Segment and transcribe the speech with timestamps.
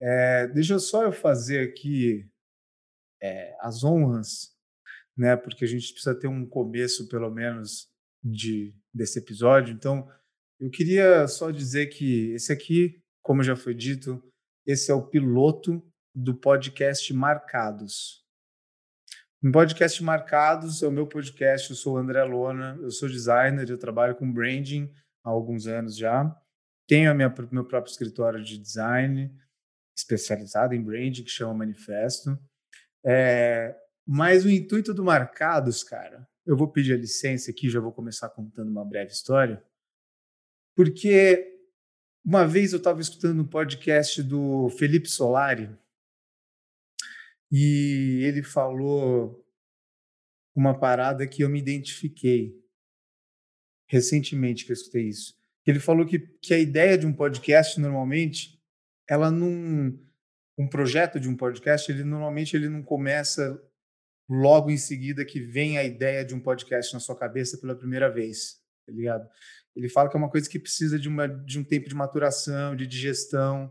[0.00, 2.28] É, deixa só eu fazer aqui
[3.22, 4.54] é, as honras,
[5.16, 5.36] né?
[5.36, 7.88] Porque a gente precisa ter um começo, pelo menos,
[8.22, 9.74] de desse episódio.
[9.74, 10.08] Então,
[10.60, 14.22] eu queria só dizer que esse aqui, como já foi dito,
[14.66, 15.82] esse é o piloto
[16.14, 18.24] do podcast Marcados.
[19.42, 23.68] No podcast Marcados é o meu podcast, eu sou o André Lona, eu sou designer,
[23.68, 24.90] eu trabalho com branding
[25.22, 26.34] há alguns anos já.
[26.88, 29.30] Tenho a minha, meu próprio escritório de design,
[29.96, 32.38] especializado em branding, que chama Manifesto.
[33.04, 33.74] É,
[34.06, 38.28] mas o intuito do Marcados, cara, eu vou pedir a licença aqui, já vou começar
[38.28, 39.62] contando uma breve história,
[40.74, 41.56] porque
[42.24, 45.70] uma vez eu estava escutando um podcast do Felipe Solari
[47.50, 49.44] e ele falou
[50.54, 52.60] uma parada que eu me identifiquei
[53.88, 55.36] recentemente que eu escutei isso.
[55.64, 58.55] Ele falou que, que a ideia de um podcast normalmente
[59.08, 59.98] ela não
[60.58, 63.60] um projeto de um podcast ele normalmente ele não começa
[64.28, 68.10] logo em seguida que vem a ideia de um podcast na sua cabeça pela primeira
[68.10, 69.28] vez, tá ligado?
[69.74, 72.74] Ele fala que é uma coisa que precisa de, uma, de um tempo de maturação,
[72.74, 73.70] de digestão,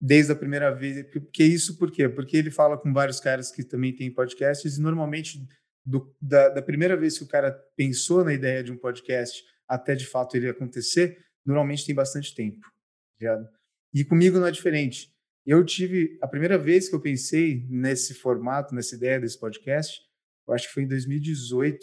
[0.00, 1.10] desde a primeira vez.
[1.10, 2.08] Porque isso por quê?
[2.08, 5.46] Porque ele fala com vários caras que também têm podcasts e normalmente
[5.84, 9.94] do, da, da, primeira vez que o cara pensou na ideia de um podcast até
[9.94, 12.60] de fato ele acontecer, normalmente tem bastante tempo.
[12.60, 13.57] Tá ligado?
[13.92, 15.12] E comigo não é diferente.
[15.46, 19.98] Eu tive a primeira vez que eu pensei nesse formato, nessa ideia desse podcast,
[20.46, 21.78] eu acho que foi em 2018.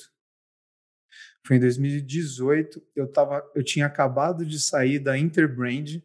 [1.46, 6.02] Foi em 2018, eu tava, eu tinha acabado de sair da Interbrand,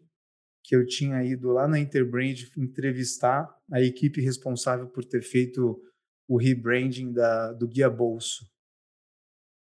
[0.63, 5.83] que eu tinha ido lá na Interbrand entrevistar a equipe responsável por ter feito
[6.29, 8.49] o rebranding da, do Guia Bolso.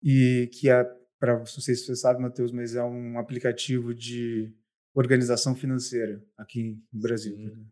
[0.03, 0.85] E que é,
[1.19, 4.53] para não sei se você sabe, Matheus, mas é um aplicativo de
[4.95, 7.37] organização financeira aqui no Brasil.
[7.37, 7.71] Sim.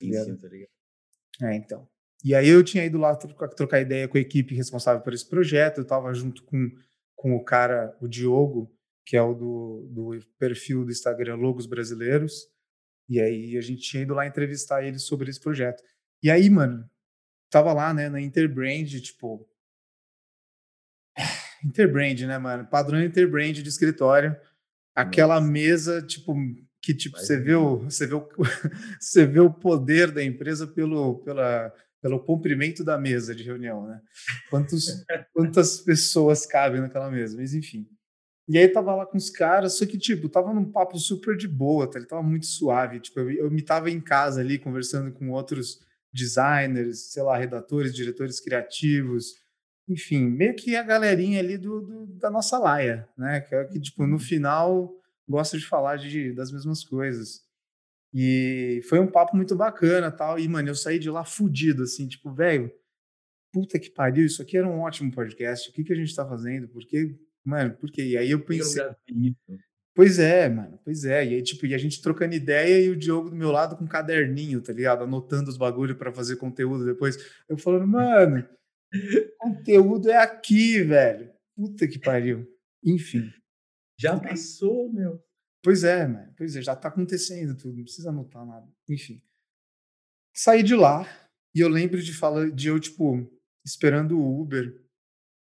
[0.00, 0.70] Sim, sim, tá ligado?
[1.42, 1.88] É, então.
[2.24, 5.28] E aí eu tinha ido lá trocar, trocar ideia com a equipe responsável por esse
[5.28, 6.70] projeto, eu estava junto com,
[7.16, 8.72] com o cara, o Diogo,
[9.04, 12.46] que é o do, do perfil do Instagram Logos Brasileiros,
[13.08, 15.82] e aí a gente tinha ido lá entrevistar ele sobre esse projeto.
[16.22, 16.88] E aí, mano,
[17.50, 19.48] tava lá, né, na Interbrand, tipo...
[21.64, 22.66] Interbrand, né, mano?
[22.66, 24.36] Padrão Interbrand de escritório.
[24.94, 25.52] Aquela Nossa.
[25.52, 26.34] mesa, tipo,
[26.80, 28.28] que tipo você vê o você vê o,
[29.00, 31.72] você vê o poder da empresa pelo pela
[32.02, 34.00] pelo comprimento da mesa de reunião, né?
[34.50, 37.86] Quantos, quantas pessoas cabem naquela mesa, mas enfim.
[38.48, 41.46] E aí tava lá com os caras, só que tipo, tava num papo super de
[41.46, 42.00] boa, tá?
[42.00, 45.78] ele tava muito suave, tipo, eu, eu me tava em casa ali conversando com outros
[46.12, 49.34] designers, sei lá, redatores, diretores criativos,
[49.88, 53.40] enfim, meio que a galerinha ali do, do da nossa laia, né?
[53.40, 54.18] Que é que tipo, no uhum.
[54.18, 54.92] final
[55.28, 57.42] gosta de falar de, das mesmas coisas.
[58.14, 60.38] E foi um papo muito bacana tal.
[60.38, 62.70] E, mano, eu saí de lá fudido, assim, tipo, velho,
[63.52, 65.70] puta que pariu, isso aqui era um ótimo podcast.
[65.70, 66.68] O que, que a gente tá fazendo?
[66.68, 68.02] Porque, mano, por quê?
[68.02, 68.82] E aí eu pensei.
[69.94, 71.24] Pois é, mano, pois é.
[71.24, 73.84] E aí, tipo, e a gente trocando ideia e o Diogo do meu lado com
[73.84, 75.04] um caderninho, tá ligado?
[75.04, 77.18] Anotando os bagulhos para fazer conteúdo depois.
[77.46, 78.46] Eu falando, mano,
[79.38, 81.32] conteúdo é aqui, velho.
[81.56, 82.46] Puta que pariu.
[82.84, 83.30] Enfim.
[83.98, 85.22] Já passou, meu.
[85.62, 86.32] Pois é, mano.
[86.36, 88.68] Pois é, já tá acontecendo tudo, não precisa anotar nada.
[88.88, 89.22] Enfim.
[90.34, 91.06] Saí de lá
[91.54, 93.30] e eu lembro de falar de eu, tipo,
[93.64, 94.80] esperando o Uber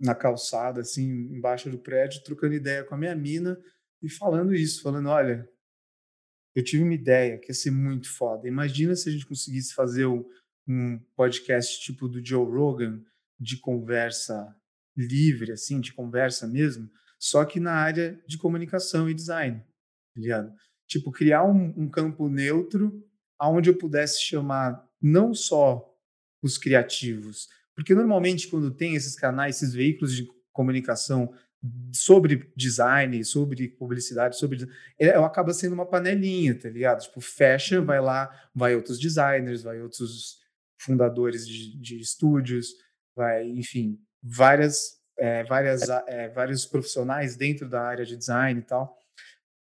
[0.01, 3.57] na calçada, assim, embaixo do prédio, trocando ideia com a minha mina
[4.03, 5.49] e falando isso, falando, olha,
[6.55, 8.49] eu tive uma ideia que ia ser muito foda.
[8.49, 13.03] Imagina se a gente conseguisse fazer um podcast tipo do Joe Rogan,
[13.43, 14.55] de conversa
[14.97, 16.89] livre, assim, de conversa mesmo,
[17.19, 19.59] só que na área de comunicação e design,
[20.15, 20.53] tá ligado?
[20.87, 23.03] Tipo, criar um, um campo neutro
[23.41, 25.89] onde eu pudesse chamar não só
[26.43, 31.33] os criativos, porque normalmente quando tem esses canais, esses veículos de comunicação
[31.93, 37.03] sobre design, sobre publicidade, sobre é, acaba sendo uma panelinha, tá ligado?
[37.03, 40.41] Tipo, fecha, vai lá, vai outros designers, vai outros
[40.81, 42.75] fundadores de, de estúdios,
[43.15, 48.99] vai, enfim, várias é, várias, é, vários profissionais dentro da área de design e tal.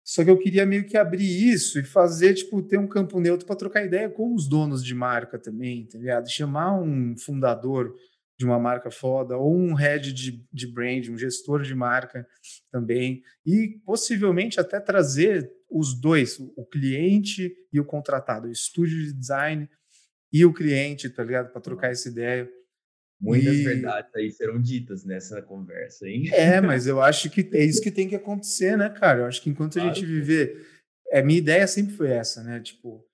[0.04, 3.46] Só que eu queria meio que abrir isso e fazer, tipo, ter um campo neutro
[3.46, 6.30] para trocar ideia com os donos de marca também, tá ligado?
[6.30, 7.96] Chamar um fundador
[8.38, 12.28] de uma marca foda, ou um head de, de brand, um gestor de marca
[12.72, 19.14] também, e possivelmente até trazer os dois, o cliente e o contratado, o estúdio de
[19.14, 19.70] design
[20.34, 21.52] e o cliente, tá ligado?
[21.52, 22.50] Para trocar essa ideia.
[23.22, 23.64] Muitas e...
[23.64, 26.30] verdades aí serão ditas nessa conversa, hein?
[26.34, 29.20] É, mas eu acho que é isso que tem que acontecer, né, cara?
[29.20, 29.90] Eu acho que enquanto claro.
[29.90, 30.66] a gente viver.
[31.12, 32.60] É, minha ideia sempre foi essa, né?
[32.60, 33.06] Tipo,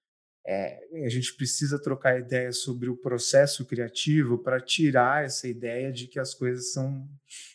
[0.48, 6.08] é, a gente precisa trocar ideias sobre o processo criativo para tirar essa ideia de
[6.08, 7.06] que as coisas são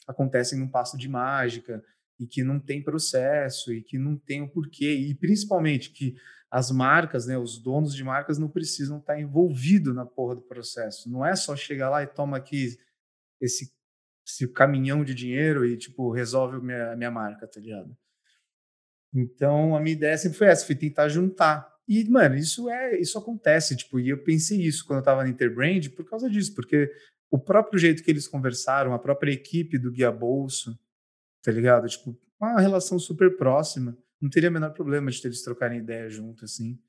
[0.07, 1.83] acontecem num passo de mágica
[2.21, 6.15] e que não tem processo e que não tem o porquê e principalmente que
[6.53, 11.11] as marcas, né, os donos de marcas não precisam estar envolvidos na porra do processo.
[11.11, 12.77] Não é só chegar lá e toma aqui
[13.41, 13.73] esse,
[14.27, 17.97] esse caminhão de dinheiro e tipo resolve a minha, minha marca, tá ligado?
[19.15, 23.19] Então a minha ideia sempre foi essa, foi tentar juntar e, mano, isso é isso
[23.19, 26.93] acontece, tipo, e eu pensei isso quando eu tava na Interbrand por causa disso, porque
[27.31, 30.79] o próprio jeito que eles conversaram, a própria equipe do Guia Bolso,
[31.43, 31.89] tá ligado?
[31.89, 36.45] Tipo, uma relação super próxima, não teria o menor problema de eles trocarem ideia junto,
[36.45, 36.81] assim.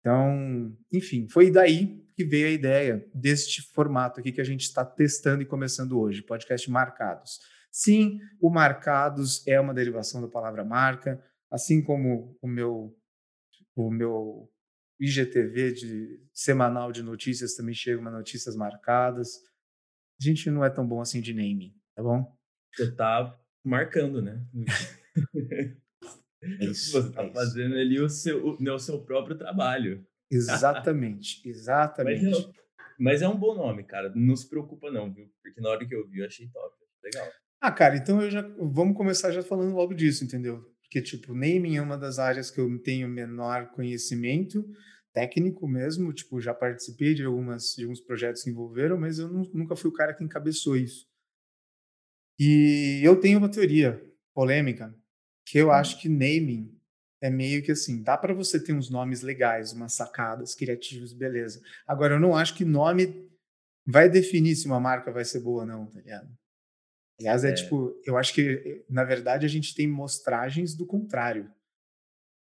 [0.00, 4.84] Então, enfim, foi daí que veio a ideia deste formato aqui que a gente está
[4.84, 7.40] testando e começando hoje, podcast Marcados.
[7.72, 12.94] Sim, o Marcados é uma derivação da palavra marca, assim como o meu
[13.74, 14.50] o meu
[15.00, 19.28] IGTV de semanal de notícias também chega uma notícias marcadas.
[20.20, 22.34] A gente não é tão bom assim de naming, tá bom?
[22.74, 24.42] Você tá marcando, né?
[26.60, 27.80] É isso, Você tá é fazendo isso.
[27.80, 30.04] ali o seu, o, o seu próprio trabalho.
[30.30, 32.24] Exatamente, exatamente.
[32.24, 32.50] Mas é,
[32.98, 34.12] mas é, um bom nome, cara.
[34.14, 35.28] Não se preocupa não, viu?
[35.42, 36.74] Porque na hora que eu vi, eu achei top.
[37.02, 37.28] Legal.
[37.60, 40.62] Ah, cara, então eu já vamos começar já falando logo disso, entendeu?
[40.82, 44.64] Porque, tipo, naming é uma das áreas que eu tenho menor conhecimento
[45.12, 46.12] técnico mesmo.
[46.12, 49.90] Tipo, já participei de, algumas, de alguns projetos que envolveram, mas eu não, nunca fui
[49.90, 51.06] o cara que encabeçou isso.
[52.38, 54.02] E eu tenho uma teoria
[54.34, 54.94] polêmica
[55.46, 56.76] que eu acho que naming
[57.22, 61.62] é meio que assim, dá para você ter uns nomes legais, umas sacadas criativos, beleza.
[61.86, 63.30] Agora, eu não acho que nome
[63.86, 66.28] vai definir se uma marca vai ser boa ou não, tá ligado?
[67.18, 71.50] Aliás, é, é tipo, eu acho que, na verdade, a gente tem mostragens do contrário,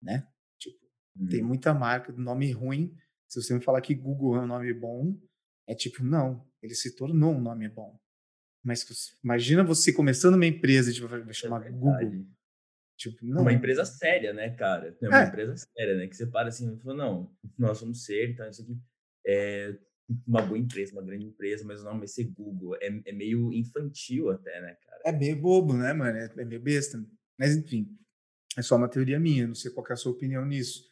[0.01, 0.25] né?
[0.57, 0.80] Tipo,
[1.18, 1.27] hum.
[1.27, 2.95] tem muita marca do nome ruim.
[3.27, 5.19] Se você me falar que Google é um nome bom,
[5.68, 8.00] é tipo, não, ele se tornou um nome bom.
[8.63, 8.86] Mas
[9.24, 12.25] imagina você começando uma empresa, tipo, vai chamar é Google.
[13.01, 13.42] Tipo, não.
[13.42, 14.95] Uma empresa séria, né, cara?
[15.01, 15.27] É uma é.
[15.27, 16.06] empresa séria, né?
[16.06, 18.77] Que você para assim e fala, não, nós somos ser, tá, isso aqui.
[19.25, 19.75] É,
[20.27, 22.75] uma boa empresa, uma grande empresa, mas o nome vai ser Google.
[22.75, 25.01] É, é meio infantil até, né, cara?
[25.03, 26.15] É meio bobo, né, mano?
[26.15, 27.03] É, é meio besta.
[27.39, 27.88] Mas, enfim,
[28.56, 30.88] é só uma teoria minha, não sei qual é a sua opinião nisso.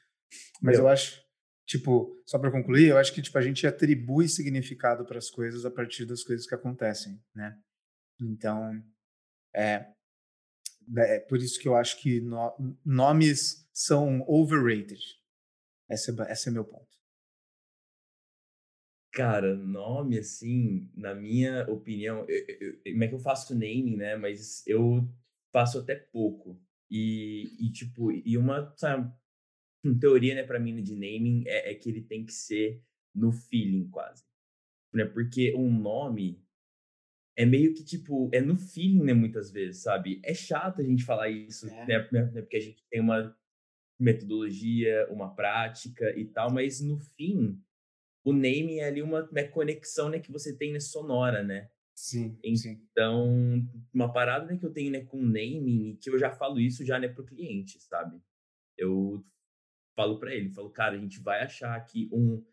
[0.64, 0.86] Mas Meu.
[0.86, 1.22] eu acho,
[1.68, 5.64] tipo, só para concluir, eu acho que tipo, a gente atribui significado para as coisas
[5.64, 7.56] a partir das coisas que acontecem, né?
[8.20, 8.84] Então,
[9.56, 9.94] é,
[10.98, 12.56] é por isso que eu acho que no,
[12.86, 15.02] nomes são overrated.
[15.90, 16.88] Esse é, esse é meu ponto.
[19.12, 24.16] Cara, nome, assim, na minha opinião, eu, eu, como é que eu faço naming, né?
[24.16, 25.08] Mas eu
[25.52, 26.62] faço até pouco.
[26.90, 29.12] E, e tipo, e uma, sabe,
[30.00, 32.84] teoria, né, pra mim de naming é, é que ele tem que ser
[33.14, 34.24] no feeling, quase.
[34.94, 35.06] Né?
[35.06, 36.44] Porque um nome
[37.40, 40.20] é meio que, tipo, é no feeling, né, muitas vezes, sabe?
[40.26, 41.86] É chato a gente falar isso, é.
[41.86, 42.10] né?
[42.12, 43.34] né porque a gente tem uma
[43.98, 47.58] metodologia, uma prática e tal, mas no fim
[48.26, 51.70] o naming é ali uma, uma conexão né, que você tem né, sonora, né?
[51.96, 53.70] Sim, então, sim.
[53.94, 57.00] uma parada né, que eu tenho né, com naming, que eu já falo isso já
[57.00, 58.22] né, pro cliente, sabe?
[58.78, 59.26] Eu
[59.96, 62.46] falo para ele, falo, cara, a gente vai achar aqui um,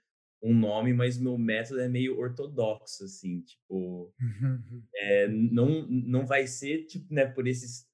[0.43, 4.15] um nome, mas meu método é meio ortodoxo, assim, tipo,
[4.95, 7.87] é, não, não vai ser, tipo, né, por esses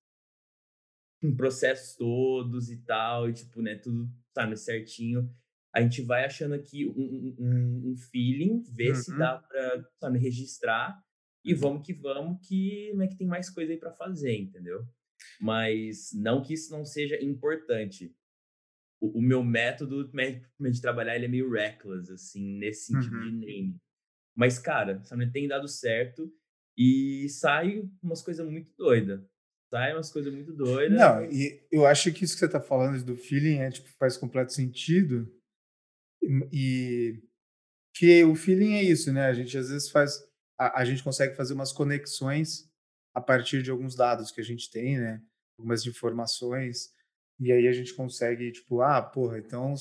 [1.36, 5.32] processos todos e tal, e, tipo, né, tudo, sabe, certinho
[5.74, 8.94] a gente vai achando aqui um, um, um feeling, ver uhum.
[8.94, 11.02] se dá para sabe, registrar
[11.44, 14.86] e vamos que vamos que, né, que tem mais coisa aí para fazer, entendeu?
[15.40, 18.14] Mas não que isso não seja importante.
[19.02, 23.24] O, o meu método de trabalhar ele é meio reckless, assim, nesse sentido uhum.
[23.24, 23.76] de name.
[24.34, 26.32] Mas, cara, sabe, tem dado certo
[26.78, 29.20] e sai umas coisas muito doidas.
[29.68, 30.96] Sai umas coisas muito doidas.
[30.96, 34.16] Não, e eu acho que isso que você tá falando do feeling é, tipo, faz
[34.16, 35.28] completo sentido
[36.52, 37.20] e
[37.94, 39.26] que o feeling é isso, né?
[39.26, 40.22] A gente às vezes faz,
[40.58, 42.70] a, a, gente consegue fazer umas conexões
[43.14, 45.22] a partir de alguns dados que a gente tem, né?
[45.58, 46.90] Algumas informações
[47.40, 49.74] e aí a gente consegue tipo, ah, porra, então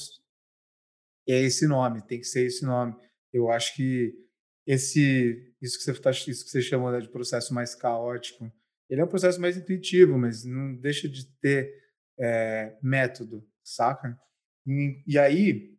[1.27, 2.95] é esse nome, tem que ser esse nome.
[3.31, 4.13] Eu acho que
[4.65, 8.51] esse isso que você tá, isso que você chama né, de processo mais caótico,
[8.89, 11.73] ele é um processo mais intuitivo, mas não deixa de ter
[12.19, 14.17] é, método, saca?
[14.65, 15.71] E, e aí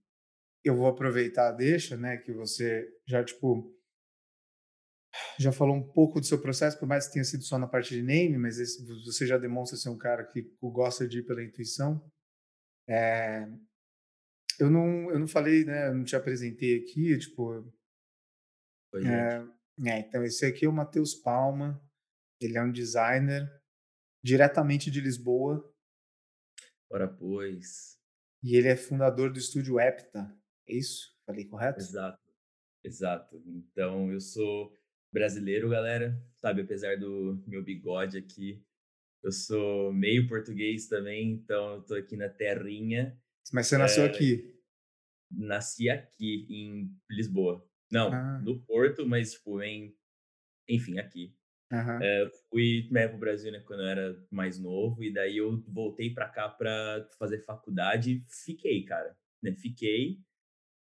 [0.64, 3.74] eu vou aproveitar deixa, né, que você já, tipo,
[5.38, 7.94] já falou um pouco do seu processo, por mais que tenha sido só na parte
[7.94, 11.42] de name, mas esse, você já demonstra ser um cara que gosta de ir pela
[11.42, 12.02] intuição.
[12.88, 13.46] É,
[14.60, 15.88] Eu não, eu não falei, né?
[15.88, 17.72] Eu não te apresentei aqui, tipo.
[18.94, 19.46] Oi, É,
[19.88, 21.80] é, então, esse aqui é o Matheus Palma.
[22.40, 23.48] Ele é um designer
[24.24, 25.72] diretamente de Lisboa
[26.90, 27.96] Ora, pois.
[28.42, 30.36] e ele é fundador do estúdio Epta.
[30.68, 31.16] É isso?
[31.26, 31.78] Falei correto?
[31.80, 32.20] Exato,
[32.84, 33.42] exato.
[33.46, 34.76] Então, eu sou
[35.12, 36.20] brasileiro, galera.
[36.36, 38.64] Sabe, apesar do meu bigode aqui,
[39.22, 43.18] eu sou meio português também, então eu tô aqui na terrinha.
[43.52, 44.52] Mas você nasceu aqui.
[45.30, 47.66] Nasci aqui em Lisboa.
[47.90, 49.94] Não, Ah, no Porto, mas, tipo, em,
[50.68, 51.36] enfim, aqui.
[51.70, 52.16] aham.
[52.20, 56.12] Eu fui né, pro Brasil, né, quando eu era mais novo, e daí eu voltei
[56.12, 60.18] pra cá pra fazer faculdade e fiquei, cara, né, fiquei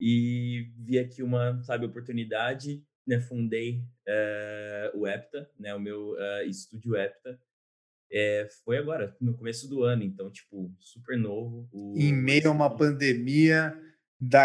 [0.01, 6.47] e vi aqui uma, sabe, oportunidade, né, fundei eh, o Epta, né, o meu eh,
[6.47, 7.41] estúdio Epta,
[8.13, 12.53] eh, foi agora, no começo do ano, então, tipo, super novo, Em o meio a
[12.53, 13.79] uma pandemia,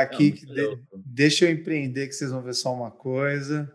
[0.10, 3.74] não, daqui que muito de- deixa eu empreender que vocês vão ver só uma coisa.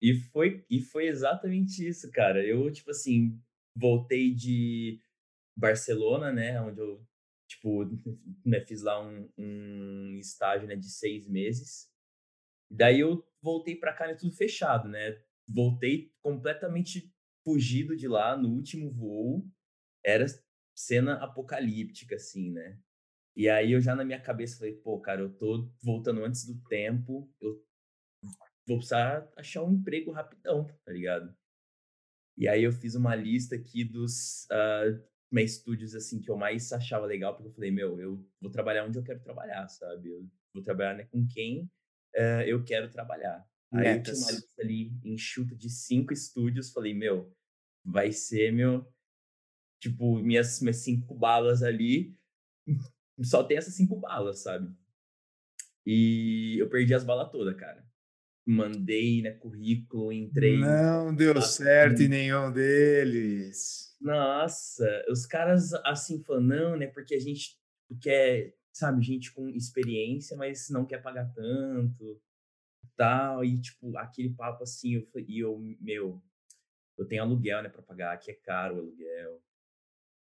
[0.00, 2.44] E foi, e foi exatamente isso, cara.
[2.44, 3.40] Eu, tipo assim,
[3.74, 5.00] voltei de
[5.56, 7.06] Barcelona, né, onde eu,
[7.48, 7.84] tipo,
[8.44, 11.90] né, fiz lá um, um estágio, né, de seis meses.
[12.70, 15.20] Daí eu voltei pra cá, né, tudo fechado, né?
[15.48, 17.12] Voltei completamente
[17.44, 19.44] fugido de lá no último voo.
[20.04, 20.26] Era
[20.74, 22.78] cena apocalíptica, assim, né?
[23.36, 26.60] E aí eu já na minha cabeça falei, pô, cara, eu tô voltando antes do
[26.68, 27.64] tempo, eu
[28.66, 31.34] vou precisar achar um emprego rapidão, tá ligado?
[32.36, 34.84] E aí eu fiz uma lista aqui dos ah,
[35.30, 38.84] meus estúdios assim que eu mais achava legal, porque eu falei, meu, eu vou trabalhar
[38.84, 40.10] onde eu quero trabalhar, sabe?
[40.10, 41.70] Eu vou trabalhar né, com quem
[42.14, 43.46] eh, eu quero trabalhar.
[43.72, 47.34] Aí eu tinha uma lista ali enxuta de cinco estúdios, falei, meu,
[47.84, 48.86] vai ser meu,
[49.80, 52.14] tipo, minhas, minhas cinco balas ali,
[53.22, 54.70] só tem essas cinco balas, sabe?
[55.86, 57.84] E eu perdi as balas todas, cara.
[58.46, 63.96] Mandei, né, currículo, entrei Não deu certo em nenhum deles.
[64.00, 66.88] Nossa, os caras assim falam, não, né?
[66.88, 67.56] Porque a gente
[68.00, 72.20] quer, sabe, gente com experiência, mas não quer pagar tanto,
[72.96, 73.44] tal.
[73.44, 76.22] E, tipo, aquele papo assim, eu, falei- e eu, meu,
[76.98, 79.42] eu tenho aluguel, né, pra pagar, aqui é caro o aluguel.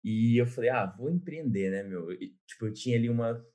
[0.03, 2.11] E eu falei, ah, vou empreender, né, meu?
[2.13, 3.45] E, tipo, eu tinha ali uma,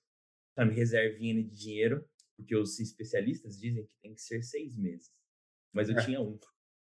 [0.54, 5.10] sabe, reservinha de dinheiro, porque os especialistas dizem que tem que ser seis meses.
[5.72, 6.04] Mas eu É.
[6.04, 6.38] tinha um.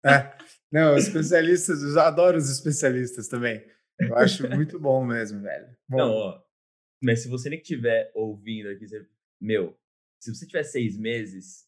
[0.05, 0.37] É.
[0.71, 3.65] Não, os especialistas, eu adoro os especialistas também.
[3.99, 5.67] Eu acho muito bom mesmo, velho.
[5.89, 6.43] Não, Bom, ó,
[7.01, 9.05] mas se você nem estiver ouvindo aqui, você,
[9.39, 9.77] meu,
[10.19, 11.67] se você tiver seis meses,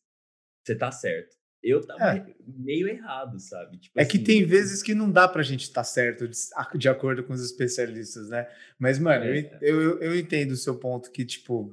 [0.64, 1.36] você tá certo.
[1.64, 2.36] Eu tava é.
[2.44, 3.78] meio errado, sabe?
[3.78, 6.38] Tipo É que assim, tem eu, vezes que não dá pra gente estar certo de,
[6.78, 8.48] de acordo com os especialistas, né?
[8.80, 11.72] Mas, mano, eu, é, eu, eu- eu entendo o seu ponto que, tipo,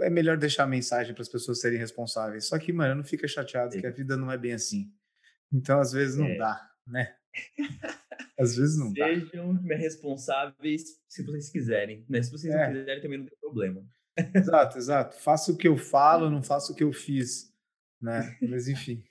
[0.00, 2.46] é melhor deixar a mensagem para as pessoas serem responsáveis.
[2.46, 4.92] Só que, mano, não fica chateado que a vida não é bem assim.
[5.52, 7.16] Então, às vezes, não é, dá, né?
[8.38, 9.06] Às vezes não dá.
[9.06, 12.22] sejam responsáveis se vocês quiserem, né?
[12.22, 13.84] Se vocês não É, quiserem, também não tem problema.
[14.34, 15.16] exato, exato.
[15.20, 17.52] Faça o que eu falo, não faça o que eu fiz,
[18.00, 18.36] né?
[18.42, 19.02] Mas, enfim,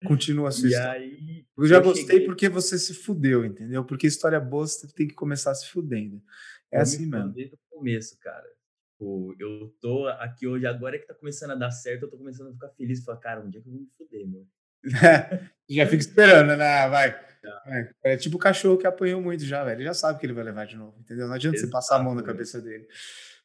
[0.06, 0.90] continua a sua E história.
[1.00, 3.84] aí Eu já eu gostei cheguei, porque você se fudeu, entendeu?
[3.84, 6.22] Porque história boa você tem que começar se fudendo.
[6.70, 7.32] É eu assim mesmo.
[7.32, 8.46] desde o começo, cara.
[8.92, 12.48] Tipo, eu tô aqui hoje, agora que tá começando a dar certo, eu tô começando
[12.48, 13.04] a ficar feliz.
[13.04, 14.46] Falar, cara, um dia que eu vou me fuder, meu.
[15.68, 16.88] já fica esperando, né?
[16.88, 17.27] Vai.
[17.64, 17.90] Vai.
[18.04, 19.78] É tipo o cachorro que apanhou muito já, velho.
[19.78, 21.26] Ele já sabe que ele vai levar de novo, entendeu?
[21.26, 22.86] Não adianta você passar a mão na cabeça dele.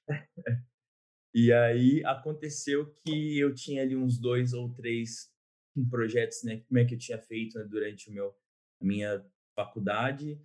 [1.36, 5.32] E aí aconteceu que eu tinha ali uns dois ou três
[5.90, 6.62] projetos, né?
[6.68, 8.36] Como é que eu tinha feito né, durante o meu,
[8.80, 10.40] a minha faculdade.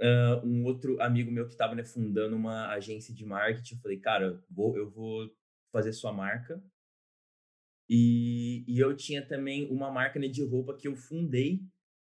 [0.00, 3.98] Ah, um outro amigo meu que estava né, fundando uma agência de marketing, eu falei,
[3.98, 5.30] cara, vou, eu vou
[5.72, 6.62] fazer sua marca.
[7.88, 11.62] E, e eu tinha também uma marca né, de roupa que eu fundei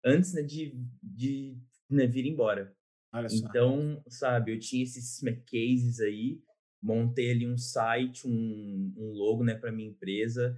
[0.04, 1.56] antes né, de, de
[1.88, 2.74] né, vir embora.
[3.12, 3.46] Olha só.
[3.46, 6.40] Então, sabe, eu tinha esses cases aí,
[6.82, 10.56] montei ali um site, um, um logo, né, para minha empresa.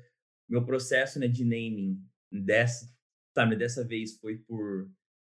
[0.49, 2.93] Meu processo, né, de naming dessa,
[3.35, 4.91] sabe, dessa vez foi por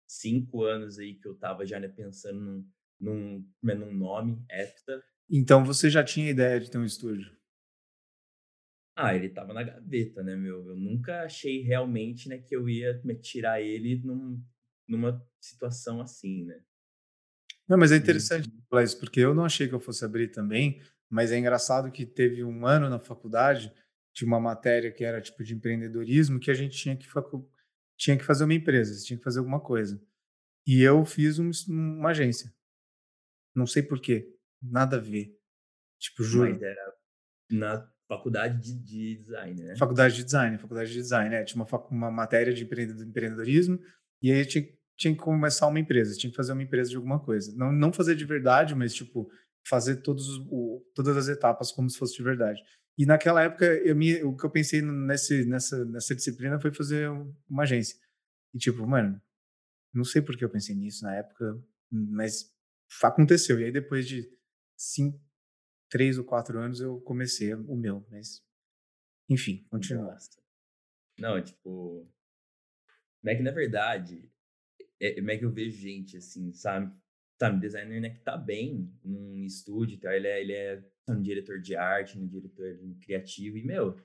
[0.08, 2.66] cinco anos aí que eu tava já, né, pensando num,
[3.00, 5.02] num, né, num nome, Epta.
[5.30, 7.38] Então você já tinha ideia de ter um estúdio.
[9.00, 10.67] Ah, ele tava na gaveta, né, meu?
[10.71, 14.43] Eu nunca achei realmente, né, que eu ia me tirar ele num,
[14.88, 16.61] numa situação assim, né?
[17.69, 20.28] Não, mas é E, interessante falar isso, porque eu não achei que eu fosse abrir
[20.28, 23.73] também, mas é engraçado que teve um ano na faculdade
[24.14, 27.07] de uma matéria que era tipo de empreendedorismo que a gente tinha que,
[27.97, 30.02] tinha que fazer uma empresa, tinha que fazer alguma coisa.
[30.67, 32.55] E eu fiz um- uma agência.
[33.55, 34.35] Não sei por quê.
[34.62, 35.37] Nada a ver.
[35.99, 36.62] Tipo, mas juro.
[36.62, 36.95] era
[37.50, 39.76] Na faculdade de, de design, né?
[39.76, 41.44] Faculdade de design, faculdade de design, né?
[41.44, 43.78] Tinha uma, uma matéria de empreendedorismo
[44.22, 47.20] e aí tinha, tinha que começar uma empresa, tinha que fazer uma empresa de alguma
[47.20, 47.54] coisa.
[47.54, 49.30] Não, não fazer de verdade, mas tipo,
[49.66, 52.62] fazer todos o, todas as etapas como se fosse de verdade.
[52.96, 57.08] E naquela época, eu me, o que eu pensei nesse, nessa, nessa disciplina foi fazer
[57.48, 57.96] uma agência.
[58.54, 59.20] E tipo, mano,
[59.94, 62.50] não sei por que eu pensei nisso na época, mas
[63.02, 63.60] aconteceu.
[63.60, 64.28] E aí depois de
[64.76, 65.20] cinco,
[65.88, 68.42] três ou quatro anos eu comecei o meu, mas
[69.28, 70.16] enfim, continua.
[71.18, 72.09] Não, tipo,
[73.26, 74.30] é que na verdade,
[75.00, 76.92] é, é que eu vejo gente assim, sabe?
[77.40, 80.14] Sabe, designer né, que tá bem num estúdio, tá?
[80.14, 83.97] ele é, ele é um diretor de arte, um diretor criativo, e, meu,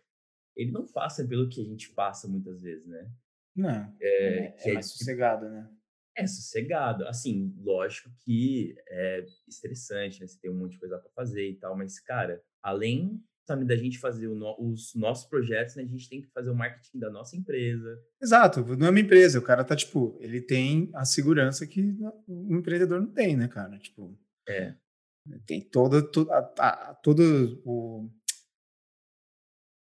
[0.55, 3.11] ele não passa pelo que a gente passa muitas vezes, né?
[3.55, 5.67] Não, é, é, é mais sossegado, né?
[6.15, 7.07] É sossegado.
[7.07, 10.27] Assim, lógico que é estressante, né?
[10.27, 13.75] Você tem um monte de coisa para fazer e tal, mas, cara, além sabe, da
[13.75, 17.09] gente fazer no, os nossos projetos, né, a gente tem que fazer o marketing da
[17.09, 17.99] nossa empresa.
[18.21, 21.95] Exato, não é uma empresa, o cara tá, tipo, ele tem a segurança que
[22.27, 23.77] o empreendedor não tem, né, cara?
[23.77, 24.17] Tipo,
[24.47, 24.75] é.
[25.45, 28.09] Tem toda, toda, a, todo o,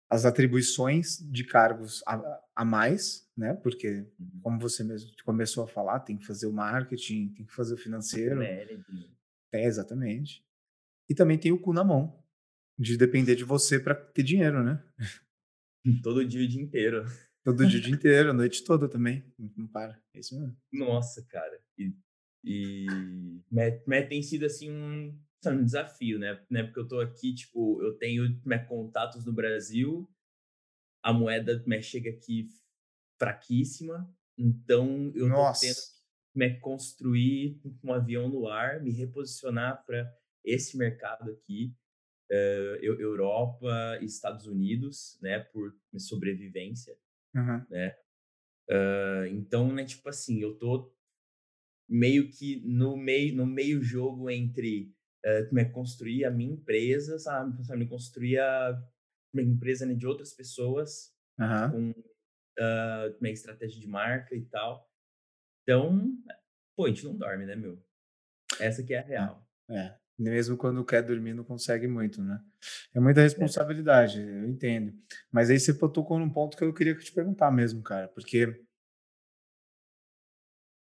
[0.10, 3.54] as atribuições de cargos a, a mais, né?
[3.56, 4.40] Porque, uhum.
[4.42, 7.78] como você mesmo começou a falar, tem que fazer o marketing, tem que fazer o
[7.78, 8.42] financeiro.
[9.52, 10.44] É, exatamente.
[11.10, 12.24] E também tem o cu na mão,
[12.78, 14.84] de depender de você para ter dinheiro, né?
[16.04, 17.06] Todo dia o dia inteiro.
[17.44, 19.24] Todo dia o dia inteiro, a noite toda também.
[19.56, 20.02] Não para.
[20.14, 20.56] É isso mesmo.
[20.72, 21.60] Nossa, cara.
[21.78, 21.94] E,
[22.44, 22.86] e
[23.50, 26.44] mas, tem sido assim um, um desafio, né?
[26.50, 26.64] né?
[26.64, 30.10] Porque eu tô aqui, tipo, eu tenho né, contatos no Brasil,
[31.04, 32.48] a moeda né, chega aqui
[33.20, 35.62] fraquíssima, então eu Nossa.
[35.62, 40.12] tô tendo que né, construir um avião no ar, me reposicionar para
[40.44, 41.76] esse mercado aqui
[42.32, 46.98] uh, Europa Estados Unidos, né, por sobrevivência,
[47.36, 47.66] uhum.
[47.70, 47.96] né?
[48.70, 50.94] Uh, então, né, tipo assim, eu tô
[51.90, 54.94] meio que no meio no meio jogo entre
[55.28, 58.82] uh, é, construir a minha empresa, sabe, sabe construir a
[59.34, 61.72] minha empresa né, de outras pessoas uhum.
[61.72, 64.90] com uh, minha estratégia de marca e tal.
[65.64, 66.18] Então,
[66.76, 67.84] pô, a gente não dorme, né, meu?
[68.60, 69.48] Essa que é a real.
[69.70, 69.98] É.
[70.18, 72.44] Mesmo quando quer dormir, não consegue muito, né?
[72.96, 73.24] É muita é.
[73.24, 74.98] responsabilidade, eu entendo.
[75.32, 78.66] Mas aí você tocou num ponto que eu queria te perguntar mesmo, cara, porque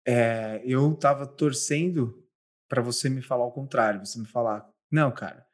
[0.04, 2.26] é, eu tava torcendo
[2.70, 5.44] para você me falar o contrário, você me falar, não, cara,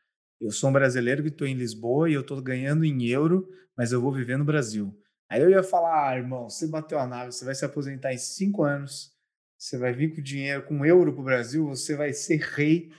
[0.40, 3.90] eu sou um brasileiro que estou em Lisboa e eu estou ganhando em euro, mas
[3.90, 4.96] eu vou viver no Brasil.
[5.28, 8.18] Aí eu ia falar, ah, irmão, você bateu a nave, você vai se aposentar em
[8.18, 9.12] cinco anos,
[9.58, 12.92] você vai vir com dinheiro, com euro para o Brasil, você vai ser rei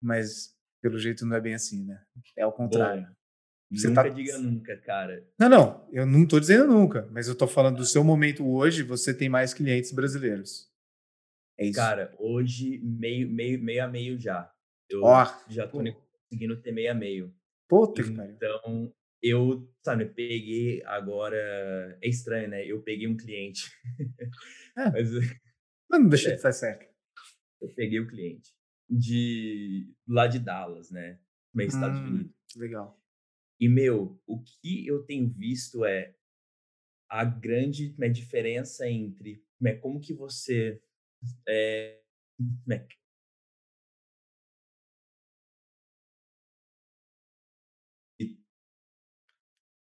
[0.00, 2.00] mas pelo jeito não é bem assim, né?
[2.36, 3.06] É ao contrário.
[3.72, 4.08] Você nunca tá...
[4.08, 5.26] diga nunca, cara.
[5.38, 8.84] Não, não, eu não tô dizendo nunca, mas eu tô falando do seu momento hoje,
[8.84, 10.70] você tem mais clientes brasileiros.
[11.58, 11.74] É isso.
[11.74, 14.52] Cara, hoje meio, meio, meio a meio já.
[14.88, 15.92] Eu oh, já tô pô.
[16.28, 17.34] conseguindo ter meio a meio.
[17.68, 18.02] Puta.
[18.02, 21.98] Então, eu, sabe, peguei agora.
[22.02, 22.64] É estranho, né?
[22.64, 23.70] Eu peguei um cliente.
[24.76, 24.90] É.
[24.92, 25.10] mas,
[25.90, 26.30] mas não deixa é.
[26.32, 26.86] de estar certo.
[27.60, 28.54] Eu peguei o cliente
[28.88, 31.18] de lá de Dallas, né?
[31.52, 32.34] Nos Estados hum, Unidos.
[32.54, 33.02] Legal.
[33.58, 36.14] E, meu, o que eu tenho visto é
[37.08, 40.82] a grande né, diferença entre né, como que você
[41.48, 42.00] é,
[42.66, 42.86] né,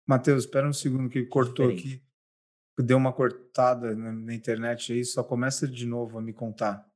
[0.05, 2.01] Matheus, espera um segundo que cortou aqui.
[2.79, 6.89] Deu uma cortada na, na, internet aí, só começa de novo a me contar.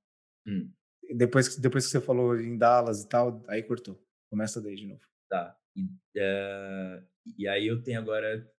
[0.47, 0.71] Hum
[1.13, 4.01] depois, depois que você falou em Dallas e tal, aí cortou.
[4.29, 5.01] Começa daí de novo.
[5.29, 5.57] Tá.
[5.75, 8.49] E, uh, e aí eu tenho agora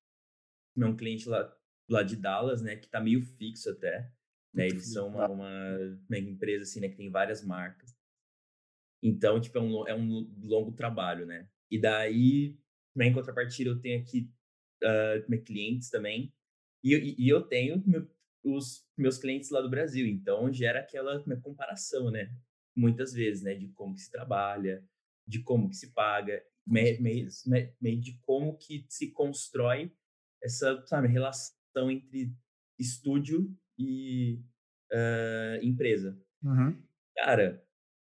[0.76, 1.54] meu cliente lá,
[1.88, 4.10] lá de Dallas, né, que tá meio fixo até.
[4.54, 7.96] Né, eles são uma, uma, uma, empresa assim, né, que tem várias marcas.
[9.02, 11.48] Então, tipo, é um, é um longo trabalho, né?
[11.70, 12.56] E daí,
[12.96, 14.30] em contrapartida, eu tenho aqui
[14.84, 16.32] uh, clientes também.
[16.84, 18.06] E, e, eu tenho meu,
[18.44, 20.06] os meus clientes lá do Brasil.
[20.06, 22.34] Então gera aquela comparação, né?
[22.76, 23.54] Muitas vezes, né?
[23.54, 24.84] De como que se trabalha,
[25.26, 29.92] de como que se paga, meio, meio, de como que se constrói
[30.42, 32.34] essa sabe, relação entre
[32.78, 34.44] estúdio e
[34.92, 36.18] uh, empresa.
[36.42, 36.80] Uhum.
[37.16, 37.64] Cara,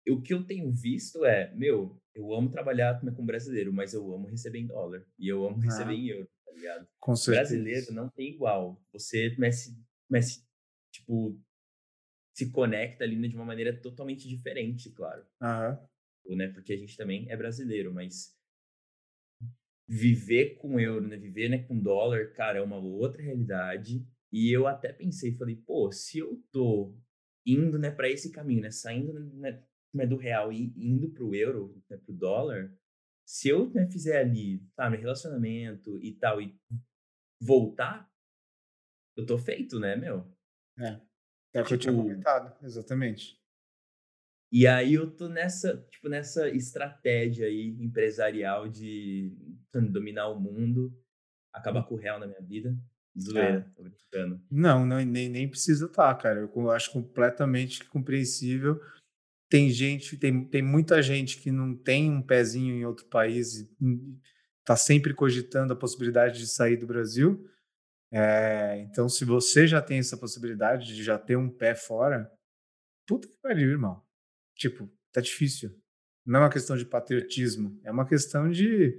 [0.09, 4.27] o que eu tenho visto é, meu, eu amo trabalhar com brasileiro, mas eu amo
[4.27, 5.05] receber em dólar.
[5.19, 6.87] E eu amo receber ah, em euro, tá ligado?
[6.99, 7.55] Com certeza.
[7.55, 8.81] Brasileiro não tem igual.
[8.91, 9.71] Você começa
[10.09, 10.45] mas,
[10.91, 11.37] tipo,
[12.33, 15.25] se conecta ali né, de uma maneira totalmente diferente, claro.
[15.41, 16.35] Uhum.
[16.35, 16.47] Né?
[16.49, 18.35] Porque a gente também é brasileiro, mas
[19.87, 21.17] viver com euro, né?
[21.17, 24.05] Viver né, com dólar, cara, é uma outra realidade.
[24.31, 26.95] E eu até pensei, falei, pô, se eu tô
[27.45, 29.63] indo, né, para esse caminho, né, saindo né,
[29.93, 32.73] né, do real e indo pro euro, né, pro dólar,
[33.25, 36.57] se eu né, fizer ali, tá, meu relacionamento e tal, e
[37.41, 38.09] voltar,
[39.15, 40.31] eu tô feito, né, meu?
[40.77, 41.01] É.
[41.53, 43.41] É o que eu tinha tipo comentado, exatamente.
[44.51, 49.35] E aí eu tô nessa, tipo, nessa estratégia aí empresarial de
[49.91, 50.97] dominar o mundo,
[51.51, 52.77] acabar com o real na minha vida.
[53.19, 53.75] Zoeira, é.
[53.75, 54.41] tô brincando.
[54.49, 56.39] Não, não nem, nem precisa estar, tá, cara.
[56.39, 58.79] Eu acho completamente compreensível.
[59.49, 63.69] Tem gente, tem, tem muita gente que não tem um pezinho em outro país e
[64.59, 67.49] está sempre cogitando a possibilidade de sair do Brasil.
[68.11, 72.31] É, então, se você já tem essa possibilidade de já ter um pé fora,
[73.05, 74.01] puta que pariu, irmão.
[74.55, 75.75] Tipo, tá difícil.
[76.25, 78.97] Não é uma questão de patriotismo, é uma questão de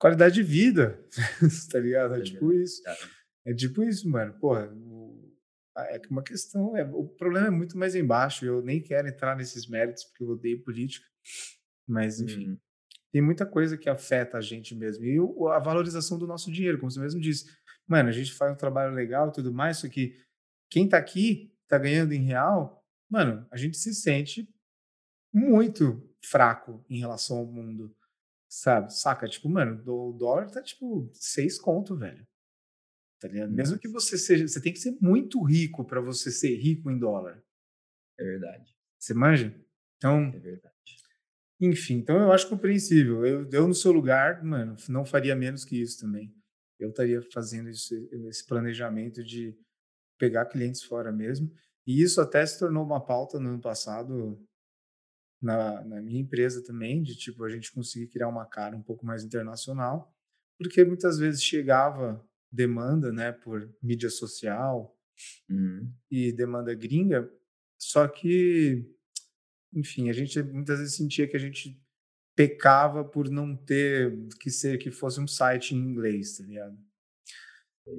[0.00, 0.98] qualidade de vida,
[1.70, 2.14] tá ligado?
[2.14, 2.82] É tipo isso.
[3.46, 4.32] É tipo isso, mano.
[4.40, 4.72] Porra,
[5.76, 6.76] é uma questão.
[6.76, 8.44] É, o problema é muito mais embaixo.
[8.44, 11.06] Eu nem quero entrar nesses méritos porque eu odeio política.
[11.86, 12.58] Mas, enfim, hum.
[13.12, 15.04] tem muita coisa que afeta a gente mesmo.
[15.04, 15.18] E
[15.52, 17.44] a valorização do nosso dinheiro, como você mesmo disse.
[17.86, 20.16] Mano, a gente faz um trabalho legal e tudo mais, só que
[20.70, 24.48] quem tá aqui, tá ganhando em real, mano, a gente se sente
[25.34, 27.92] muito fraco em relação ao mundo,
[28.50, 28.92] sabe?
[28.92, 29.28] Saca?
[29.28, 32.26] Tipo, mano, o dólar tá tipo seis conto, velho.
[33.20, 33.52] Tá ligado?
[33.52, 36.98] Mesmo que você seja, você tem que ser muito rico para você ser rico em
[36.98, 37.42] dólar.
[38.18, 38.74] É verdade.
[38.98, 39.54] Você manja?
[39.96, 40.74] Então, é verdade.
[41.60, 43.24] Enfim, então eu acho compreensível.
[43.24, 46.34] Eu, eu no seu lugar, mano, não faria menos que isso também.
[46.78, 47.94] Eu estaria fazendo isso,
[48.28, 49.54] esse planejamento de
[50.18, 51.52] pegar clientes fora mesmo.
[51.86, 54.42] E isso até se tornou uma pauta no ano passado
[55.40, 59.06] na, na minha empresa também, de tipo a gente conseguir criar uma cara um pouco
[59.06, 60.14] mais internacional,
[60.58, 64.96] porque muitas vezes chegava demanda, né, por mídia social
[65.48, 65.90] uhum.
[66.10, 67.30] e demanda gringa,
[67.78, 68.84] só que,
[69.72, 71.80] enfim, a gente muitas vezes sentia que a gente
[72.36, 76.78] pecava por não ter que ser que fosse um site em inglês, tá ligado?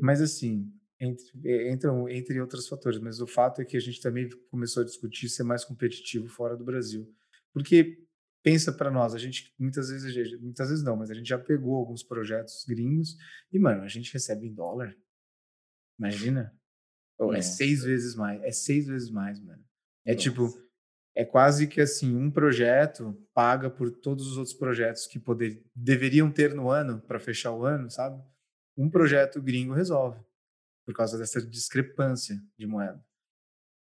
[0.02, 4.00] Mas assim, entre, é, entram entre outros fatores, mas o fato é que a gente
[4.00, 7.12] também começou a discutir ser mais competitivo fora do Brasil.
[7.54, 8.06] Porque
[8.44, 11.76] pensa para nós, a gente muitas vezes, muitas vezes não, mas a gente já pegou
[11.76, 13.18] alguns projetos gringos
[13.52, 14.96] e, mano, a gente recebe em dólar.
[16.00, 16.58] Imagina?
[17.34, 19.64] É seis vezes mais, é seis vezes mais, mano.
[20.04, 20.24] É Nossa.
[20.24, 20.72] tipo,
[21.16, 26.32] é quase que assim, um projeto paga por todos os outros projetos que poder, deveriam
[26.32, 28.24] ter no ano para fechar o ano, sabe?
[28.76, 30.20] Um projeto gringo resolve
[30.86, 33.04] por causa dessa discrepância de moeda.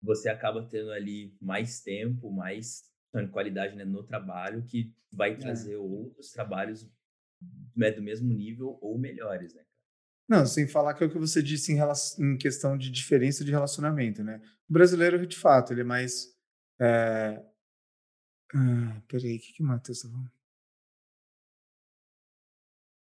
[0.03, 2.83] Você acaba tendo ali mais tempo, mais
[3.31, 5.37] qualidade né, no trabalho, que vai é.
[5.37, 5.79] trazer é.
[5.79, 6.89] outros trabalhos
[7.77, 9.65] né, do mesmo nível ou melhores, né?
[10.29, 13.43] Não, sem falar que é o que você disse em, relação, em questão de diferença
[13.43, 14.43] de relacionamento, né?
[14.69, 16.37] O brasileiro, de fato, ele é mais.
[16.79, 17.43] É...
[18.55, 20.31] Ah, peraí, o que, que o Matheus tá falando?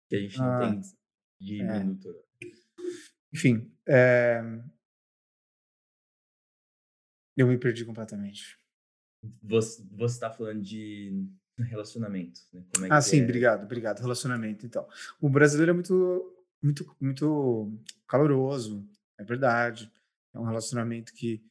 [0.09, 0.81] Que a gente não ah, tem
[1.41, 1.79] de é.
[1.79, 2.09] minuto.
[3.33, 4.43] Enfim, é...
[7.35, 8.59] eu me perdi completamente.
[9.43, 11.27] Você está falando de
[11.59, 12.63] relacionamento, né?
[12.83, 13.25] É ah, sim, é?
[13.25, 14.01] obrigado, obrigado.
[14.01, 14.87] Relacionamento, então.
[15.21, 17.73] O brasileiro é muito, muito, muito
[18.07, 18.87] caloroso,
[19.19, 19.91] é verdade.
[20.35, 21.43] É um relacionamento que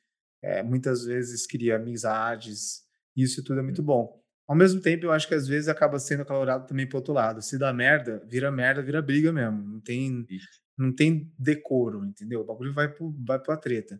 [0.43, 2.83] é, muitas vezes cria amizades,
[3.15, 3.85] isso tudo é muito hum.
[3.85, 4.25] bom.
[4.47, 7.41] Ao mesmo tempo, eu acho que às vezes acaba sendo acalorado também pro outro lado.
[7.41, 9.57] Se dá merda, vira merda, vira briga mesmo.
[9.57, 10.27] Não tem,
[10.77, 12.41] não tem decoro, entendeu?
[12.41, 13.99] O bagulho vai, pro, vai pra treta.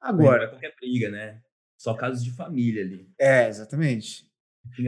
[0.00, 0.38] Agora.
[0.38, 1.40] Não é qualquer briga, né?
[1.76, 3.08] Só casos de família ali.
[3.18, 4.26] É, exatamente.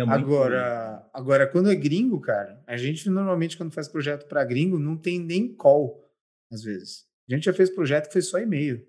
[0.09, 4.97] Agora, agora, quando é gringo, cara, a gente normalmente, quando faz projeto para gringo, não
[4.97, 6.05] tem nem call,
[6.51, 7.07] às vezes.
[7.31, 8.87] A gente já fez projeto que foi só e-mail.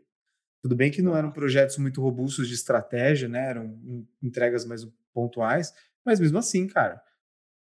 [0.64, 3.50] Tudo bem que não eram projetos muito robustos de estratégia, né?
[3.50, 5.74] Eram entregas mais pontuais,
[6.06, 7.02] mas mesmo assim, cara,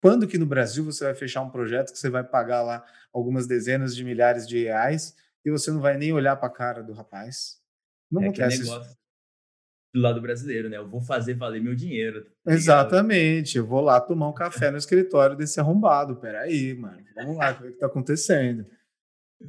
[0.01, 3.47] quando que no Brasil você vai fechar um projeto que você vai pagar lá algumas
[3.47, 6.93] dezenas de milhares de reais e você não vai nem olhar para a cara do
[6.93, 7.61] rapaz?
[8.11, 8.98] Não é acontece isso
[9.93, 10.77] do lado brasileiro, né?
[10.77, 12.25] Eu vou fazer valer meu dinheiro.
[12.45, 13.59] Tá Exatamente.
[13.59, 16.17] Eu vou lá tomar um café no escritório desse arrombado.
[16.17, 17.03] Peraí, mano.
[17.15, 18.67] Vamos lá, o que está acontecendo?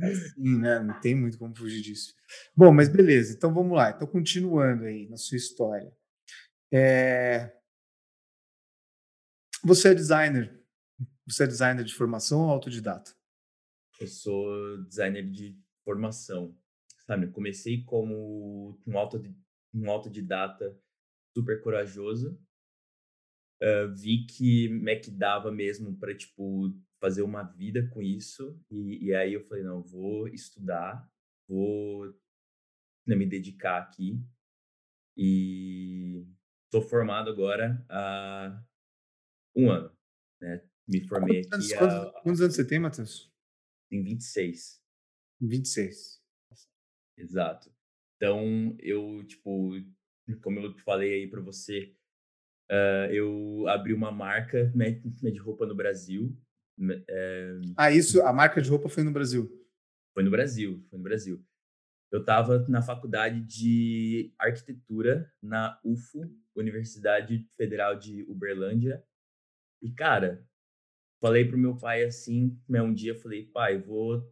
[0.02, 0.80] É assim, né?
[0.80, 2.13] Não tem muito como fugir disso.
[2.56, 3.34] Bom, mas beleza.
[3.34, 3.91] Então vamos lá.
[3.91, 5.91] Então, continuando aí na sua história.
[6.71, 7.52] É...
[9.63, 10.58] Você é designer.
[11.28, 13.12] Você é designer de formação ou autodidata?
[13.99, 16.56] Eu sou designer de formação.
[17.06, 20.77] Sabe, eu comecei como um autodidata um autodidata
[21.36, 22.39] super corajoso.
[23.62, 28.60] Uh, vi que Mac dava mesmo para tipo fazer uma vida com isso.
[28.69, 31.10] E, e aí eu falei, não, vou estudar,
[31.47, 32.08] vou
[33.05, 34.21] né, me dedicar aqui.
[35.17, 36.25] E
[36.65, 38.63] estou formado agora há
[39.55, 39.91] um ano,
[40.41, 40.63] né?
[40.88, 42.21] Me formei quantos aqui anos, há...
[42.21, 43.32] Quantos anos você tem, Matheus?
[43.89, 44.82] Tem 26.
[45.41, 46.23] 26.
[47.17, 47.71] Exato.
[48.19, 49.71] Então, eu, tipo,
[50.43, 51.95] como eu falei aí para você,
[52.69, 56.38] uh, eu abri uma marca né, de roupa no Brasil.
[57.08, 57.60] É...
[57.77, 59.49] Ah, isso, a marca de roupa foi no Brasil?
[60.13, 61.41] Foi no Brasil, foi no Brasil.
[62.12, 69.01] Eu estava na faculdade de arquitetura na UFO, Universidade Federal de Uberlândia.
[69.82, 70.45] E, cara,
[71.21, 74.29] falei pro meu pai assim, né, um dia falei, pai, vou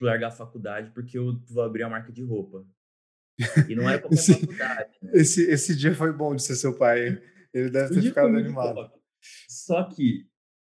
[0.00, 2.66] largar a faculdade porque eu vou abrir a marca de roupa.
[3.68, 4.90] E não é qualquer esse, faculdade.
[5.02, 5.10] Né?
[5.14, 7.20] Esse, esse dia foi bom de ser seu pai.
[7.52, 8.90] Ele deve ter ficado animado.
[9.48, 10.26] Só que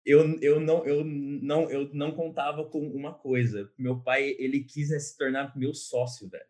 [0.05, 3.69] eu, eu, não, eu, não, eu não contava com uma coisa.
[3.77, 6.45] Meu pai, ele quis né, se tornar meu sócio, velho.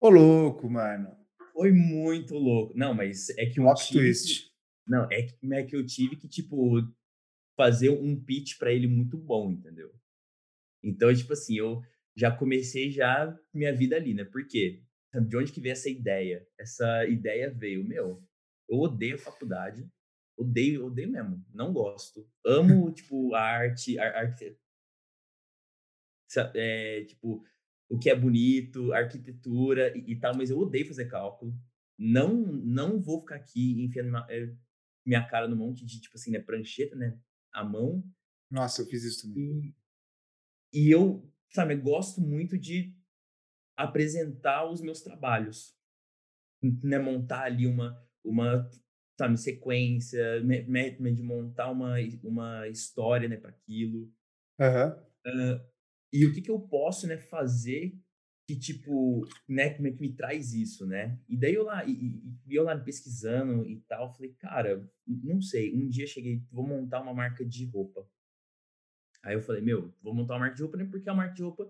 [0.00, 1.16] Ô, louco, mano.
[1.52, 2.76] Foi muito louco.
[2.76, 4.50] Não, mas é que um tive, twist.
[4.86, 6.82] Não, é que, é que eu tive que, tipo,
[7.56, 9.94] fazer um pitch para ele muito bom, entendeu?
[10.82, 11.80] Então, tipo assim, eu
[12.14, 14.24] já comecei já minha vida ali, né?
[14.24, 14.82] Por quê?
[15.14, 16.46] De onde que veio essa ideia?
[16.58, 18.22] Essa ideia veio, meu,
[18.68, 19.88] eu odeio faculdade,
[20.36, 21.44] Odeio, odeio mesmo.
[21.52, 22.28] Não gosto.
[22.44, 24.58] Amo, tipo, a arte, a, arte
[26.54, 27.42] é, tipo,
[27.88, 31.58] o que é bonito, arquitetura e, e, tal, mas eu odeio fazer cálculo.
[31.98, 34.54] Não, não vou ficar aqui enfiando minha, eh,
[35.06, 37.18] minha cara no monte de, tipo assim, né, prancheta, né,
[37.50, 38.04] a mão.
[38.50, 39.74] Nossa, eu fiz isso também.
[40.74, 42.94] E, e eu, sabe, gosto muito de
[43.76, 45.74] apresentar os meus trabalhos.
[46.82, 48.68] Né, montar ali uma, uma
[49.18, 54.10] sabe, sequência, de montar uma, uma história, né, para aquilo.
[54.58, 54.90] Uhum.
[55.26, 55.60] Uh,
[56.12, 57.98] e o que que eu posso, né, fazer
[58.46, 61.18] que, tipo, né, como é que me traz isso, né?
[61.28, 65.74] E daí eu lá, e, e eu lá pesquisando e tal, falei, cara, não sei,
[65.74, 68.08] um dia cheguei, vou montar uma marca de roupa.
[69.22, 71.42] Aí eu falei, meu, vou montar uma marca de roupa, né, porque a marca de
[71.42, 71.68] roupa,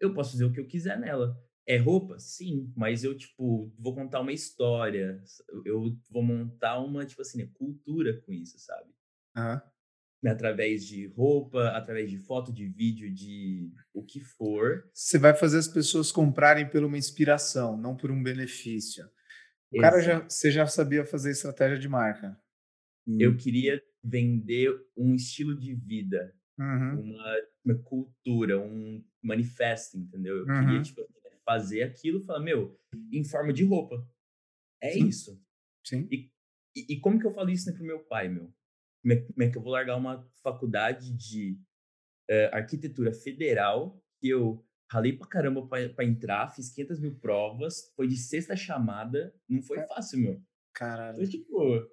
[0.00, 1.36] eu posso fazer o que eu quiser nela.
[1.66, 2.18] É roupa?
[2.18, 5.20] Sim, mas eu, tipo, vou contar uma história,
[5.64, 8.88] eu vou montar uma, tipo assim, né, cultura com isso, sabe?
[9.36, 9.60] Uhum.
[10.30, 14.88] Através de roupa, através de foto, de vídeo, de o que for.
[14.92, 19.04] Você vai fazer as pessoas comprarem por uma inspiração, não por um benefício.
[19.72, 19.80] O Exato.
[19.80, 22.38] cara já, você já sabia fazer estratégia de marca.
[23.18, 23.36] Eu hum.
[23.36, 27.00] queria vender um estilo de vida, uhum.
[27.00, 30.38] uma, uma, cultura, um manifesto, entendeu?
[30.38, 30.60] Eu uhum.
[30.60, 31.06] queria, tipo,
[31.44, 32.78] fazer aquilo, falar, meu,
[33.12, 34.06] em forma de roupa.
[34.82, 35.06] É Sim.
[35.06, 35.42] isso.
[35.84, 36.08] Sim.
[36.10, 36.30] E,
[36.74, 38.52] e, e, como que eu falo isso né, pro meu pai, meu?
[39.02, 41.58] Como é, como é que eu vou largar uma faculdade de
[42.30, 47.92] uh, arquitetura federal que eu ralei pra caramba pra, pra, entrar, fiz 500 mil provas,
[47.94, 50.42] foi de sexta chamada, não foi fácil, meu.
[50.72, 51.16] Caralho.
[51.16, 51.90] Então, tipo,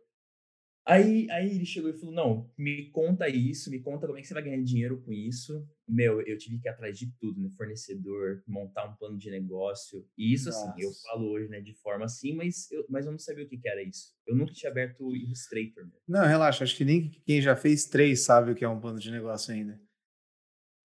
[0.85, 4.27] Aí, aí ele chegou e falou: Não, me conta isso, me conta como é que
[4.27, 5.65] você vai ganhar dinheiro com isso.
[5.87, 7.49] Meu, eu tive que ir atrás de tudo, né?
[7.55, 10.05] Fornecedor, montar um plano de negócio.
[10.17, 10.69] E isso, Nossa.
[10.69, 13.47] assim, eu falo hoje, né, de forma assim, mas eu, mas eu não sabia o
[13.47, 14.13] que, que era isso.
[14.27, 15.85] Eu nunca tinha aberto o Illustrator.
[15.85, 15.91] Né?
[16.07, 18.99] Não, relaxa, acho que nem quem já fez três sabe o que é um plano
[18.99, 19.81] de negócio ainda.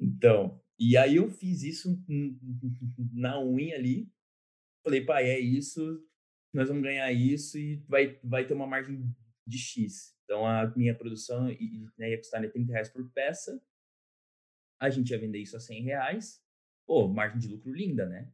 [0.00, 2.00] Então, e aí eu fiz isso
[3.12, 4.08] na unha ali.
[4.84, 5.80] Falei, pai, é isso,
[6.54, 9.12] nós vamos ganhar isso e vai, vai ter uma margem
[9.48, 10.14] de X.
[10.24, 11.56] Então, a minha produção né,
[12.11, 13.61] ia custar né, 30 reais por peça.
[14.78, 16.42] A gente ia vender isso a 100 reais.
[16.87, 18.30] Pô, margem de lucro linda, né?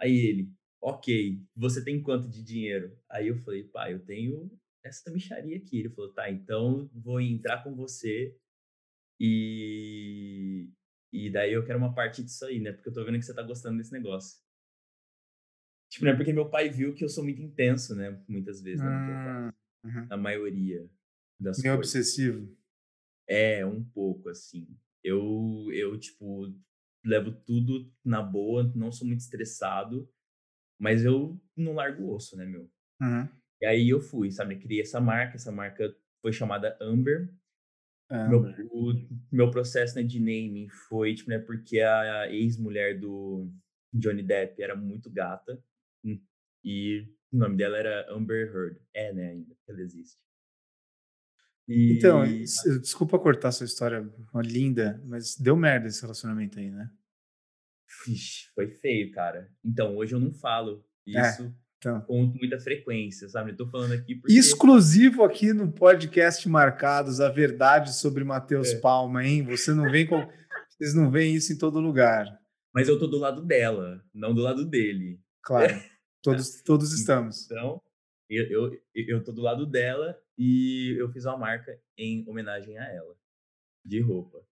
[0.00, 2.98] Aí ele, ok, você tem quanto de dinheiro?
[3.08, 4.50] Aí eu falei, pai, eu tenho
[4.84, 5.78] essa bicharia aqui.
[5.78, 8.36] Ele falou, tá, então vou entrar com você
[9.20, 10.70] e,
[11.12, 12.72] e daí eu quero uma parte disso aí, né?
[12.72, 14.40] Porque eu tô vendo que você tá gostando desse negócio.
[15.90, 18.22] Tipo, não é porque meu pai viu que eu sou muito intenso, né?
[18.28, 19.48] Muitas vezes, né?
[19.48, 19.59] Hum.
[19.84, 20.06] Uhum.
[20.06, 20.88] Na maioria
[21.40, 21.94] das Meio coisas.
[21.94, 22.56] obsessivo.
[23.28, 24.66] É, um pouco, assim.
[25.02, 26.52] Eu, eu, tipo,
[27.04, 30.08] levo tudo na boa, não sou muito estressado,
[30.78, 32.70] mas eu não largo o osso, né, meu?
[33.00, 33.28] Uhum.
[33.62, 34.56] E aí eu fui, sabe?
[34.56, 37.32] Criei essa marca, essa marca foi chamada Amber.
[38.10, 38.58] Amber.
[38.58, 38.92] Meu, o,
[39.30, 43.50] meu processo né, de naming foi, tipo, né, porque a ex-mulher do
[43.92, 45.62] Johnny Depp era muito gata.
[46.04, 46.20] Hum,
[46.64, 48.80] e o nome dela era Amber Heard.
[48.94, 50.20] É, né, ainda, ela existe.
[51.68, 52.44] Então, e...
[52.44, 54.08] Então, desculpa cortar sua história,
[54.44, 56.90] linda, mas deu merda esse relacionamento aí, né?
[58.08, 59.48] Ixi, foi feio, cara.
[59.64, 61.20] Então, hoje eu não falo é.
[61.20, 61.44] isso.
[61.44, 61.70] É.
[61.80, 61.98] Então.
[62.02, 63.52] com muita frequência, sabe?
[63.52, 64.34] Eu tô falando aqui porque...
[64.34, 68.80] Exclusivo aqui no podcast Marcados, a verdade sobre Matheus É.
[68.80, 69.42] Palma, hein?
[69.44, 70.16] Você não vem com...
[70.68, 72.26] Vocês não veem isso em todo lugar.
[72.74, 75.20] Mas eu tô do lado dela, não do lado dele.
[75.42, 75.74] Claro.
[76.22, 77.46] Todos, todos estamos.
[77.46, 77.82] Então,
[78.28, 82.84] eu, eu, eu tô do lado dela e eu fiz uma marca em homenagem a
[82.84, 83.16] ela,
[83.84, 84.44] de roupa.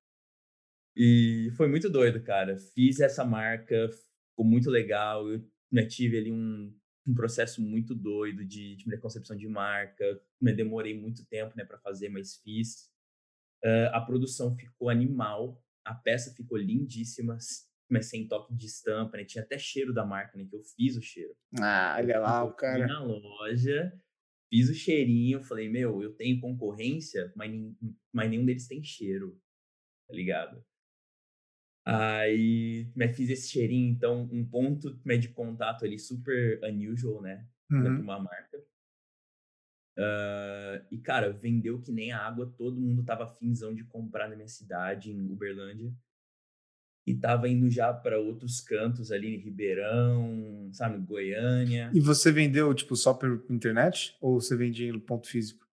[0.97, 2.59] E foi muito doido, cara.
[2.59, 5.31] Fiz essa marca, ficou muito legal.
[5.31, 6.75] Eu né, tive ali um,
[7.07, 10.21] um processo muito doido de, de minha concepção de marca.
[10.41, 12.91] Me demorei muito tempo né, para fazer, mas fiz.
[13.65, 17.39] Ah, a produção ficou animal, a peça ficou lindíssima,
[17.91, 19.25] mas sem toque de estampa, né?
[19.25, 20.47] Tinha até cheiro da marca, né?
[20.49, 21.35] Que eu fiz o cheiro.
[21.61, 22.87] Ah, olha lá o Eu fui cara.
[22.87, 23.93] na loja,
[24.51, 27.53] fiz o cheirinho, falei, meu, eu tenho concorrência, mas,
[28.13, 29.41] mas nenhum deles tem cheiro,
[30.09, 30.65] tá ligado?
[31.85, 37.49] Aí, né, fiz esse cheirinho, então, um ponto né, de contato ali super unusual, né?
[37.81, 38.03] né, pra Uhum.
[38.03, 38.59] uma marca.
[39.97, 44.37] Ah, e, cara, vendeu que nem a água, todo mundo tava afinzão de comprar na
[44.37, 45.93] minha cidade, em Uberlândia.
[47.09, 51.91] E tava indo já para outros cantos ali, em Ribeirão, sabe, Goiânia.
[51.95, 54.15] E você vendeu, tipo, só por internet?
[54.21, 55.67] Ou você vendia no ponto físico?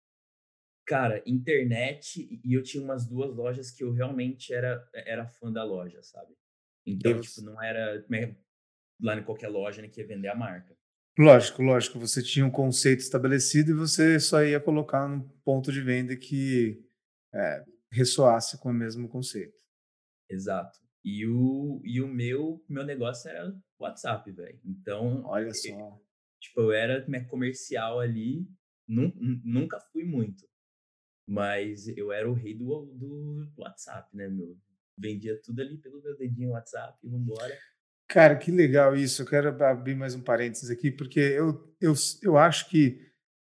[0.86, 5.52] Cara, internet, e- e eu tinha umas duas lojas que eu realmente era, era fã
[5.52, 6.32] da loja, sabe?
[6.86, 7.26] Então, Deus.
[7.34, 8.34] tipo, não era né,
[8.98, 10.74] lá em qualquer loja né, que ia vender a marca.
[11.18, 11.98] Lógico, lógico.
[11.98, 16.82] Você tinha um conceito estabelecido e você só ia colocar num ponto de venda que
[17.34, 19.62] é, ressoasse com o mesmo conceito.
[20.30, 20.85] Exato.
[21.08, 24.58] E o, e o meu, meu negócio era WhatsApp, velho.
[24.64, 26.00] Então, Olha só.
[26.40, 28.44] tipo, eu era comercial ali,
[28.88, 29.12] nun-
[29.44, 30.44] nunca fui muito.
[31.24, 34.58] Mas eu era o rei do, do WhatsApp, né, meu?
[34.98, 37.56] Vendia tudo ali pelo meu dedinho WhatsApp, e vambora.
[38.08, 39.22] Cara, que legal isso.
[39.22, 43.00] Eu quero abrir mais um parênteses aqui, porque eu, eu, eu acho que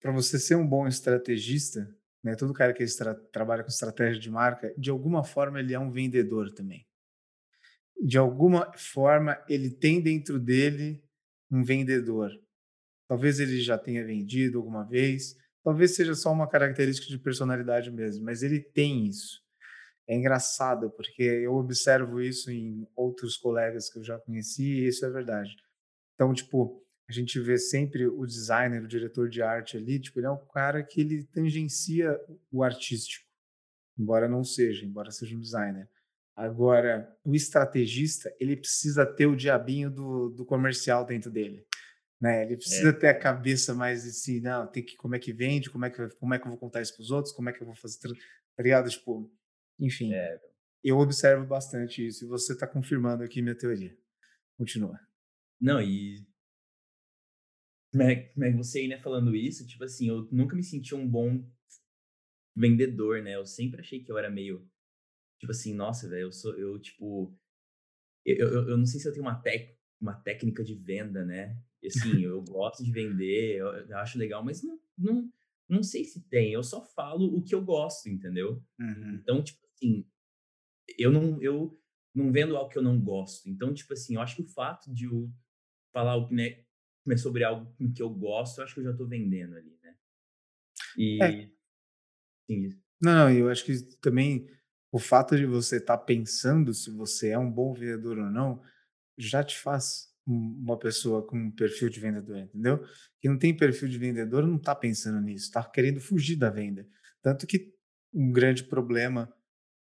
[0.00, 2.84] para você ser um bom estrategista, né, todo cara que
[3.32, 6.86] trabalha com estratégia de marca, de alguma forma ele é um vendedor também.
[8.02, 11.02] De alguma forma ele tem dentro dele
[11.50, 12.30] um vendedor.
[13.08, 18.24] Talvez ele já tenha vendido alguma vez, talvez seja só uma característica de personalidade mesmo,
[18.24, 19.40] mas ele tem isso.
[20.08, 25.04] É engraçado, porque eu observo isso em outros colegas que eu já conheci e isso
[25.04, 25.54] é verdade.
[26.14, 30.26] Então, tipo, a gente vê sempre o designer, o diretor de arte ali, tipo, ele
[30.26, 32.16] é um cara que ele tangencia
[32.52, 33.26] o artístico,
[33.98, 35.88] embora não seja, embora seja um designer.
[36.40, 41.66] Agora, o estrategista, ele precisa ter o diabinho do, do comercial dentro dele.
[42.18, 42.44] Né?
[42.46, 45.84] Ele precisa ter a cabeça mais assim, não, tem que como é que vende, como
[45.84, 47.60] é que como é que eu vou contar isso para os outros, como é que
[47.60, 47.98] eu vou fazer,
[48.56, 48.88] tá ligado?
[48.88, 49.30] Tipo,
[49.78, 50.40] enfim, É,
[50.82, 53.94] eu observo bastante isso e você está confirmando aqui minha teoria.
[54.56, 54.98] Continua.
[55.60, 56.26] Não, e.
[57.94, 61.44] Mas, mas você aí, né, falando isso, tipo assim, eu nunca me senti um bom
[62.56, 63.36] vendedor, né?
[63.36, 64.66] Eu sempre achei que eu era meio.
[65.40, 66.54] Tipo assim, nossa, velho, eu sou.
[66.56, 67.34] Eu, tipo.
[68.24, 71.58] Eu, eu, eu não sei se eu tenho uma, tec, uma técnica de venda, né?
[71.84, 75.32] Assim, eu gosto de vender, eu, eu acho legal, mas não, não,
[75.66, 76.52] não sei se tem.
[76.52, 78.62] Eu só falo o que eu gosto, entendeu?
[78.78, 79.14] Uhum.
[79.14, 80.06] Então, tipo assim,
[80.98, 81.80] eu não, eu
[82.14, 83.48] não vendo algo que eu não gosto.
[83.48, 85.32] Então, tipo assim, eu acho que o fato de eu
[85.90, 86.62] falar algo, né,
[87.06, 89.96] né, sobre algo que eu gosto, eu acho que eu já tô vendendo ali, né?
[90.98, 91.22] E.
[91.22, 91.50] É.
[92.46, 92.68] Sim,
[93.00, 94.46] Não, não, eu acho que também
[94.92, 98.62] o fato de você estar pensando se você é um bom vendedor ou não
[99.18, 102.84] já te faz um- uma pessoa com um perfil de vendedor, entendeu?
[103.20, 106.86] Quem não tem perfil de vendedor não está pensando nisso, está querendo fugir da venda.
[107.22, 107.72] Tanto que
[108.12, 109.32] um grande problema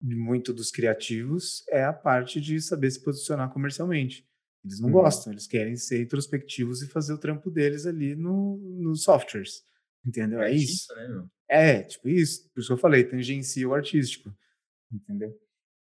[0.00, 4.26] de muito dos criativos é a parte de saber se posicionar comercialmente.
[4.64, 4.94] Eles não Uhum.
[4.94, 9.62] gostam, eles querem ser introspectivos e fazer o trampo deles ali no, nos softwares.
[10.04, 10.40] Entendeu?
[10.40, 10.86] É isso.
[10.88, 11.30] artista, né, meu?
[11.48, 12.50] É, tipo isso.
[12.52, 14.34] Por isso que eu falei, tangencia o artístico.
[14.94, 15.36] Entendeu?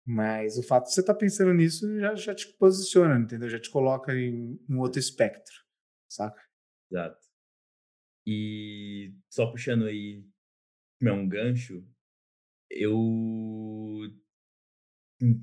[0.05, 3.49] Mas o fato de você estar pensando nisso já, já te posiciona, entendeu?
[3.49, 5.53] Já te coloca em um outro espectro,
[6.09, 6.41] saca?
[6.91, 7.25] Exato.
[8.25, 10.25] E só puxando aí
[11.01, 11.85] né, um gancho,
[12.69, 12.97] eu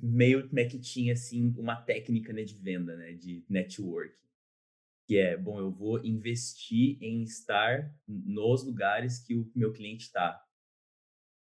[0.02, 4.14] meio né, que tinha assim uma técnica né, de venda, né, de network,
[5.06, 10.40] que é, bom, eu vou investir em estar nos lugares que o meu cliente está.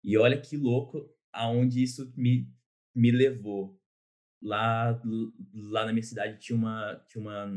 [0.03, 2.49] E olha que louco aonde isso me,
[2.95, 3.79] me levou.
[4.41, 5.01] Lá,
[5.53, 7.47] lá na minha cidade tinha uma, tinha uma,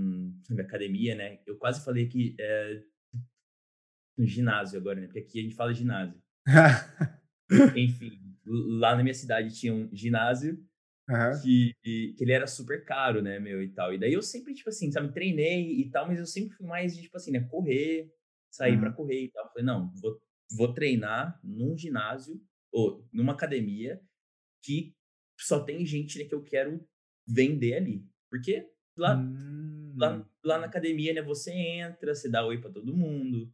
[0.60, 1.40] academia, né?
[1.46, 2.82] Eu quase falei que é
[4.18, 5.06] um ginásio agora, né?
[5.06, 6.20] Porque aqui a gente fala ginásio.
[7.76, 10.58] Enfim, lá na minha cidade tinha um ginásio
[11.08, 11.40] Aham.
[11.42, 13.94] que, que ele era super caro, né, meu, e tal.
[13.94, 16.96] E daí eu sempre, tipo assim, sabe, treinei e tal, mas eu sempre fui mais
[16.96, 18.10] de, tipo assim, né, correr,
[18.50, 18.96] sair pra Uhum.
[18.96, 19.48] correr e tal.
[19.48, 20.20] Falei, não, vou,
[20.56, 22.40] vou treinar num ginásio
[22.72, 24.00] ou numa academia
[24.62, 24.94] que
[25.38, 26.84] só tem gente, né, que eu quero
[27.26, 28.04] vender ali.
[28.30, 29.14] Porque lá,
[29.96, 30.24] lá, Hum.
[30.44, 33.50] lá na academia, né, você entra, você dá oi pra todo mundo.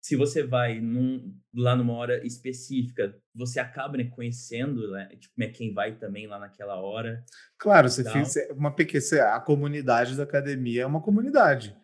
[0.00, 5.48] Se você vai num- lá numa hora específica, você acaba, né, conhecendo, né, tipo, né,
[5.48, 7.24] quem vai também lá naquela hora
[7.58, 8.12] Claro, você tal.
[8.12, 9.34] fez uma pequena.
[9.34, 11.76] A comunidade da academia é uma comunidade.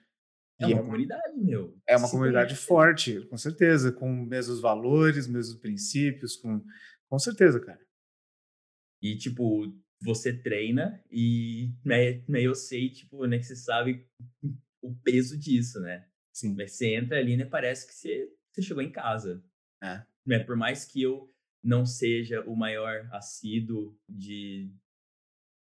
[0.60, 1.76] É é uma uma, comunidade, meu.
[1.86, 6.64] é uma comunidade forte, com certeza, com mesmos valores, mesmos princípios, com,
[7.08, 7.84] com certeza, cara.
[9.02, 14.06] E, tipo, você treina e né, eu sei, tipo, né, que você sabe
[14.82, 16.08] o peso disso, né?
[16.32, 16.54] Sim.
[16.56, 19.44] Mas Você entra ali, né, parece que você, você chegou em casa.
[19.82, 20.04] É.
[20.26, 20.38] Né?
[20.38, 21.30] Por mais que eu
[21.62, 24.70] não seja o maior assíduo de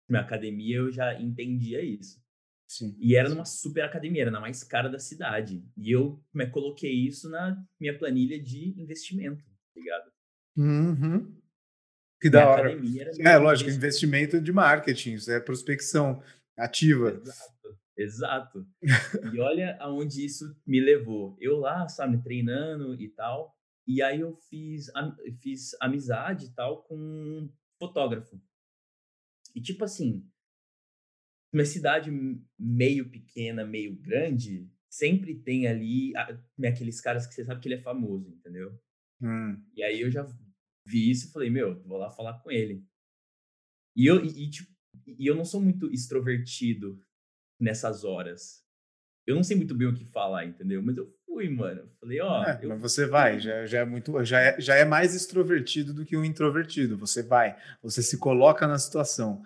[0.09, 2.22] minha academia, eu já entendia isso.
[2.74, 2.95] Sim.
[2.99, 5.63] E era numa super academia, era na mais cara da cidade.
[5.78, 10.11] E eu né, coloquei isso na minha planilha de investimento, tá ligado?
[10.57, 11.39] Uhum.
[12.19, 12.71] Que Minha da hora.
[13.19, 14.41] É, lógico, investimento.
[14.41, 16.24] de marketing, isso é prospecção
[16.57, 17.09] ativa.
[17.11, 18.67] Exato, exato.
[19.36, 21.38] E olha aonde isso me levou.
[21.39, 23.55] Eu lá, sabe, treinando e tal.
[23.86, 24.88] E aí eu fiz,
[25.41, 28.41] fiz amizade e tal com um fotógrafo.
[29.53, 30.28] E tipo assim,
[31.54, 32.12] uma cidade
[32.58, 36.14] meio pequena, meio grande, sempre tem ali
[36.66, 38.78] aqueles caras que você sabe que ele é famoso, entendeu?
[39.22, 39.62] Hum.
[39.76, 40.24] E aí eu já
[40.86, 42.86] vi isso e falei, meu, vou lá falar com ele.
[43.95, 44.72] E eu, e, tipo,
[45.08, 46.99] e eu não sou muito extrovertido
[47.60, 48.64] nessas horas.
[49.26, 50.82] Eu não sei muito bem o que falar, entendeu?
[50.82, 51.89] Mas eu fui, mano.
[51.99, 54.84] Falei, ó, É, eu mas você vai, já, já é muito, já é, já é
[54.84, 56.97] mais extrovertido do que um introvertido.
[56.97, 59.43] Você vai, você se coloca na situação.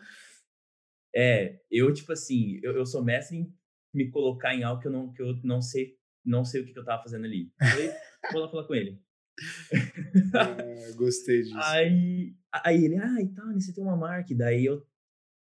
[1.16, 3.54] É, eu, tipo assim, eu, eu sou mestre em
[3.94, 6.74] me colocar em algo que eu não, que eu não sei, não sei o que,
[6.74, 7.52] que eu tava fazendo ali.
[7.60, 7.92] Falei,
[8.32, 9.02] vou lá falar com ele.
[10.34, 11.56] É, gostei disso.
[11.56, 14.34] Aí, aí ele, ah, e tal, né, você tem uma marca.
[14.36, 14.86] Daí eu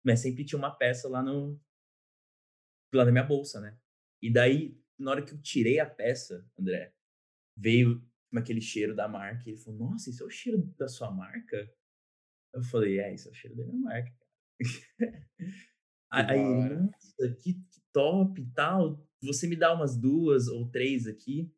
[0.05, 1.61] mas sempre tinha uma peça lá no
[2.93, 3.79] lá na minha bolsa, né?
[4.21, 6.93] E daí, na hora que eu tirei a peça, André,
[7.57, 9.43] veio aquele cheiro da marca.
[9.47, 11.73] E ele falou, nossa, isso é o cheiro da sua marca?
[12.53, 14.13] Eu falei, é, isso é o cheiro da minha marca.
[14.63, 15.29] Cara."
[16.13, 19.03] Que da Aí nossa, que, que top e tal.
[19.23, 21.51] Você me dá umas duas ou três aqui.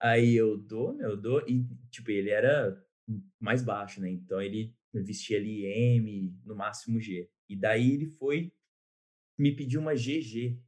[0.00, 1.46] Aí eu dou, meu, eu dou.
[1.46, 2.82] E, tipo, ele era
[3.38, 4.08] mais baixo, né?
[4.08, 7.30] Então ele vestia ali M, no máximo G.
[7.48, 8.52] E daí ele foi
[9.38, 10.58] me pedir uma GG.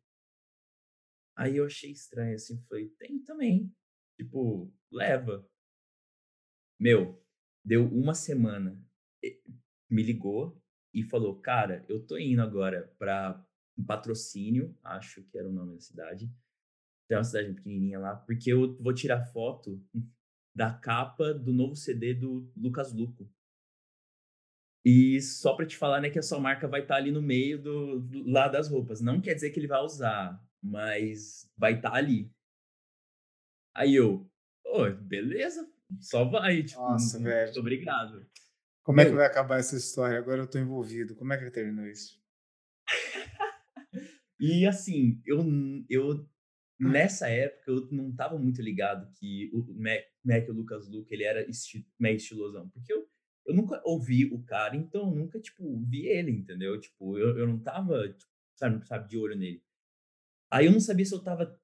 [1.36, 3.74] Aí eu achei estranho, assim, falei, tem também.
[4.20, 5.48] Tipo, leva.
[6.78, 7.24] Meu,
[7.64, 8.78] deu uma semana.
[9.88, 10.61] Me ligou
[10.92, 13.44] e falou, cara, eu tô indo agora pra
[13.76, 16.30] um patrocínio, acho que era o nome da cidade.
[17.08, 19.82] Tem uma cidade pequenininha lá, porque eu vou tirar foto
[20.54, 23.30] da capa do novo CD do Lucas Luco.
[24.84, 27.60] E só pra te falar, né, que a sua marca vai estar ali no meio
[27.62, 29.00] do, do- lá das roupas.
[29.00, 32.30] Não quer dizer que ele vai usar, mas vai estar ali.
[33.74, 34.28] Aí eu,
[34.66, 35.70] ô, beleza,
[36.00, 37.60] só vai, tipo, Nossa, muito velho.
[37.60, 38.26] obrigado.
[38.82, 40.18] Como é que vai acabar essa história?
[40.18, 41.14] Agora eu tô envolvido.
[41.14, 42.20] Como é que terminou isso?
[44.44, 45.38] E assim, eu,
[45.88, 46.28] eu
[46.76, 51.22] nessa época eu não tava muito ligado que o Mac, Mac o Lucas Luke ele
[51.22, 53.08] era esti, meio estilosão, porque eu,
[53.46, 56.80] eu nunca ouvi o cara, então eu nunca tipo vi ele, entendeu?
[56.80, 59.62] Tipo, eu, eu não tava, tipo, sabe, sabe, de olho nele.
[60.50, 61.56] Aí eu não sabia se eu tava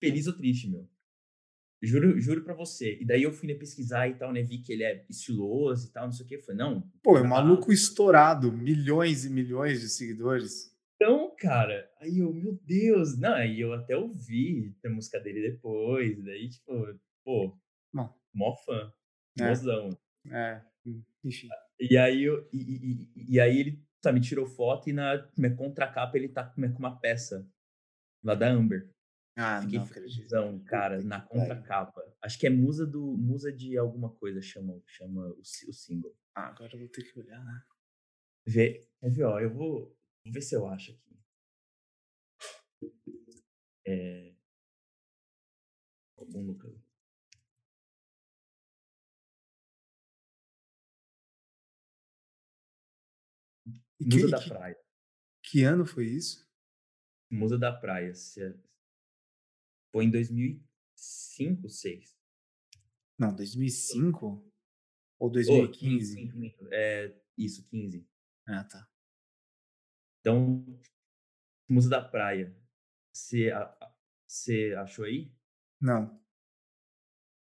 [0.00, 0.90] feliz ou triste, meu.
[1.80, 2.98] Juro, juro pra você.
[3.00, 4.42] E daí eu fui né, pesquisar e tal, né?
[4.42, 6.38] Vi que ele é estiloso e tal, não sei o que.
[6.40, 10.76] Falei, não, Pô, é um tá maluco estourado, milhões e milhões de seguidores.
[10.96, 16.20] Então, cara, aí eu, meu Deus, não, aí eu até ouvi a música dele depois,
[16.24, 16.72] daí, tipo,
[17.24, 17.56] pô,
[17.92, 18.92] Bom, mó fã,
[19.38, 19.96] é, mozão.
[20.28, 20.60] é,
[21.24, 21.48] enfim.
[21.78, 25.54] E aí, eu, e, e, e- aí ele, sabe, me tirou foto e na minha
[25.54, 27.48] contracapa ele tá com uma peça
[28.24, 28.90] lá da Amber.
[29.40, 32.02] Ah, Fiquei não felizão, cara, na contracapa.
[32.20, 36.12] Acho que é musa do, musa de alguma coisa, chama, chama o, o single.
[36.34, 37.62] Ah, agora eu vou ter que olhar, né?
[38.44, 41.20] Vê, quer ver, ó, eu vou, vou ver se eu acho aqui.
[43.86, 44.34] É...
[46.16, 46.74] Algum Lucas.
[54.00, 54.78] E Musa que, da que, Praia.
[55.44, 56.44] que ano foi isso?
[57.30, 58.12] Musa da Praia.
[58.14, 58.67] se é-
[59.98, 62.16] Foi em 2005, 2006.
[63.18, 64.26] Não, 2005
[65.18, 66.14] ou Oh, 2015?
[66.14, 68.08] 15, é, isso, 15.
[68.46, 68.88] Ah, tá.
[70.20, 70.64] Então,
[71.68, 72.56] Musa da Praia.
[73.12, 73.50] Você,
[74.24, 75.34] você achou aí?
[75.80, 76.24] Não.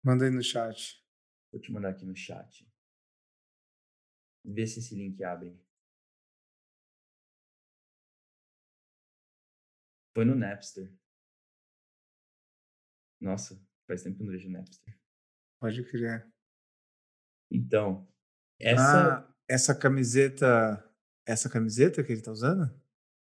[0.03, 1.03] Manda aí no chat.
[1.51, 2.71] Vou te mandar aqui no chat.
[4.45, 5.59] Vê se esse link abre.
[10.13, 10.93] Foi no Napster.
[13.23, 13.57] Nossa,
[13.87, 14.99] faz tempo que eu não vejo Napster.
[15.61, 16.27] Pode crer.
[17.49, 18.05] Então,
[18.59, 19.19] essa.
[19.19, 20.83] Ah, essa camiseta.
[21.25, 22.69] Essa camiseta que ele tá usando?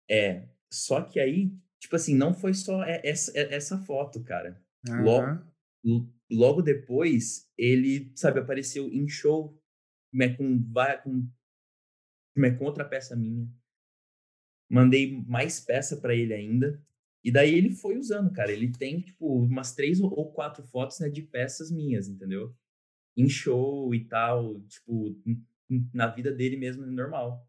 [0.10, 0.50] É.
[0.72, 4.60] Só que aí, tipo assim, não foi só essa, essa foto, cara.
[4.90, 5.04] Uhum.
[5.04, 9.56] Logo, logo depois, ele, sabe, apareceu em show
[10.36, 10.74] com,
[11.04, 11.30] com,
[12.58, 13.48] com outra peça minha.
[14.72, 16.84] Mandei mais peça para ele ainda.
[17.24, 18.52] E daí ele foi usando, cara.
[18.52, 22.56] Ele tem, tipo, umas três ou quatro fotos né, de peças minhas, entendeu?
[23.16, 25.16] Em show e tal, tipo,
[25.94, 27.48] na vida dele mesmo, normal.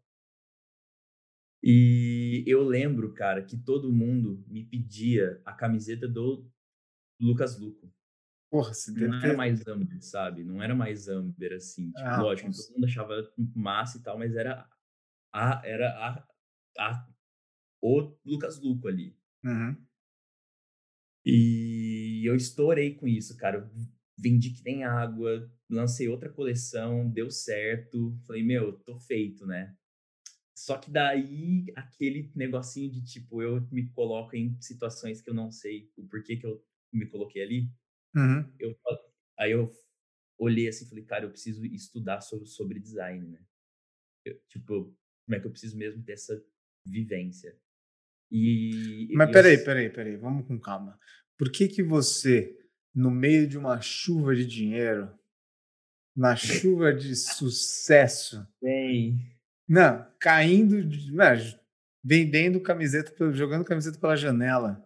[1.61, 6.47] E eu lembro, cara, que todo mundo me pedia a camiseta do
[7.19, 7.91] Lucas Luco.
[8.51, 9.35] Porra, você não era ter...
[9.35, 10.43] mais Amber, sabe?
[10.43, 11.87] Não era mais Amber, assim.
[11.87, 14.69] Tipo, ah, lógico, todo mundo achava massa e tal, mas era
[15.33, 16.27] a, era a,
[16.79, 17.07] a,
[17.81, 19.17] o Lucas Luco ali.
[19.45, 19.87] Uhum.
[21.25, 23.57] E eu estourei com isso, cara.
[23.57, 23.69] Eu
[24.17, 28.17] vendi que nem água, lancei outra coleção, deu certo.
[28.27, 29.75] Falei, meu, tô feito, né?
[30.57, 35.51] Só que daí, aquele negocinho de tipo, eu me coloco em situações que eu não
[35.51, 37.71] sei o porquê que eu me coloquei ali.
[38.15, 38.51] Uhum.
[38.59, 38.77] Eu,
[39.39, 39.71] aí eu
[40.39, 43.39] olhei assim e falei, cara, eu preciso estudar sobre, sobre design, né?
[44.25, 46.43] Eu, tipo, como é que eu preciso mesmo ter essa
[46.85, 47.57] vivência?
[48.31, 49.09] E.
[49.13, 50.99] Mas peraí, peraí, peraí, vamos com calma.
[51.37, 52.57] Por que que você,
[52.93, 55.11] no meio de uma chuva de dinheiro,
[56.15, 59.35] na chuva de sucesso, Bem
[59.67, 60.75] não, caindo,
[61.11, 61.35] não,
[62.03, 64.83] vendendo camiseta, jogando camiseta pela janela.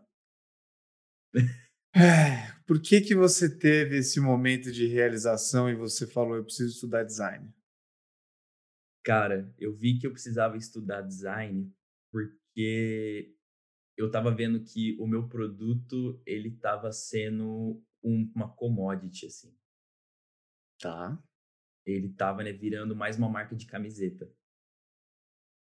[1.92, 6.76] É, por que que você teve esse momento de realização e você falou eu preciso
[6.76, 7.52] estudar design?
[9.04, 11.74] Cara, eu vi que eu precisava estudar design
[12.12, 12.38] porque
[13.97, 19.55] eu estava vendo que o meu produto ele estava sendo um, uma commodity assim.
[20.80, 21.22] Tá.
[21.86, 24.32] Ele estava né, virando mais uma marca de camiseta.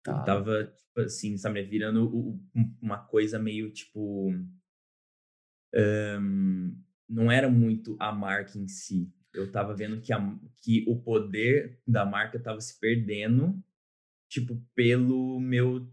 [0.03, 0.23] Tá.
[0.23, 2.39] Tava, tipo assim, sabe, virando
[2.79, 4.31] uma coisa meio tipo.
[5.73, 9.11] Um, não era muito a marca em si.
[9.33, 10.19] Eu tava vendo que, a,
[10.61, 13.59] que o poder da marca tava se perdendo,
[14.29, 15.91] tipo, pelo meu.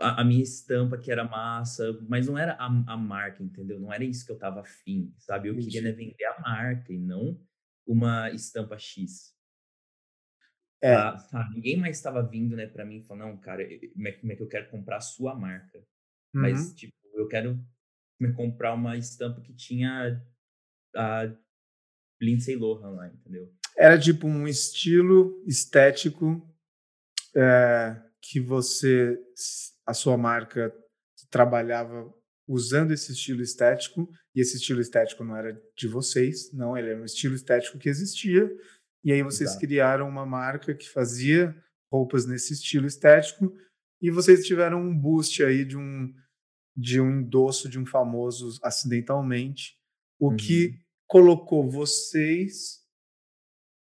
[0.00, 3.80] A, a minha estampa que era massa, mas não era a, a, marca, entendeu?
[3.80, 5.48] Não era isso que eu tava afim, sabe?
[5.48, 5.70] Eu Entendi.
[5.70, 7.40] queria né, vender a marca e não
[7.86, 9.34] uma estampa X.
[10.82, 10.94] É.
[10.94, 14.32] Tá, tá, ninguém mais estava vindo, né, para mim, falando, não, cara, como é, como
[14.32, 15.78] é, que eu quero comprar a sua marca?
[15.78, 16.42] Uhum.
[16.42, 17.58] Mas, tipo, eu quero
[18.20, 20.22] me comprar uma estampa que tinha
[20.94, 21.32] a
[22.20, 23.52] Lindsay Lohan lá, entendeu?
[23.76, 26.42] Era tipo um estilo estético
[27.34, 29.18] é, que você,
[29.86, 30.74] a sua marca
[31.30, 32.12] trabalhava
[32.48, 37.00] usando esse estilo estético, e esse estilo estético não era de vocês, não, ele era
[37.00, 38.48] um estilo estético que existia,
[39.04, 39.66] e aí vocês Exato.
[39.66, 41.54] criaram uma marca que fazia
[41.90, 43.52] roupas nesse estilo estético
[44.02, 46.12] e vocês tiveram um boost aí de um
[46.76, 49.78] de um endosso de um famoso acidentalmente,
[50.20, 50.36] o uhum.
[50.36, 52.84] que colocou vocês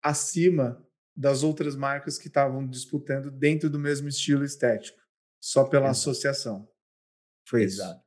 [0.03, 0.83] acima
[1.21, 4.99] das outras marcas que estavam disputando dentro do mesmo estilo estético,
[5.39, 6.11] só pela Exato.
[6.11, 6.69] associação.
[7.47, 7.99] Foi Exato.
[7.99, 8.05] isso.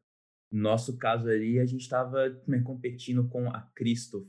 [0.51, 4.27] Nosso caso ali, a gente estava né, competindo com a Christoph.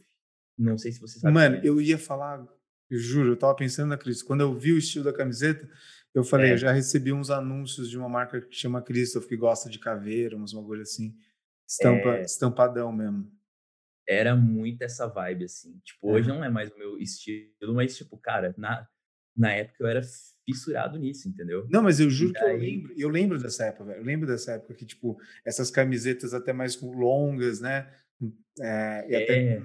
[0.58, 1.32] Não sei se você sabe.
[1.32, 1.60] Mano, é.
[1.64, 2.46] eu ia falar
[2.90, 4.22] eu juro, eu tava pensando na Cris.
[4.22, 5.66] Quando eu vi o estilo da camiseta,
[6.14, 6.52] eu falei, é.
[6.52, 10.36] eu já recebi uns anúncios de uma marca que chama Christoph, que gosta de caveira,
[10.36, 11.16] uns bagulho assim.
[11.66, 12.22] Estampa, é.
[12.22, 13.32] Estampadão mesmo.
[14.06, 15.78] Era muito essa vibe, assim.
[15.82, 18.86] Tipo, hoje não é mais o meu estilo, mas, tipo, cara, na,
[19.36, 20.02] na época eu era
[20.44, 21.66] fissurado nisso, entendeu?
[21.70, 22.42] Não, mas eu juro daí...
[22.42, 24.00] que eu lembro, eu lembro dessa época, velho.
[24.00, 27.90] Eu lembro dessa época que, tipo, essas camisetas até mais longas, né?
[28.60, 29.60] É, e até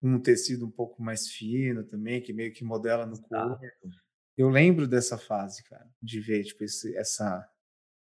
[0.00, 3.64] com um tecido um pouco mais fino também, que meio que modela no corpo.
[4.36, 7.48] Eu lembro dessa fase, cara, de ver tipo, esse, essa,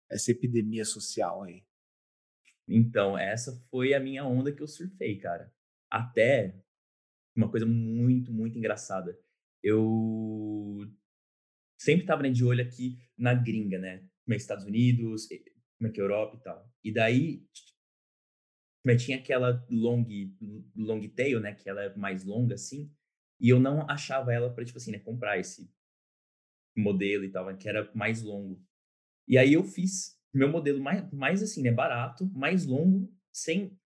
[0.10, 1.64] essa epidemia social aí.
[2.68, 5.54] Então, essa foi a minha onda que eu surfei, cara.
[5.92, 6.56] Até
[7.36, 9.18] uma coisa muito, muito engraçada.
[9.62, 10.80] Eu
[11.80, 14.00] sempre tava né, de olho aqui na gringa, né?
[14.24, 15.28] Como é que Estados Unidos,
[15.78, 16.72] como é que Europa e tal.
[16.84, 17.46] E daí
[18.84, 20.04] mas tinha aquela long,
[20.76, 21.54] long tail, né?
[21.54, 22.92] Que ela é mais longa, assim.
[23.40, 25.00] E eu não achava ela para tipo assim, né?
[25.00, 25.72] Comprar esse
[26.76, 28.64] modelo e tal, que era mais longo.
[29.28, 33.78] E aí eu fiz meu modelo mais, mais assim, né, barato, mais longo, sem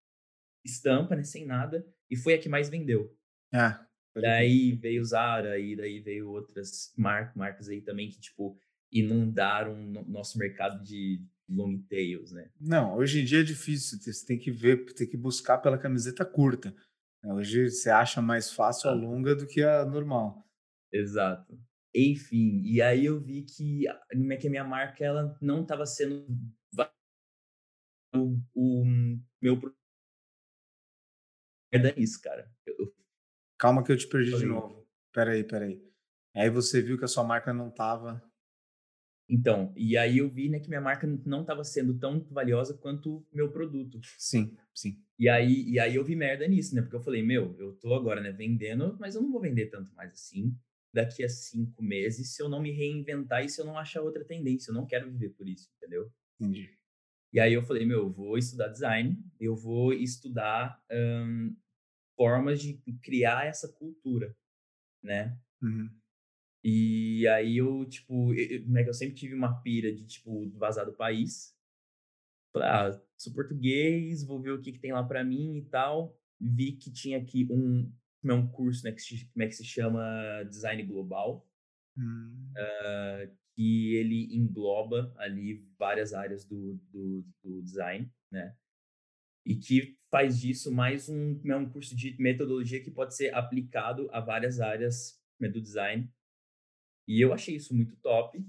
[0.63, 3.15] estampa, né, sem nada, e foi a que mais vendeu.
[3.53, 3.85] Ah,
[4.15, 8.57] daí veio Zara, e daí veio outras mar marcas aí também que, tipo,
[8.91, 12.49] inundaram o nosso mercado de long tails, né?
[12.59, 16.25] Não, hoje em dia é difícil, você tem que ver, tem que buscar pela camiseta
[16.25, 16.75] curta.
[17.23, 20.47] Né, hoje você acha mais fácil a longa do que a normal.
[20.91, 21.59] Exato.
[21.93, 23.99] Enfim, e aí eu vi que a,
[24.39, 26.25] que a minha marca ela não estava sendo
[28.13, 28.85] o, o
[29.41, 29.59] meu
[31.77, 32.49] merda nisso, cara.
[32.65, 32.93] Eu,
[33.57, 34.85] Calma que eu te perdi de novo.
[35.13, 35.81] Peraí, peraí.
[36.35, 38.21] Aí você viu que a sua marca não estava
[39.27, 43.25] então, e aí eu vi, né, que minha marca não estava sendo tão valiosa quanto
[43.33, 43.99] meu produto.
[44.19, 45.01] Sim, sim.
[45.17, 46.81] E aí, e aí eu vi merda nisso, né?
[46.81, 49.93] Porque eu falei, meu, eu tô agora, né, vendendo, mas eu não vou vender tanto
[49.95, 50.55] mais assim
[50.93, 54.23] daqui a cinco meses se eu não me reinventar e se eu não achar outra
[54.23, 54.69] tendência.
[54.69, 56.09] Eu não quero viver por isso, entendeu?
[56.39, 56.69] Entendi.
[57.33, 61.53] E aí eu falei, meu, eu vou estudar design, eu vou estudar um,
[62.15, 64.35] formas de criar essa cultura,
[65.03, 65.37] né?
[65.61, 65.89] Uhum.
[66.63, 71.55] E aí eu, tipo, eu, eu sempre tive uma pira de, tipo, vazar do país.
[72.51, 76.17] Falei, ah, sou português, vou ver o que, que tem lá para mim e tal.
[76.39, 77.91] Vi que tinha aqui um,
[78.23, 81.47] é um curso, né, que se, como é que se chama Design Global.
[81.97, 82.51] Hum.
[82.57, 88.53] Uh, que ele engloba ali várias áreas do, do, do, design, né?
[89.45, 94.09] E que faz disso mais um, é um curso de metodologia que pode ser aplicado
[94.11, 96.09] a várias áreas né, do design
[97.07, 98.43] e eu achei isso muito top.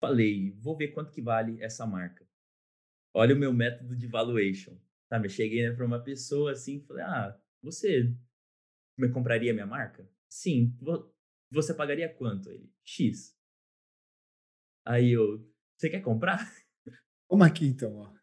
[0.00, 2.26] Falei, vou ver quanto que vale essa marca.
[3.14, 4.76] Olha o meu método de valuation.
[5.08, 8.12] Sabe, cheguei né, para uma pessoa assim, falei: "Ah, você
[8.98, 10.76] me compraria minha marca?" "Sim."
[11.50, 13.38] "Você pagaria quanto?" Ele: "X."
[14.84, 16.38] Aí eu: "Você quer comprar?"
[17.28, 18.21] Toma aqui então, ó.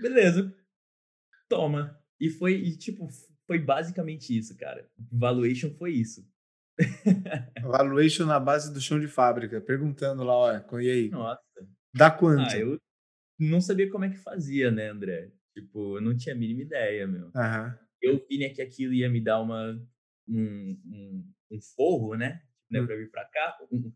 [0.00, 0.54] Beleza.
[1.48, 1.98] Toma.
[2.20, 3.08] E foi, e, tipo,
[3.46, 4.88] foi basicamente isso, cara.
[5.10, 6.28] Valuation foi isso.
[7.62, 11.08] Valuation na base do chão de fábrica, perguntando lá, olha, e aí?
[11.08, 11.40] Nossa.
[11.94, 12.50] Dá quanto?
[12.50, 12.78] Ah, eu
[13.38, 15.32] não sabia como é que fazia, né, André?
[15.54, 17.26] Tipo, eu não tinha a mínima ideia, meu.
[17.26, 17.74] Uhum.
[18.00, 19.72] Eu vi né, que aquilo ia me dar uma,
[20.28, 22.42] um, um, um forro, né?
[22.70, 22.86] né uhum.
[22.86, 23.88] Pra vir pra cá, um,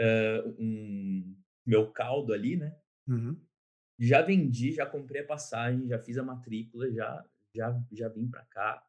[0.00, 1.36] uh, um
[1.66, 2.76] meu caldo ali, né?
[3.08, 3.40] Uhum.
[4.00, 7.24] Já vendi, já comprei a passagem, já fiz a matrícula, já,
[7.54, 8.84] já, já vim pra cá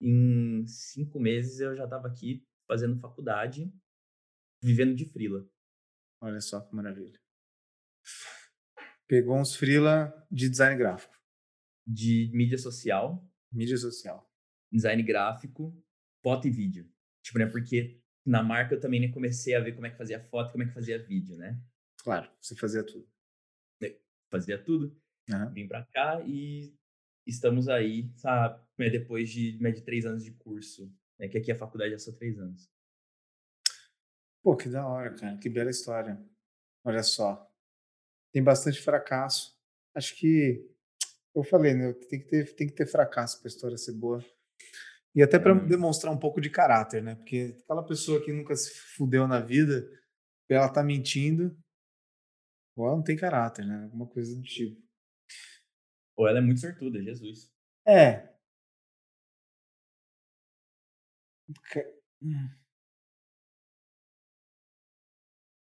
[0.00, 3.72] em cinco meses eu já estava aqui fazendo faculdade,
[4.62, 5.48] vivendo de frila.
[6.20, 7.18] Olha só que maravilha.
[9.06, 11.14] Pegou uns frila de design gráfico.
[11.86, 13.24] De mídia social.
[13.52, 14.28] Mídia social.
[14.72, 15.72] Design gráfico,
[16.22, 16.90] foto e vídeo.
[17.22, 17.46] Tipo, né?
[17.46, 20.64] Porque na marca eu também né, comecei a ver como é que fazia foto, como
[20.64, 21.60] é que fazia vídeo, né?
[22.02, 23.08] Claro, você fazia tudo.
[24.30, 24.96] Fazia tudo.
[25.30, 25.52] Uhum.
[25.52, 26.74] Vim pra cá e
[27.26, 31.50] estamos aí, sabe, né, depois de, né, de três anos de curso, né, que aqui
[31.50, 32.70] a faculdade é só três anos.
[34.42, 36.24] Pô, que da hora, cara, que bela história.
[36.84, 37.50] Olha só,
[38.32, 39.58] tem bastante fracasso.
[39.92, 40.64] Acho que,
[41.34, 44.24] eu falei, né, tem que ter, tem que ter fracasso para a história ser boa.
[45.14, 45.66] E até para hum.
[45.66, 47.14] demonstrar um pouco de caráter, né?
[47.14, 49.90] Porque aquela pessoa que nunca se fudeu na vida,
[50.46, 51.56] ela tá mentindo,
[52.76, 53.84] ou ela não tem caráter, né?
[53.84, 54.80] Alguma coisa do tipo.
[56.16, 57.50] Ou ela é muito sortuda, Jesus.
[57.86, 58.34] É.
[62.22, 62.50] Hum.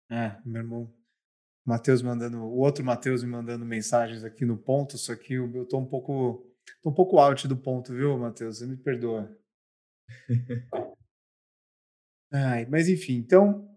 [0.09, 0.93] É, meu irmão.
[1.65, 5.67] Matheus mandando, o outro Matheus me mandando mensagens aqui no ponto, só que eu, eu
[5.67, 6.49] tô um pouco,
[6.81, 8.59] tô um pouco out do ponto, viu, Matheus?
[8.59, 9.37] Você me perdoa.
[12.31, 13.69] Ai, mas enfim, então,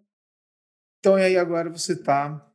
[0.99, 2.50] então e aí agora você está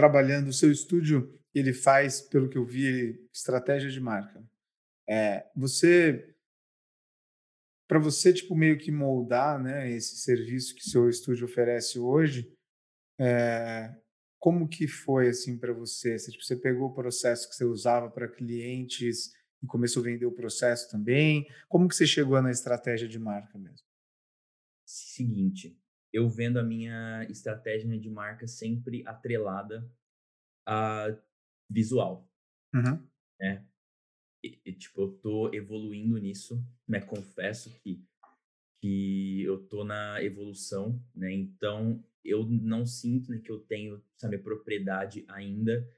[0.00, 4.42] trabalhando o seu estúdio ele faz, pelo que eu vi, estratégia de marca.
[5.06, 6.34] É, você,
[7.86, 12.50] para você tipo meio que moldar, né, esse serviço que seu estúdio oferece hoje,
[13.18, 13.94] é,
[14.38, 16.18] como que foi assim para você?
[16.18, 19.30] Você, tipo, você pegou o processo que você usava para clientes
[19.62, 21.46] e começou a vender o processo também?
[21.68, 23.86] Como que você chegou na estratégia de marca mesmo?
[24.86, 25.78] Seguinte,
[26.12, 29.88] eu vendo a minha estratégia de marca sempre atrelada
[30.66, 31.16] a
[31.68, 32.28] visual.
[32.74, 33.06] Uhum.
[33.40, 33.66] Né?
[34.44, 37.00] E, e, tipo, eu tô evoluindo nisso, né?
[37.00, 38.04] Confesso que,
[38.80, 41.32] que eu tô na evolução, né?
[41.32, 45.88] Então, eu não sinto né, que eu tenho, sabe, propriedade ainda.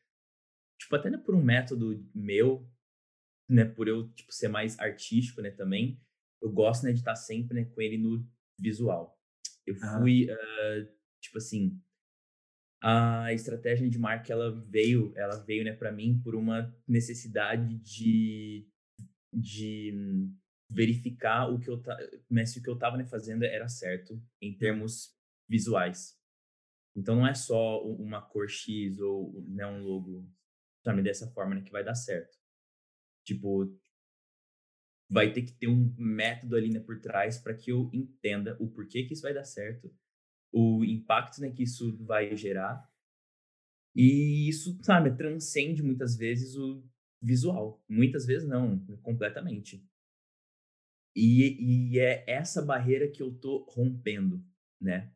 [0.79, 2.69] Tipo, até né, por um método meu,
[3.49, 3.65] né?
[3.65, 5.51] Por eu, tipo, ser mais artístico, né?
[5.51, 6.01] Também.
[6.41, 8.27] Eu gosto, né, de estar sempre né, com ele no
[8.59, 9.22] visual.
[9.67, 10.89] Eu fui, uh,
[11.21, 11.81] tipo assim,
[12.83, 18.67] a estratégia de marca ela veio, ela veio, né, para mim por uma necessidade de
[19.33, 20.29] de
[20.69, 21.81] verificar o que eu
[22.29, 25.17] mas se o que eu estava né, fazendo era certo em termos
[25.49, 26.19] visuais.
[26.95, 30.29] Então não é só uma cor X ou né, um logo,
[30.85, 32.37] sabe, dessa forma né, que vai dar certo.
[33.25, 33.75] Tipo,
[35.13, 38.67] vai ter que ter um método ali né, por trás para que eu entenda o
[38.67, 39.93] porquê que isso vai dar certo
[40.53, 42.87] o impacto né, que isso vai gerar.
[43.97, 46.85] E isso, sabe, transcende muitas vezes o
[47.21, 47.83] visual.
[47.89, 49.87] Muitas vezes não, completamente.
[51.17, 54.45] E, e é essa barreira que eu tô rompendo,
[54.81, 55.13] né?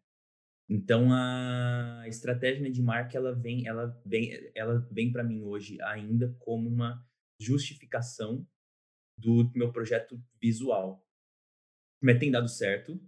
[0.69, 5.81] Então a estratégia né, de marca ela vem, ela vem, ela vem para mim hoje
[5.83, 7.07] ainda como uma
[7.41, 8.47] justificação
[9.17, 11.05] do meu projeto visual.
[12.01, 13.01] Mas tem dado certo,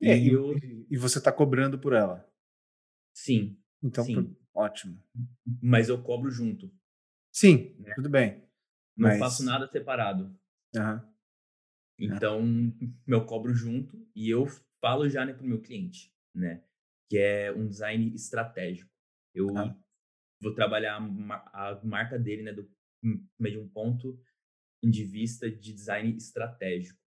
[0.00, 0.54] é, e, eu...
[0.90, 2.28] e, você está cobrando por ela.
[3.14, 3.58] Sim.
[3.82, 4.36] Então, sim.
[4.54, 5.02] ótimo.
[5.62, 6.70] Mas eu cobro junto.
[7.32, 7.94] Sim, né?
[7.94, 8.46] tudo bem.
[8.96, 9.18] Não mas...
[9.18, 10.38] faço nada separado.
[10.74, 11.00] Uhum.
[11.98, 12.42] Então,
[13.06, 14.46] eu cobro junto e eu
[14.80, 16.62] falo já né, para o meu cliente, né?
[17.08, 18.90] Que é um design estratégico.
[19.34, 19.74] Eu uhum.
[20.40, 22.52] vou trabalhar a marca dele, né?
[22.52, 22.70] Do,
[23.02, 24.20] de um ponto
[24.82, 27.00] de vista de design estratégico.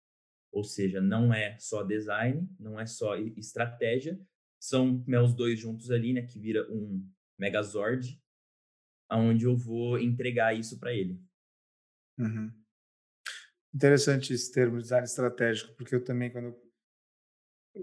[0.52, 4.20] Ou seja, não é só design, não é só estratégia,
[4.60, 7.08] são meus dois juntos ali, né, que vira um
[7.38, 8.22] Megazord,
[9.08, 11.22] aonde eu vou entregar isso para ele.
[12.18, 12.52] Uhum.
[13.74, 16.60] Interessante esse termo, design estratégico, porque eu também, quando,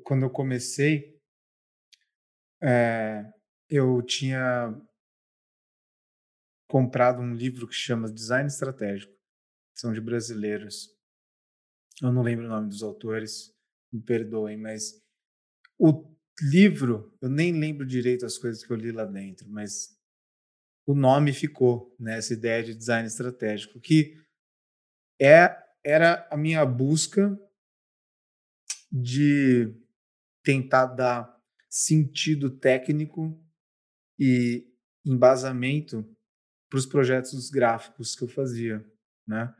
[0.02, 1.16] quando eu comecei,
[2.60, 3.24] é,
[3.68, 4.74] eu tinha
[6.68, 9.15] comprado um livro que chama Design Estratégico,
[9.76, 10.96] são de brasileiros
[12.02, 13.54] eu não lembro o nome dos autores,
[13.92, 15.02] me perdoem, mas
[15.78, 19.98] o livro, eu nem lembro direito as coisas que eu li lá dentro, mas
[20.86, 24.14] o nome ficou né, ideia de design estratégico, que
[25.20, 27.38] é, era a minha busca
[28.92, 29.74] de
[30.44, 31.34] tentar dar
[31.68, 33.42] sentido técnico
[34.18, 34.70] e
[35.04, 36.04] embasamento
[36.68, 38.84] para os projetos gráficos que eu fazia,
[39.26, 39.54] né?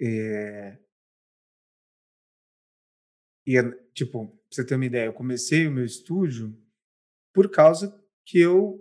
[0.00, 0.78] É,
[3.46, 6.56] e, tipo, pra você ter uma ideia, eu comecei o meu estúdio
[7.32, 8.80] por causa que eu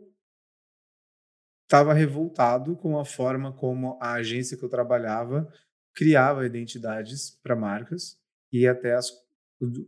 [1.64, 5.52] estava revoltado com a forma como a agência que eu trabalhava
[5.94, 8.18] criava identidades para marcas
[8.52, 9.12] e até as,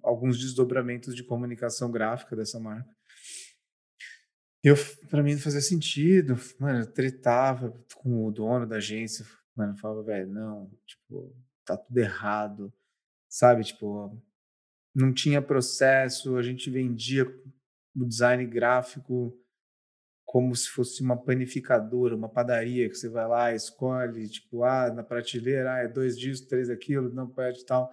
[0.03, 2.89] alguns desdobramentos de comunicação gráfica dessa marca.
[4.63, 4.75] Eu,
[5.09, 10.03] para mim não fazia sentido, mano, eu tretava com o dono da agência, mano, falava,
[10.03, 11.35] velho, não, tipo,
[11.65, 12.73] tá tudo errado,
[13.29, 14.21] sabe, tipo,
[14.93, 17.25] não tinha processo, a gente vendia
[17.95, 19.37] o design gráfico
[20.25, 25.03] como se fosse uma panificadora, uma padaria que você vai lá, escolhe, tipo, ah, na
[25.03, 27.89] prateleira, ah, é dois dias, três aquilo, não pode tal.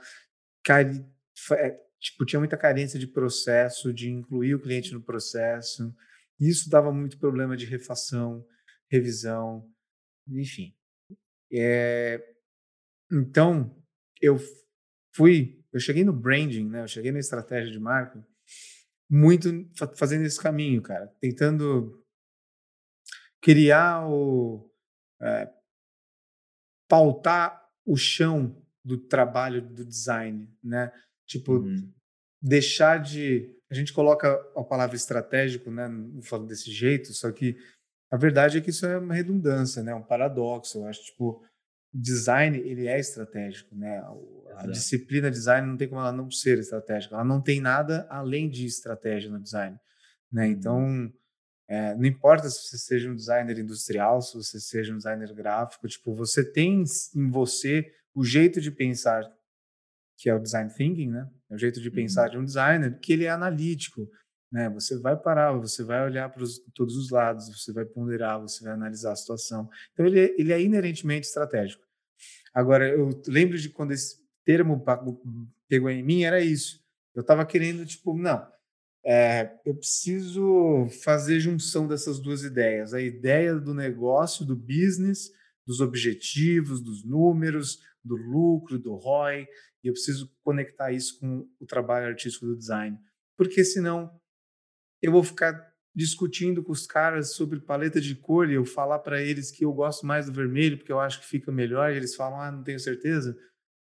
[0.65, 1.05] Cari,
[1.53, 5.95] é, tipo, tinha muita carência de processo, de incluir o cliente no processo.
[6.41, 8.45] Isso dava muito problema de refação,
[8.91, 9.71] revisão,
[10.27, 10.75] enfim.
[11.53, 12.23] É,
[13.11, 13.77] então,
[14.21, 14.39] eu
[15.15, 16.83] fui eu cheguei no branding, né?
[16.83, 18.25] Eu cheguei na estratégia de marca
[19.11, 19.49] muito
[19.97, 22.03] fazendo esse caminho, cara, tentando
[23.43, 24.71] criar o
[25.21, 25.51] é,
[26.89, 30.93] pautar o chão do trabalho do design, né?
[31.27, 31.93] Tipo, uhum.
[32.41, 35.89] deixar de a gente coloca a palavra estratégico, né?
[35.89, 37.57] Não falo desse jeito, só que
[38.13, 39.95] a verdade é que isso é uma redundância, né?
[39.95, 40.81] Um paradoxo.
[40.81, 41.43] Eu acho tipo
[41.95, 44.03] design ele é estratégico, né?
[44.57, 47.15] A disciplina design não tem como ela não ser estratégica.
[47.15, 49.79] Ela não tem nada além de estratégia no design,
[50.31, 50.45] né?
[50.45, 50.53] Uhum.
[50.53, 51.13] Então,
[51.67, 55.89] é, não importa se você seja um designer industrial, se você seja um designer gráfico,
[55.89, 56.85] tipo, você tem
[57.17, 59.25] em você o jeito de pensar
[60.19, 61.27] que é o design thinking, né?
[61.51, 62.31] É o jeito de pensar uhum.
[62.31, 64.07] de um designer que ele é analítico,
[64.53, 64.69] né?
[64.71, 66.45] Você vai parar, você vai olhar para
[66.75, 69.69] todos os lados, você vai ponderar, você vai analisar a situação.
[69.93, 71.83] Então ele, é, ele é inerentemente estratégico.
[72.53, 74.85] Agora eu lembro de quando esse termo
[75.69, 76.83] pegou em mim era isso.
[77.15, 78.47] Eu estava querendo tipo não,
[79.05, 85.31] é, eu preciso fazer junção dessas duas ideias, a ideia do negócio, do business,
[85.67, 89.47] dos objetivos, dos números, do lucro, do ROI,
[89.83, 92.99] e eu preciso conectar isso com o trabalho artístico do design,
[93.37, 94.11] porque senão
[95.03, 99.21] eu vou ficar discutindo com os caras sobre paleta de cor e eu falar para
[99.21, 102.15] eles que eu gosto mais do vermelho porque eu acho que fica melhor e eles
[102.15, 103.37] falam, ah, não tenho certeza.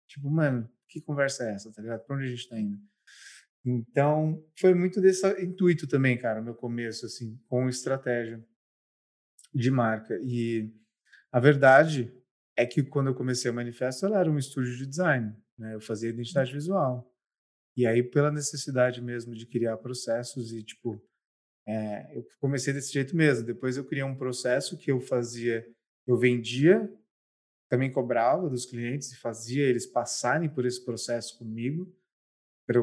[0.08, 2.04] Tipo, mano, que conversa é essa, tá ligado?
[2.06, 2.80] Pra onde a gente tá indo?
[3.64, 8.44] Então, foi muito desse intuito também, cara, meu começo, assim, com estratégia
[9.54, 10.20] de marca.
[10.24, 10.74] E
[11.32, 12.12] a verdade
[12.58, 15.76] é que quando eu comecei o Manifesto, ela era um estúdio de design, né?
[15.76, 17.14] Eu fazia identidade visual.
[17.76, 21.02] E aí, pela necessidade mesmo de criar processos e, tipo,
[21.70, 23.46] é, eu comecei desse jeito mesmo.
[23.46, 25.64] Depois eu criei um processo que eu fazia,
[26.08, 26.92] eu vendia,
[27.70, 31.96] também cobrava dos clientes e fazia eles passarem por esse processo comigo,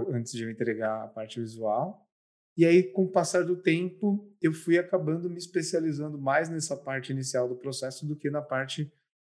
[0.08, 2.08] antes de eu entregar a parte visual.
[2.56, 7.10] E aí, com o passar do tempo, eu fui acabando me especializando mais nessa parte
[7.10, 8.90] inicial do processo do que na parte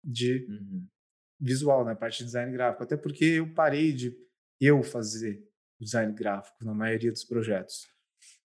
[0.04, 0.86] de uhum.
[1.40, 2.84] visual, na parte de design gráfico.
[2.84, 4.16] Até porque eu parei de
[4.60, 5.42] eu fazer
[5.80, 7.88] design gráfico na maioria dos projetos.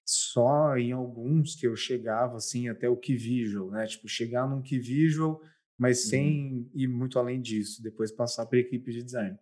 [0.04, 3.86] Só em alguns que eu chegava assim até o key visual, né?
[3.86, 5.40] Tipo, chegar num key visual,
[5.78, 6.10] mas uhum.
[6.10, 9.38] sem ir muito além disso, depois passar para a equipe de design.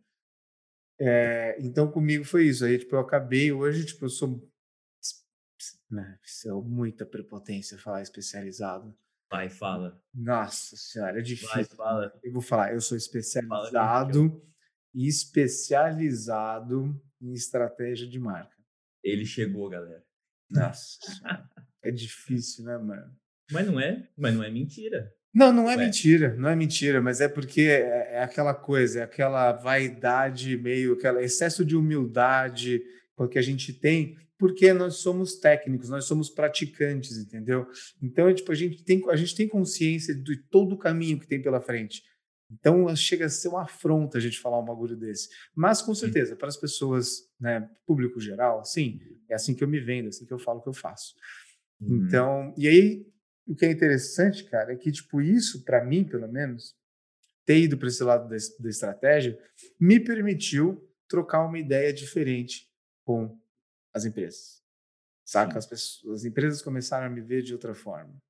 [1.00, 2.64] É, então comigo foi isso.
[2.64, 4.46] Aí tipo eu acabei hoje, tipo eu sou
[5.90, 8.94] né, é muita prepotência falar especializado.
[9.30, 10.02] Vai, fala.
[10.12, 11.54] Nossa senhora, é difícil.
[11.54, 12.20] Vai, fala.
[12.22, 14.42] Eu vou falar, eu sou especializado
[14.92, 18.56] e especializado em estratégia de marca.
[19.02, 20.04] Ele chegou, galera.
[20.50, 20.98] Nossa,
[21.82, 23.10] é difícil, né, mano?
[23.50, 25.12] Mas não é, mas não é mentira.
[25.32, 25.84] Não, não é Ué.
[25.84, 30.94] mentira, não é mentira, mas é porque é, é, aquela coisa, é aquela vaidade meio,
[30.94, 32.82] aquele excesso de humildade
[33.30, 37.66] que a gente tem, porque nós somos técnicos, nós somos praticantes, entendeu?
[38.02, 41.42] Então, tipo, a gente tem, a gente tem consciência de todo o caminho que tem
[41.42, 42.02] pela frente.
[42.50, 45.28] Então chega a ser uma afronta a gente falar um bagulho desse.
[45.54, 49.78] Mas com certeza, para as pessoas, né, público geral, sim, é assim que eu me
[49.78, 51.14] vendo, é assim que eu falo que eu faço.
[51.80, 52.06] Uhum.
[52.06, 53.06] Então, e aí
[53.46, 56.76] o que é interessante, cara, é que tipo isso para mim, pelo menos,
[57.44, 59.38] ter ido para esse lado da, da estratégia
[59.78, 62.70] me permitiu trocar uma ideia diferente
[63.04, 63.38] com
[63.92, 64.60] as empresas.
[65.24, 65.58] Saca?
[65.58, 68.20] As, pessoas, as empresas começaram a me ver de outra forma.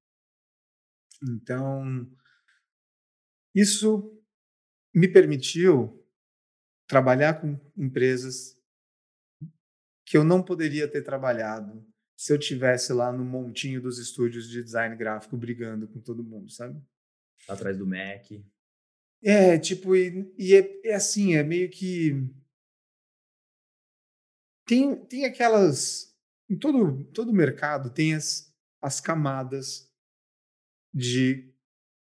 [1.23, 2.11] Então,
[3.55, 4.17] isso
[4.95, 6.05] me permitiu
[6.87, 8.59] trabalhar com empresas
[10.05, 11.87] que eu não poderia ter trabalhado
[12.17, 16.51] se eu tivesse lá no montinho dos estúdios de design gráfico brigando com todo mundo,
[16.51, 16.79] sabe?
[17.49, 18.27] Atrás do Mac.
[19.23, 22.13] É, tipo, e, e é, é, assim, é meio que.
[24.67, 26.15] Tem, tem aquelas.
[26.49, 29.91] Em todo, todo mercado tem as, as camadas
[30.93, 31.50] de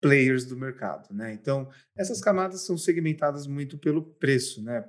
[0.01, 1.31] players do mercado, né?
[1.31, 2.23] Então, essas uhum.
[2.23, 4.83] camadas são segmentadas muito pelo preço, né?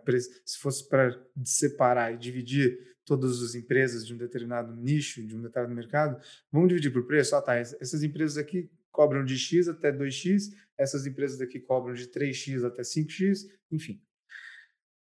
[0.44, 5.42] Se fosse para separar e dividir todas as empresas de um determinado nicho, de um
[5.42, 7.36] determinado mercado, vamos dividir por preço?
[7.36, 12.06] Ah, tá, essas empresas aqui cobram de X até 2X, essas empresas aqui cobram de
[12.08, 14.02] 3X até 5X, enfim.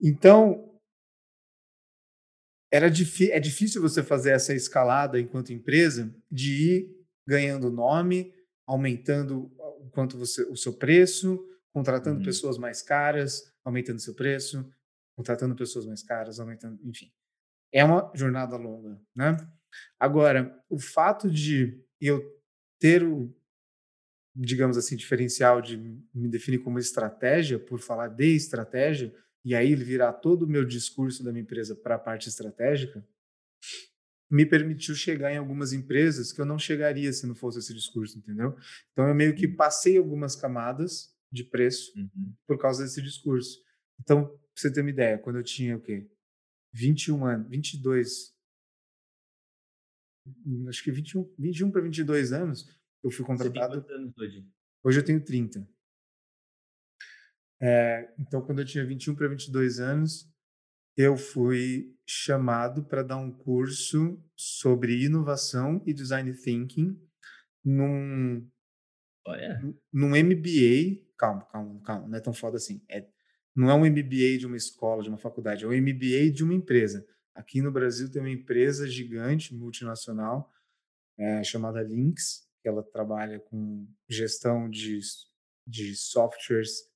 [0.01, 0.71] Então,
[2.71, 8.33] era é difícil você fazer essa escalada enquanto empresa de ir ganhando nome,
[8.67, 9.54] aumentando
[9.91, 12.25] quanto você, o seu preço, contratando uhum.
[12.25, 14.69] pessoas mais caras, aumentando seu preço,
[15.15, 17.11] contratando pessoas mais caras, aumentando, enfim.
[17.71, 19.35] É uma jornada longa, né?
[19.99, 22.23] Agora, o fato de eu
[22.79, 23.33] ter o,
[24.35, 25.77] digamos assim, diferencial de
[26.13, 29.13] me definir como estratégia, por falar de estratégia,
[29.43, 33.05] e aí virar todo o meu discurso da minha empresa para a parte estratégica,
[34.29, 38.17] me permitiu chegar em algumas empresas que eu não chegaria se não fosse esse discurso,
[38.17, 38.55] entendeu?
[38.91, 39.55] Então eu meio que uhum.
[39.55, 42.33] passei algumas camadas de preço uhum.
[42.47, 43.59] por causa desse discurso.
[43.99, 46.09] Então, pra você ter uma ideia, quando eu tinha o quê?
[46.73, 48.35] 21 anos, 22,
[50.45, 52.67] hum, acho que 21, 21 para 22 anos,
[53.03, 53.75] eu fui contratado.
[53.75, 54.47] Você tem anos hoje?
[54.83, 55.67] Hoje eu tenho 30.
[57.61, 60.29] É, então, quando eu tinha 21 para 22 anos,
[60.97, 66.99] eu fui chamado para dar um curso sobre inovação e design thinking
[67.63, 68.47] num,
[69.25, 69.61] Olha.
[69.91, 71.03] num MBA.
[71.17, 72.83] Calma, calma, calma, não é tão foda assim.
[72.89, 73.07] É,
[73.55, 76.53] não é um MBA de uma escola, de uma faculdade, é um MBA de uma
[76.53, 77.05] empresa.
[77.33, 80.51] Aqui no Brasil tem uma empresa gigante, multinacional,
[81.17, 84.99] é, chamada Lynx, que ela trabalha com gestão de,
[85.67, 86.89] de softwares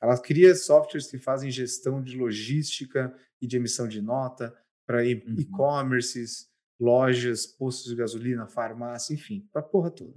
[0.00, 5.36] ela cria softwares que fazem gestão de logística e de emissão de nota para uhum.
[5.38, 6.48] e-commerces,
[6.80, 10.16] lojas, postos de gasolina, farmácia, enfim, para a porra toda.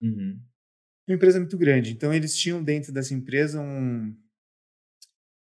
[0.00, 0.40] Uhum.
[1.08, 1.92] Uma empresa muito grande.
[1.92, 4.16] Então, eles tinham dentro dessa empresa um,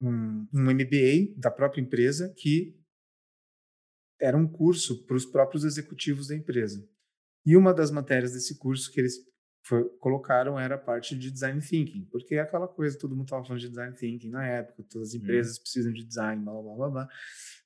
[0.00, 2.78] um, um MBA da própria empresa que
[4.20, 6.86] era um curso para os próprios executivos da empresa.
[7.44, 9.18] E uma das matérias desse curso que eles
[9.62, 13.44] foi, colocaram era a parte de design thinking, porque é aquela coisa, todo mundo estava
[13.44, 15.62] falando de design thinking na época, todas as empresas hum.
[15.62, 17.08] precisam de design, blá, blá, blá, blá.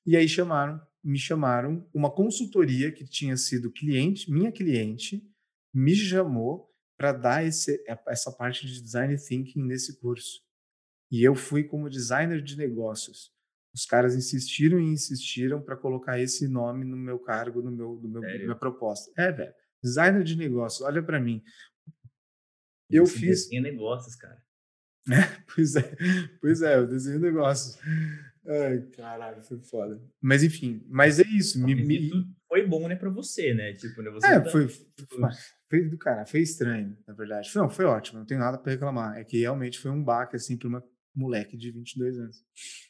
[0.07, 5.22] E aí chamaram, me chamaram, uma consultoria que tinha sido cliente, minha cliente,
[5.72, 10.40] me chamou para dar esse, essa parte de design thinking nesse curso.
[11.11, 13.32] E eu fui como designer de negócios.
[13.74, 18.09] Os caras insistiram e insistiram para colocar esse nome no meu cargo, no meu, no
[18.09, 19.11] meu minha proposta.
[19.16, 19.53] É, velho.
[19.82, 21.42] Designer de negócios, olha para mim.
[22.95, 23.45] Eu Você fiz.
[23.45, 24.42] Desenha negócios, cara.
[25.12, 25.20] É,
[25.55, 25.97] pois é,
[26.40, 27.78] pois é, eu desenho negócios.
[28.49, 30.01] Ai, caralho, foi foda.
[30.18, 31.62] Mas enfim, mas é isso.
[31.62, 32.11] Me, me...
[32.49, 33.74] Foi bom, né, pra você, né?
[33.74, 35.16] Tipo, né, você é, tá, foi, tipo...
[35.68, 37.51] foi do cara, foi estranho, na verdade.
[37.55, 39.18] Não, foi ótimo, não tenho nada para reclamar.
[39.18, 40.82] É que realmente foi um baque, assim, pra uma
[41.14, 42.42] moleque de 22 anos.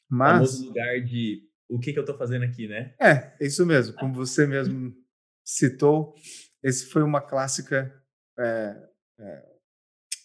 [0.09, 0.61] Mas.
[0.61, 2.95] O lugar de o que, que eu tô fazendo aqui, né?
[3.01, 3.97] É, é isso mesmo.
[3.97, 4.95] Como você mesmo
[5.45, 6.15] citou,
[6.63, 7.93] esse foi uma clássica.
[8.39, 8.89] É,
[9.19, 9.54] é,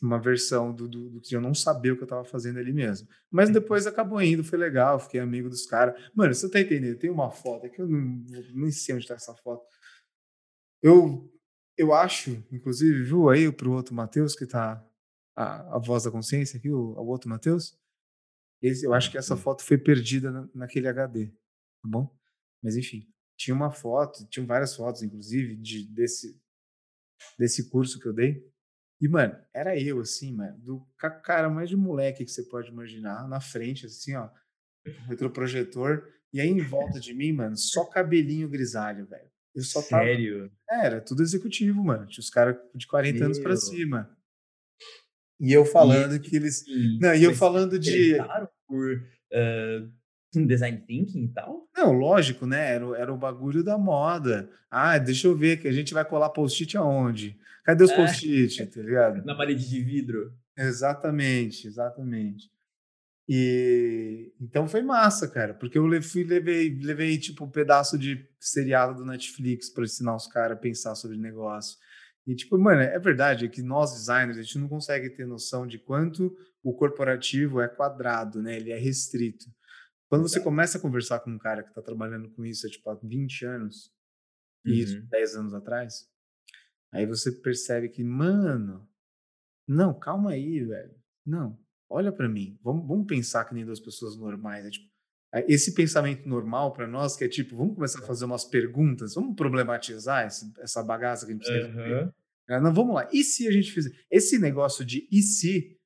[0.01, 2.71] uma versão do, do, do, que eu não sabia o que eu tava fazendo ali
[2.71, 3.07] mesmo.
[3.29, 5.99] Mas depois acabou indo, foi legal, fiquei amigo dos caras.
[6.13, 6.97] Mano, você tá entendendo?
[6.97, 9.65] Tem uma foto aqui, eu não, sei onde tá essa foto.
[10.81, 11.29] Eu,
[11.77, 14.85] eu acho, inclusive, viu aí pro outro Matheus, que tá
[15.35, 17.77] a, a voz da consciência aqui, o, o outro Matheus?
[18.61, 22.13] eu acho que essa foto foi perdida na, naquele HD, tá bom?
[22.61, 26.37] Mas enfim, tinha uma foto, tinham várias fotos, inclusive, de, desse,
[27.37, 28.45] desse curso que eu dei.
[29.01, 30.85] E, mano, era eu, assim, mano, do
[31.23, 34.29] cara mais de moleque que você pode imaginar, na frente, assim, ó,
[35.07, 39.29] retroprojetor, e aí em volta de mim, mano, só cabelinho grisalho, velho.
[39.55, 40.51] Eu só Sério?
[40.67, 40.81] Tava...
[40.81, 42.05] É, era tudo executivo, mano.
[42.05, 43.25] Tinha os caras de 40 Meu.
[43.25, 44.15] anos pra cima.
[45.39, 46.63] E eu falando e, que eles.
[47.01, 48.15] Não, e eu falando de.
[48.67, 49.01] Por
[49.33, 51.67] uh, design thinking e tal?
[51.75, 52.75] Não, lógico, né?
[52.75, 54.49] Era, era o bagulho da moda.
[54.69, 57.39] Ah, deixa eu ver que a gente vai colar post-it aonde?
[57.69, 57.95] Cadê os é.
[57.95, 59.23] post-it, tá ligado?
[59.23, 60.33] Na parede de vidro.
[60.57, 62.49] Exatamente, exatamente.
[63.27, 68.95] E então foi massa, cara, porque eu fui, levei, levei tipo um pedaço de seriado
[68.95, 71.77] do Netflix para ensinar os caras a pensar sobre negócio.
[72.25, 75.67] E tipo, mano, é verdade é que nós designers a gente não consegue ter noção
[75.67, 78.57] de quanto o corporativo é quadrado, né?
[78.57, 79.45] Ele é restrito.
[80.07, 82.89] Quando você começa a conversar com um cara que está trabalhando com isso há tipo
[82.89, 83.93] há 20 anos,
[84.65, 84.73] uhum.
[84.73, 86.08] e isso 10 anos atrás,
[86.91, 88.87] aí você percebe que, mano,
[89.67, 90.95] não, calma aí, velho.
[91.25, 91.57] Não,
[91.89, 92.57] olha para mim.
[92.63, 94.65] Vamos, vamos pensar que nem duas pessoas normais.
[94.65, 94.89] É, tipo,
[95.47, 99.35] esse pensamento normal para nós, que é tipo, vamos começar a fazer umas perguntas, vamos
[99.35, 102.11] problematizar esse, essa bagaça que a gente precisa uhum.
[102.61, 103.07] Não, vamos lá.
[103.13, 105.77] E se a gente fizer esse negócio de e se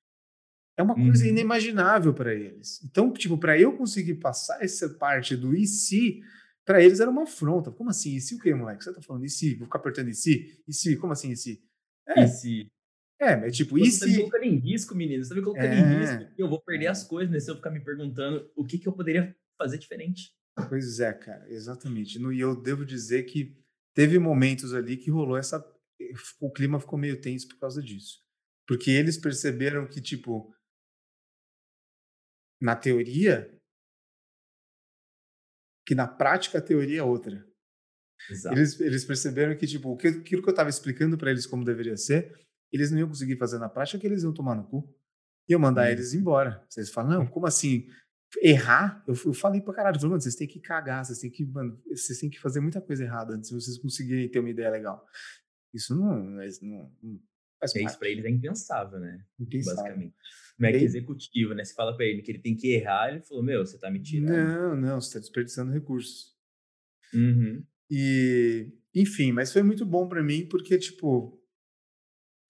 [0.77, 1.29] é uma coisa uhum.
[1.29, 2.81] inimaginável para eles.
[2.83, 6.21] Então, tipo, para eu conseguir passar essa parte do e se,
[6.65, 7.71] para eles era uma afronta.
[7.71, 8.15] Como assim?
[8.15, 8.83] E se o quê, moleque?
[8.83, 9.55] Você tá falando e se?
[9.55, 10.63] Vou ficar apertando e se?
[10.67, 10.95] E se?
[10.97, 11.63] Como assim e se?
[12.07, 12.23] É.
[12.23, 12.71] E se?
[13.19, 13.99] É, mas tipo, e se...
[13.99, 15.23] Você tá me colocando em risco, menino.
[15.23, 15.79] Você tá me colocando é.
[15.79, 16.33] em risco.
[16.37, 17.39] Eu vou perder as coisas, né?
[17.39, 20.33] Se eu ficar me perguntando o que, que eu poderia fazer diferente.
[20.69, 22.19] Pois é, cara, exatamente.
[22.19, 23.57] E eu devo dizer que
[23.93, 25.63] teve momentos ali que rolou essa.
[26.39, 28.21] O clima ficou meio tenso por causa disso.
[28.67, 30.53] Porque eles perceberam que, tipo,
[32.61, 33.53] na teoria,
[35.85, 37.45] que na prática a teoria é outra.
[38.51, 42.33] Eles, eles perceberam que, tipo, aquilo que eu estava explicando para eles como deveria ser,
[42.71, 44.89] eles não iam conseguir fazer na prática, que eles iam tomar no cu.
[45.47, 45.91] Iam mandar hum.
[45.91, 46.65] eles embora.
[46.69, 47.85] Vocês falam, não, como assim?
[48.41, 49.03] Errar?
[49.07, 51.79] Eu, eu falei pra caralho, falei, mano, vocês têm que cagar, vocês têm que, mano,
[51.89, 55.05] vocês têm que fazer muita coisa errada antes de vocês conseguirem ter uma ideia legal.
[55.73, 57.19] Isso não, não, não
[57.63, 59.23] é, Isso pra eles é impensável, né?
[59.39, 59.83] Impensável.
[59.83, 60.15] Basicamente.
[60.55, 61.63] Como é que executivo, né?
[61.63, 64.01] Você fala para ele que ele tem que errar, ele falou, meu, você tá me
[64.01, 64.29] tirando.
[64.31, 66.33] Não, não, você tá desperdiçando recursos.
[67.13, 67.63] Uhum.
[67.89, 71.39] E, enfim, mas foi muito bom para mim, porque, tipo,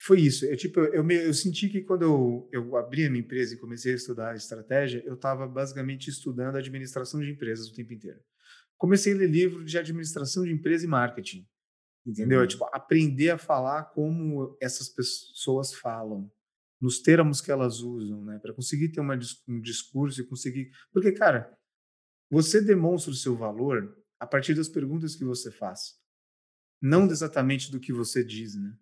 [0.02, 0.46] foi isso.
[0.46, 3.58] Eu, tipo, eu, me, eu senti que quando eu, eu abri a minha empresa e
[3.58, 8.20] comecei a estudar estratégia, eu estava basicamente estudando administração de empresas o tempo inteiro.
[8.78, 11.48] Comecei a ler livro de administração de empresa e marketing.
[12.06, 12.42] Entendeu?
[12.42, 12.48] Uhum.
[12.48, 16.32] Tipo, aprender a falar como essas pessoas falam
[16.82, 18.40] nos termos que elas usam, né?
[18.40, 20.70] Para conseguir ter uma, um discurso e conseguir.
[20.92, 21.58] Porque, cara,
[22.30, 25.98] você demonstra o seu valor a partir das perguntas que você faz,
[26.82, 28.78] não exatamente do que você diz, né?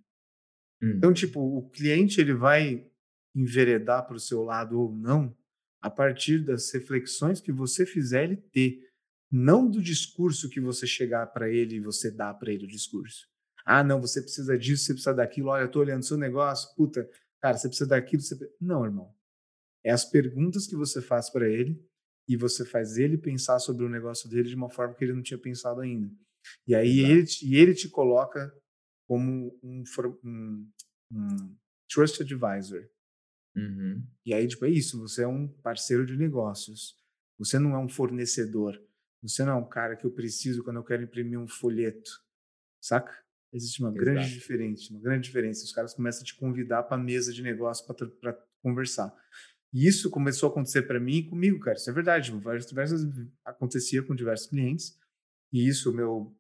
[0.82, 0.94] Hum.
[0.98, 2.90] Então, tipo, o cliente ele vai
[3.36, 5.36] enveredar para o seu lado ou não
[5.82, 8.91] a partir das reflexões que você fizer ele ter,
[9.32, 13.28] não do discurso que você chegar para ele e você dá para ele o discurso.
[13.66, 15.50] Ah, não, você precisa disso, você precisa daquilo.
[15.50, 17.08] Olha, eu estou olhando seu negócio, puta,
[17.42, 18.38] Cara, você precisa daquilo, você...
[18.60, 19.14] Não, irmão.
[19.84, 21.84] É as perguntas que você faz para ele
[22.30, 25.24] e você faz ele pensar sobre o negócio dele de uma forma que ele não
[25.24, 26.08] tinha pensado ainda.
[26.68, 28.54] E aí ele, e ele te coloca
[29.08, 29.84] como um,
[30.24, 30.72] um,
[31.12, 31.56] um
[31.90, 32.88] trust advisor.
[33.56, 34.08] Uhum.
[34.24, 35.00] E aí, tipo, é isso.
[35.00, 36.96] Você é um parceiro de negócios.
[37.40, 38.80] Você não é um fornecedor.
[39.22, 42.12] Você não é um cara que eu preciso quando eu quero imprimir um folheto,
[42.82, 43.16] saca?
[43.54, 44.06] Existe uma Exato.
[44.06, 45.64] grande diferença, uma grande diferença.
[45.64, 49.14] Os caras começam a te convidar para mesa de negócio para conversar.
[49.74, 51.78] E isso começou a acontecer para mim e comigo, cara.
[51.78, 52.32] Isso é verdade.
[52.32, 53.02] Várias, diversas
[53.46, 54.98] acontecia com diversos clientes.
[55.52, 56.36] E isso, meu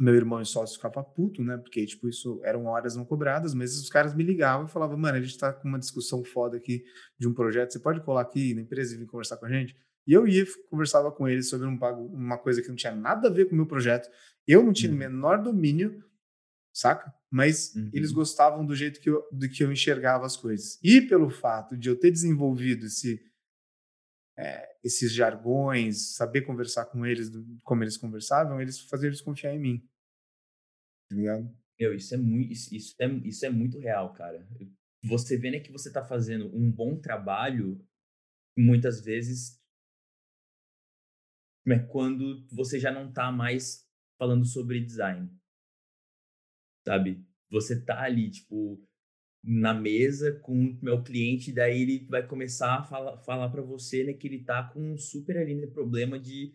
[0.00, 1.56] meu irmão e sócio ficava puto, né?
[1.58, 5.18] Porque, tipo, isso eram horas não cobradas, mas os caras me ligavam e falavam, mano,
[5.18, 6.82] a gente tá com uma discussão foda aqui
[7.18, 9.76] de um projeto, você pode colar aqui na empresa e vir conversar com a gente?
[10.06, 11.76] E eu ia, conversava com eles sobre um,
[12.12, 14.10] uma coisa que não tinha nada a ver com o meu projeto.
[14.46, 14.96] Eu não tinha uhum.
[14.96, 16.04] o menor domínio,
[16.72, 17.14] saca?
[17.30, 17.90] Mas uhum.
[17.92, 20.78] eles gostavam do jeito que eu, do que eu enxergava as coisas.
[20.82, 23.24] E pelo fato de eu ter desenvolvido esse,
[24.36, 27.30] é, esses jargões, saber conversar com eles
[27.62, 29.88] como eles conversavam, eles faziam eles confiar em mim.
[31.08, 31.56] Tá ligado?
[31.78, 34.46] Meu, isso é muito, isso, isso, é, isso é muito real, cara.
[35.04, 37.84] Você vê né, que você tá fazendo um bom trabalho,
[38.56, 39.61] muitas vezes
[41.66, 43.86] é quando você já não tá mais
[44.18, 45.30] falando sobre design.
[46.84, 47.24] Sabe?
[47.50, 48.82] Você tá ali, tipo,
[49.44, 54.04] na mesa com o meu cliente, daí ele vai começar a falar, falar para você
[54.04, 56.54] né, que ele tá com um super ali, né, problema de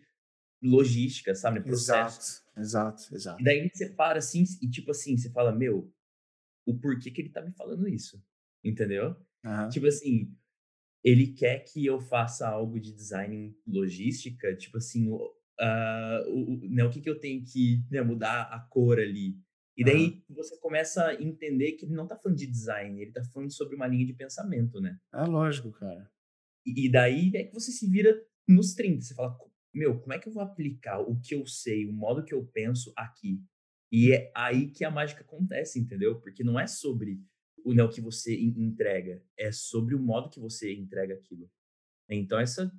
[0.62, 1.60] logística, sabe?
[1.60, 2.42] Né, processo.
[2.56, 3.40] Exato, exato, exato.
[3.40, 5.92] E daí você para assim e tipo assim, você fala, meu,
[6.66, 8.22] o porquê que ele tá me falando isso?
[8.64, 9.16] Entendeu?
[9.44, 9.68] Uhum.
[9.68, 10.34] Tipo assim,
[11.04, 15.18] ele quer que eu faça algo de design logística, tipo assim, uh,
[16.28, 19.36] o, né, o que, que eu tenho que né, mudar a cor ali?
[19.76, 23.22] E daí você começa a entender que ele não tá falando de design, ele tá
[23.32, 24.98] falando sobre uma linha de pensamento, né?
[25.14, 26.10] É lógico, cara.
[26.66, 28.12] E, e daí é que você se vira
[28.48, 29.02] nos 30.
[29.02, 29.38] Você fala,
[29.72, 32.44] meu, como é que eu vou aplicar o que eu sei, o modo que eu
[32.44, 33.40] penso aqui?
[33.92, 36.20] E é aí que a mágica acontece, entendeu?
[36.20, 37.22] Porque não é sobre
[37.64, 41.50] o, que você entrega, é sobre o modo que você entrega aquilo.
[42.08, 42.72] Então, essa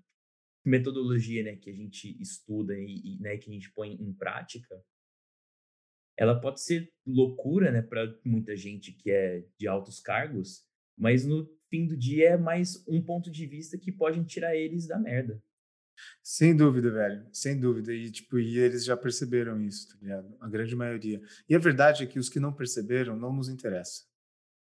[0.66, 4.84] metodologia né, que a gente estuda e, e né, que a gente põe em prática,
[6.18, 10.66] ela pode ser loucura, né, para muita gente que é de altos cargos,
[10.98, 14.88] mas no fim do dia é mais um ponto de vista que pode tirar eles
[14.88, 15.42] da merda.
[16.24, 17.28] Sem dúvida, velho.
[17.32, 17.94] Sem dúvida.
[17.94, 20.38] E, tipo, e eles já perceberam isso, tá ligado?
[20.40, 21.22] A grande maioria.
[21.48, 24.09] E a verdade é que os que não perceberam não nos interessa.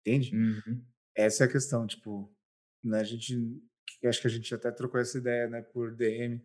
[0.09, 0.35] Entende?
[0.35, 0.83] Uhum.
[1.15, 2.33] Essa é a questão, tipo,
[2.83, 3.35] né, a gente,
[4.05, 6.41] acho que a gente até trocou essa ideia, né, por DM.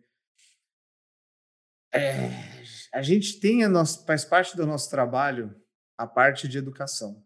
[1.91, 2.29] É,
[2.93, 5.55] a gente tem a nossa, faz parte do nosso trabalho
[5.97, 7.25] a parte de educação.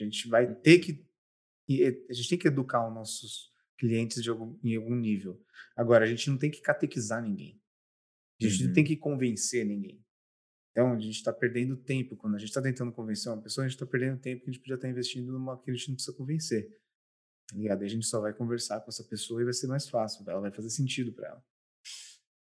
[0.00, 1.06] A gente vai ter que,
[2.08, 5.44] a gente tem que educar os nossos clientes de algum, em algum nível.
[5.76, 7.60] Agora, a gente não tem que catequizar ninguém.
[8.40, 8.68] A gente uhum.
[8.68, 10.02] não tem que convencer ninguém.
[10.70, 12.16] Então, a gente está perdendo tempo.
[12.16, 14.52] Quando a gente está tentando convencer uma pessoa, a gente está perdendo tempo que a
[14.52, 16.68] gente podia estar tá investindo numa que a gente não precisa convencer.
[17.48, 17.82] Tá ligado?
[17.82, 20.24] E a gente só vai conversar com essa pessoa e vai ser mais fácil.
[20.28, 21.44] Ela vai fazer sentido para ela.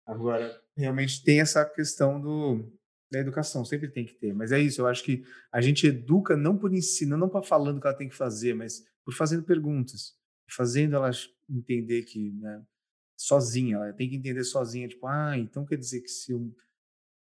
[0.05, 2.71] Agora, realmente tem essa questão do,
[3.11, 4.33] da educação, sempre tem que ter.
[4.33, 7.77] Mas é isso, eu acho que a gente educa não por ensino, não para falando
[7.77, 10.15] o que ela tem que fazer, mas por fazendo perguntas,
[10.49, 11.11] fazendo ela
[11.49, 12.65] entender que, né,
[13.15, 16.53] sozinha, ela tem que entender sozinha, tipo, ah, então quer dizer que se eu,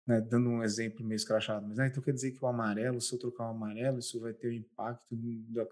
[0.09, 3.13] né, dando um exemplo meio escrachado, mas ah, então quer dizer que o amarelo, se
[3.13, 5.15] eu trocar o amarelo, isso vai ter um impacto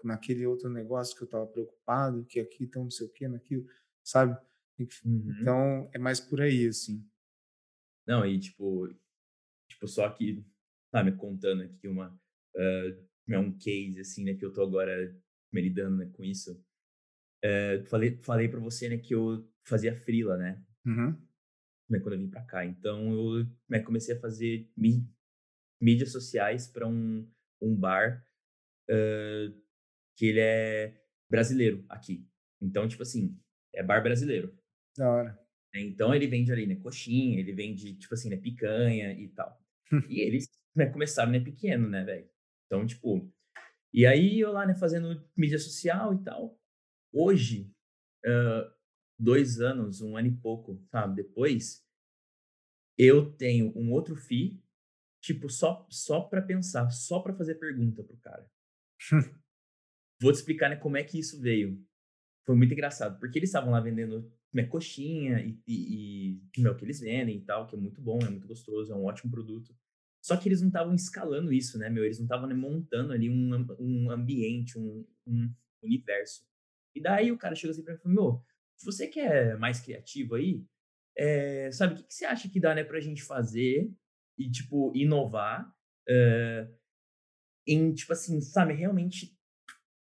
[0.04, 3.66] naquele outro negócio que eu estava preocupado, que aqui então não sei o que, naquilo,
[4.00, 4.38] sabe?
[4.78, 5.34] Uhum.
[5.40, 7.04] Então, é mais por aí, assim.
[8.06, 8.88] Não, e tipo,
[9.68, 10.46] tipo só que,
[10.92, 12.08] sabe, contando aqui uma,
[12.54, 15.20] uh, é um case, assim, né, que eu tô agora
[15.52, 16.64] me lidando né, com isso.
[17.44, 20.62] Uh, falei, falei pra você, né, que eu fazia frila, né?
[20.86, 21.27] Uhum.
[21.88, 22.64] Né, quando eu vim pra cá.
[22.64, 24.70] Então, eu né, comecei a fazer
[25.80, 27.26] mídias sociais para um,
[27.62, 28.24] um bar
[28.90, 29.54] uh,
[30.16, 31.00] que ele é
[31.30, 32.26] brasileiro aqui.
[32.60, 33.38] Então, tipo assim,
[33.74, 34.56] é bar brasileiro.
[34.96, 35.48] Da hora.
[35.74, 39.62] Então ele vende ali, né, coxinha, ele vende, tipo assim, né, picanha e tal.
[40.10, 42.28] e eles né, começaram, né, pequeno, né, velho?
[42.66, 43.30] Então, tipo...
[43.92, 46.58] E aí eu lá, né, fazendo mídia social e tal.
[47.12, 47.72] Hoje,
[48.26, 48.77] uh,
[49.18, 51.84] dois anos, um ano e pouco, sabe, depois,
[52.96, 54.62] eu tenho um outro FII,
[55.20, 58.48] tipo, só, só para pensar, só para fazer pergunta pro cara.
[60.20, 61.80] Vou te explicar, né, como é que isso veio.
[62.44, 66.84] Foi muito engraçado, porque eles estavam lá vendendo minha coxinha e, e, e meu, que
[66.84, 69.74] eles vendem e tal, que é muito bom, é muito gostoso, é um ótimo produto.
[70.20, 72.04] Só que eles não estavam escalando isso, né, meu?
[72.04, 76.42] Eles não estavam né, montando ali um, um ambiente, um, um, universo.
[76.94, 78.44] E daí o cara chega assim pra mim e falou, meu,
[78.84, 80.64] você que é mais criativo aí,
[81.16, 83.90] é, sabe, o que, que, você acha que dá, né, pra gente fazer
[84.38, 85.72] e, tipo, inovar
[86.08, 86.68] é,
[87.66, 89.36] em, tipo assim, sabe, realmente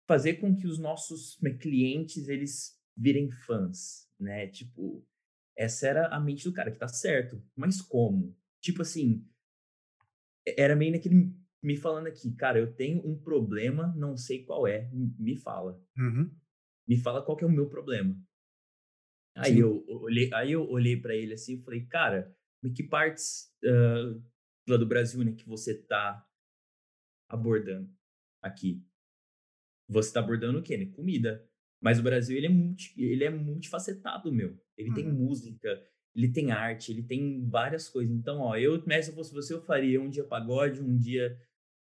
[0.06, 4.46] fazer com que os nossos né, clientes, eles virem fãs, né?
[4.48, 5.06] Tipo,
[5.56, 7.42] essa era a mente do cara, que tá certo.
[7.56, 8.36] Mas como?
[8.60, 9.26] Tipo assim,
[10.46, 14.90] era meio naquele me falando aqui, cara, eu tenho um problema, não sei qual é,
[14.92, 15.82] me fala.
[15.96, 16.30] Uhum.
[16.86, 18.14] Me fala qual que é o meu problema.
[19.36, 19.60] Aí Sim.
[19.60, 24.22] eu olhei, aí eu olhei para ele assim e falei, cara, em que partes uh,
[24.68, 26.24] lá do Brasil, né, que você tá
[27.28, 27.90] abordando
[28.40, 28.82] aqui?
[29.88, 30.76] Você tá abordando o quê?
[30.76, 30.86] Né?
[30.86, 31.44] Comida.
[31.82, 34.58] Mas o Brasil, ele é, multi, ele é multifacetado, meu.
[34.76, 34.94] Ele Uhum.
[34.94, 35.82] tem música,
[36.14, 38.14] ele tem arte, ele tem várias coisas.
[38.14, 41.36] Então, ó, eu, se eu fosse você, eu faria um dia pagode, um dia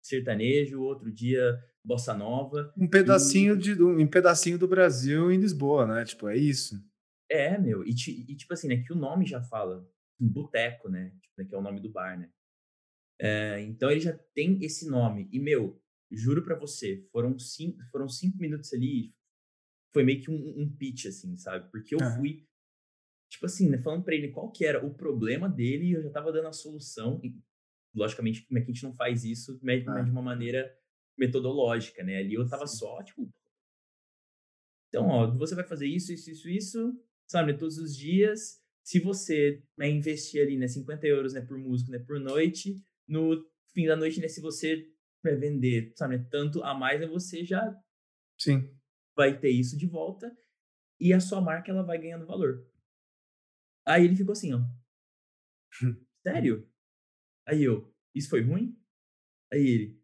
[0.02, 2.74] sertanejo, outro dia bossa nova.
[2.78, 6.06] Um pedacinho, de, um pedacinho do Brasil em Lisboa, né?
[6.06, 6.82] Tipo, é isso.
[7.30, 7.84] É, meu.
[7.86, 8.84] E, e tipo assim, né?
[8.84, 9.88] Que o nome já fala.
[10.22, 11.16] Boteco, né?
[11.22, 12.30] Tipo, né, que é o nome do bar, né?
[13.22, 15.30] É, então ele já tem esse nome.
[15.32, 15.82] E, meu,
[16.12, 19.14] juro pra você, foram cinco, foram cinco minutos ali.
[19.94, 21.70] Foi meio que um, um pitch, assim, sabe?
[21.72, 22.46] Porque eu fui,
[23.30, 23.78] tipo assim, né?
[23.82, 26.54] Falando pra ele qual que era o problema dele e eu já tava dando a
[26.54, 27.20] solução.
[27.24, 27.34] E,
[27.96, 30.02] logicamente, como é que a gente não faz isso né, Ah.
[30.02, 30.70] de uma maneira
[31.18, 32.18] metodológica, né?
[32.18, 32.78] Ali eu tava Sim.
[32.78, 33.30] só, tipo.
[34.90, 38.60] Então, ó, você vai fazer isso, isso, isso, isso, sabe, todos os dias.
[38.84, 43.48] Se você né, investir ali, né, 50 euros né, por músico, né, por noite, no
[43.74, 44.88] fim da noite, né, se você
[45.24, 47.76] né, vender, sabe, né, tanto a mais, né, você já
[48.38, 48.76] Sim.
[49.16, 50.36] vai ter isso de volta
[51.00, 52.68] e a sua marca ela vai ganhando valor.
[53.86, 54.60] Aí ele ficou assim, ó.
[56.24, 56.68] Sério?
[57.48, 58.76] Aí eu, isso foi ruim?
[59.52, 60.04] Aí ele,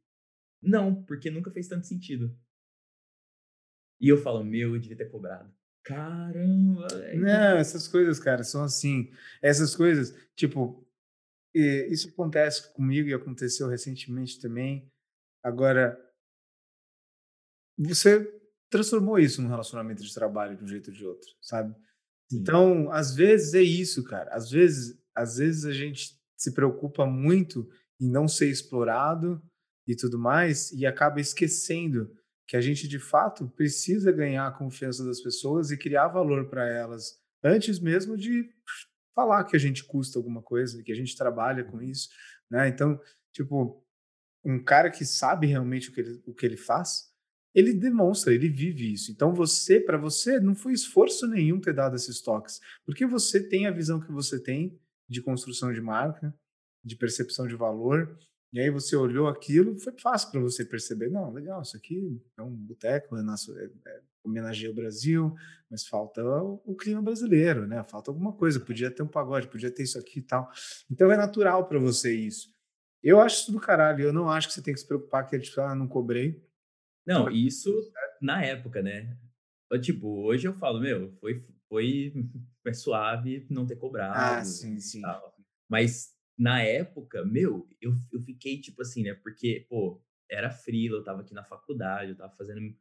[0.61, 2.37] não, porque nunca fez tanto sentido.
[3.99, 5.53] E eu falo, meu, eu devia ter cobrado.
[5.85, 7.21] Caramba, velho.
[7.21, 9.11] Não, essas coisas, cara, são assim.
[9.41, 10.83] Essas coisas, tipo,
[11.53, 14.91] isso acontece comigo e aconteceu recentemente também.
[15.43, 15.95] Agora,
[17.77, 18.27] você
[18.69, 21.73] transformou isso num relacionamento de trabalho de um jeito ou de outro, sabe?
[22.31, 22.39] Sim.
[22.39, 24.33] Então, às vezes é isso, cara.
[24.33, 27.69] Às vezes, às vezes a gente se preocupa muito
[28.01, 29.41] em não ser explorado
[29.87, 32.11] e tudo mais e acaba esquecendo
[32.47, 36.67] que a gente de fato precisa ganhar a confiança das pessoas e criar valor para
[36.67, 38.49] elas antes mesmo de
[39.13, 42.09] falar que a gente custa alguma coisa, que a gente trabalha com isso,
[42.49, 42.67] né?
[42.67, 42.99] Então,
[43.31, 43.83] tipo,
[44.43, 47.11] um cara que sabe realmente o que ele, o que ele faz,
[47.53, 49.11] ele demonstra, ele vive isso.
[49.11, 53.65] Então você, para você, não foi esforço nenhum ter dado esses toques, porque você tem
[53.65, 54.77] a visão que você tem
[55.07, 56.35] de construção de marca,
[56.83, 58.17] de percepção de valor,
[58.55, 62.41] e aí você olhou aquilo, foi fácil para você perceber, não, legal, isso aqui é
[62.41, 65.35] um boteco, é nosso, é, é, homenageia o Brasil,
[65.69, 67.83] mas falta o, o, clima brasileiro, né?
[67.83, 70.49] Falta alguma coisa, podia ter um pagode, podia ter isso aqui e tal.
[70.89, 72.47] Então é natural para você isso.
[73.03, 75.37] Eu acho isso do caralho, eu não acho que você tem que se preocupar que
[75.37, 76.41] tipo, ah, não cobrei.
[77.05, 77.69] Não, isso
[78.21, 79.17] na época, né?
[79.81, 82.13] Tipo, hoje eu falo, meu, foi, foi,
[82.63, 84.13] foi suave não ter cobrado.
[84.17, 85.01] Ah, sim, sim.
[85.01, 85.35] Tal.
[85.69, 89.13] Mas na época, meu, eu, eu fiquei tipo assim, né?
[89.13, 92.75] Porque, pô, era frila, eu tava aqui na faculdade, eu tava fazendo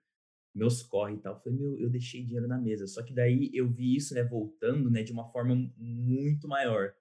[0.54, 1.34] meus corre e tal.
[1.34, 2.86] Eu falei, meu, eu deixei dinheiro na mesa.
[2.86, 6.94] Só que daí eu vi isso, né, voltando, né, de uma forma muito maior.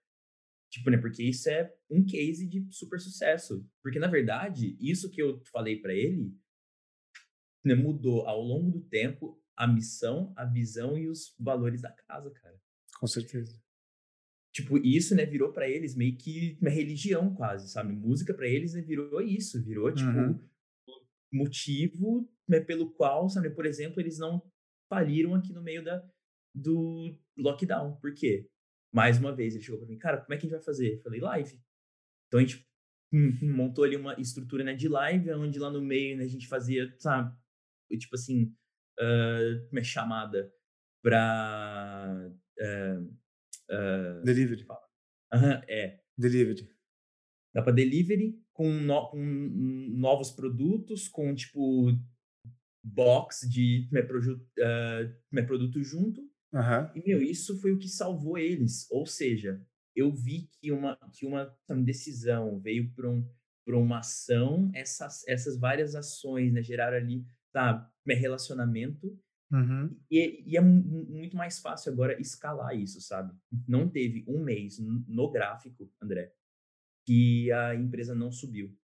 [0.70, 3.68] Tipo, né, porque isso é um case de super sucesso.
[3.82, 6.36] Porque, na verdade, isso que eu falei para ele
[7.64, 12.32] né, mudou ao longo do tempo a missão, a visão e os valores da casa,
[12.32, 12.60] cara.
[13.00, 13.62] Com certeza.
[14.54, 17.92] Tipo, isso, né, virou para eles meio que uma religião quase, sabe?
[17.92, 20.40] Música para eles né, virou isso, virou, tipo, Uhum.
[21.32, 24.44] motivo né, pelo qual, sabe, por exemplo, eles não
[24.88, 26.08] faliram aqui no meio da,
[26.54, 27.96] do lockdown.
[27.98, 28.48] Por quê?
[28.94, 30.98] Mais uma vez, ele chegou para mim, cara, como é que a gente vai fazer?
[30.98, 31.60] Eu falei, live.
[32.28, 32.64] Então a gente
[33.42, 36.94] montou ali uma estrutura né, de live, onde lá no meio né, a gente fazia,
[37.00, 37.36] sabe,
[37.98, 38.56] tipo assim,
[39.00, 40.54] uh, uma chamada
[41.04, 42.32] para.
[42.60, 43.23] Uh,
[43.70, 44.66] uh, Delivery.
[45.34, 46.00] uh, é.
[46.18, 46.70] Delivery.
[47.54, 49.20] Dá para delivery com, no, com,
[49.96, 51.92] novos produtos, com tipo
[52.84, 56.22] box de meu produto, uh, produto junto.
[56.52, 56.92] Uhum.
[56.96, 58.90] E, meu, isso foi o que salvou eles.
[58.92, 59.62] Ou seja,
[59.96, 63.28] eu vi que uma, que uma decisão veio para um,
[63.68, 67.26] uma ação, essas, essas várias ações né, geraram ali,
[68.06, 69.18] meu relacionamento.
[69.54, 69.96] Uhum.
[70.10, 73.32] E, e, é muito mais fácil agora escalar isso, sabe?
[73.68, 76.34] Não teve um mês no gráfico, André,
[77.06, 78.76] que a empresa não subiu.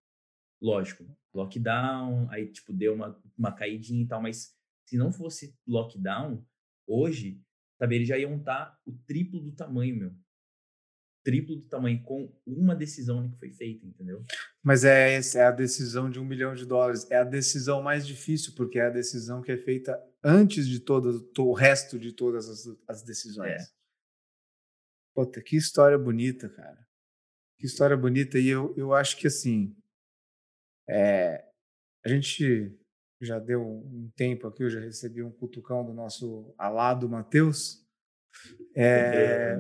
[0.62, 4.56] Lógico, lockdown, aí, tipo, deu uma, uma caidinha e tal, mas
[4.86, 6.46] se não fosse lockdown,
[6.86, 7.42] hoje,
[7.80, 10.16] sabe, eles já iam estar o triplo do tamanho, meu.
[11.24, 14.24] Triplo do tamanho, com uma decisão que foi feita, entendeu?
[14.64, 17.10] Mas é, é a decisão de um milhão de dólares.
[17.10, 21.32] É a decisão mais difícil, porque é a decisão que é feita antes de todo,
[21.38, 23.62] o resto de todas as, as decisões.
[23.62, 23.68] É.
[25.16, 26.88] Puta, que história bonita, cara.
[27.58, 28.40] Que história bonita.
[28.40, 29.76] E eu, eu acho que, assim,
[30.90, 31.46] é,
[32.06, 32.78] a gente
[33.22, 37.86] já deu um tempo aqui, eu já recebi um cutucão do nosso alado Matheus.
[38.76, 39.58] É,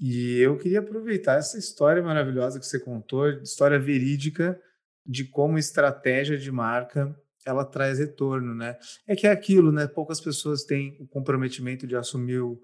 [0.00, 4.60] e eu queria aproveitar essa história maravilhosa que você contou, história verídica
[5.04, 7.14] de como estratégia de marca
[7.50, 8.76] ela traz retorno, né?
[9.06, 9.86] É que é aquilo, né?
[9.86, 12.60] Poucas pessoas têm o comprometimento de assumir, o,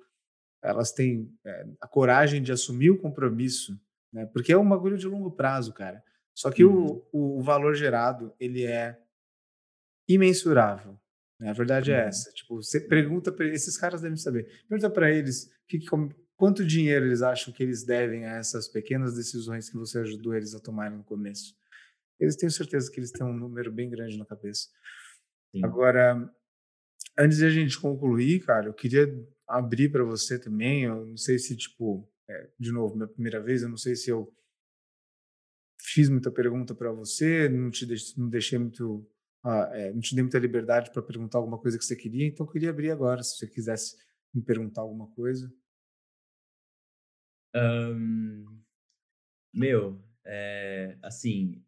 [0.62, 3.78] elas têm é, a coragem de assumir o compromisso,
[4.12, 4.26] né?
[4.32, 6.02] Porque é um bagulho de longo prazo, cara.
[6.34, 7.02] Só que uhum.
[7.12, 8.98] o, o valor gerado ele é
[10.08, 10.98] imensurável.
[11.38, 11.50] Né?
[11.50, 12.02] A verdade é uhum.
[12.02, 12.30] é essa.
[12.32, 14.46] Tipo, você pergunta para esses caras devem saber.
[14.68, 15.78] Pergunta para eles que,
[16.36, 20.54] quanto dinheiro eles acham que eles devem a essas pequenas decisões que você ajudou eles
[20.54, 21.54] a tomarem no começo.
[22.18, 24.68] Eles têm certeza que eles têm um número bem grande na cabeça.
[25.55, 25.64] Sim.
[25.64, 26.32] Agora,
[27.18, 29.06] antes de a gente concluir, cara, eu queria
[29.47, 30.84] abrir para você também.
[30.84, 34.10] Eu não sei se, tipo, é, de novo, minha primeira vez, eu não sei se
[34.10, 34.32] eu
[35.80, 39.09] fiz muita pergunta para você, não te deixei, não deixei muito,
[39.44, 42.44] ah, é, não te dei muita liberdade para perguntar alguma coisa que você queria, então
[42.44, 43.97] eu queria abrir agora, se você quisesse
[44.34, 45.52] me perguntar alguma coisa.
[47.55, 48.60] Um,
[49.55, 51.64] meu, é, assim,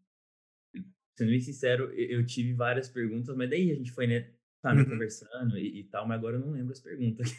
[1.18, 4.30] sendo bem sincero, eu, tive várias perguntas, mas daí a gente foi, né,
[4.62, 4.90] sabe, uhum.
[4.90, 7.32] conversando e, e, tal, mas agora eu não lembro as perguntas.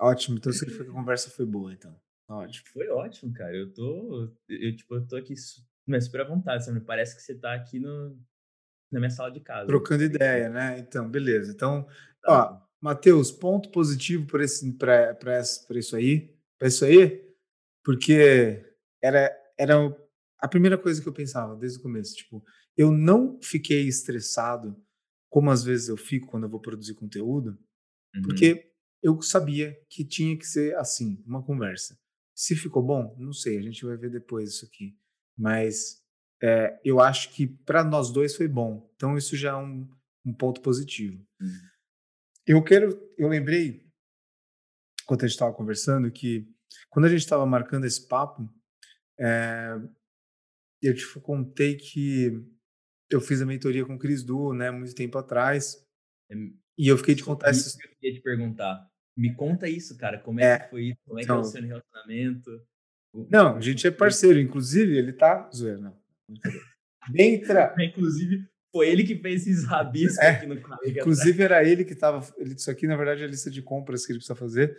[0.00, 2.00] Ótimo, então foi que a conversa foi boa, então.
[2.28, 2.66] Ótimo.
[2.72, 3.54] Foi ótimo, cara.
[3.54, 5.34] Eu tô, eu, tipo, eu tô aqui
[5.84, 6.80] mas super à vontade, sabe?
[6.80, 8.16] Parece que você tá aqui no,
[8.90, 9.66] na minha sala de casa.
[9.66, 10.78] Trocando ideia, né?
[10.78, 11.50] Então, beleza.
[11.50, 11.84] Então,
[12.22, 12.62] tá.
[12.62, 17.28] ó, Matheus, ponto positivo para esse, pra, pra, pra isso aí, para isso aí,
[17.84, 18.64] porque
[19.02, 19.76] era, era
[20.42, 22.44] a primeira coisa que eu pensava desde o começo, tipo,
[22.76, 24.76] eu não fiquei estressado
[25.30, 27.50] como às vezes eu fico quando eu vou produzir conteúdo,
[28.14, 28.22] uhum.
[28.22, 31.96] porque eu sabia que tinha que ser assim, uma conversa.
[32.34, 34.98] Se ficou bom, não sei, a gente vai ver depois isso aqui.
[35.38, 36.02] Mas
[36.42, 38.90] é, eu acho que para nós dois foi bom.
[38.96, 39.88] Então isso já é um,
[40.26, 41.24] um ponto positivo.
[41.40, 41.48] Uhum.
[42.46, 43.86] Eu quero, eu lembrei
[45.06, 46.46] quando a gente estava conversando que
[46.90, 48.48] quando a gente estava marcando esse papo,
[49.18, 49.78] é,
[50.82, 52.42] eu te contei que
[53.10, 55.86] eu fiz a mentoria com o Cris Du, né, muito tempo atrás.
[56.30, 56.34] É,
[56.78, 57.78] e eu fiquei de contar isso.
[57.78, 58.88] Que eu queria te perguntar.
[59.16, 60.18] Me conta isso, cara.
[60.18, 60.98] Como é, é que foi isso?
[61.04, 62.50] Como é então, que é o seu relacionamento?
[63.30, 64.40] Não, a gente é parceiro.
[64.40, 65.50] Inclusive, ele tá.
[65.54, 65.96] Zoeira, não.
[67.14, 67.74] Entra.
[67.78, 71.00] Inclusive, foi ele que fez esses rabiscos é, aqui no Carrega.
[71.00, 72.26] Inclusive, era ele que tava.
[72.38, 74.76] Isso aqui, na verdade, é a lista de compras que ele precisa fazer.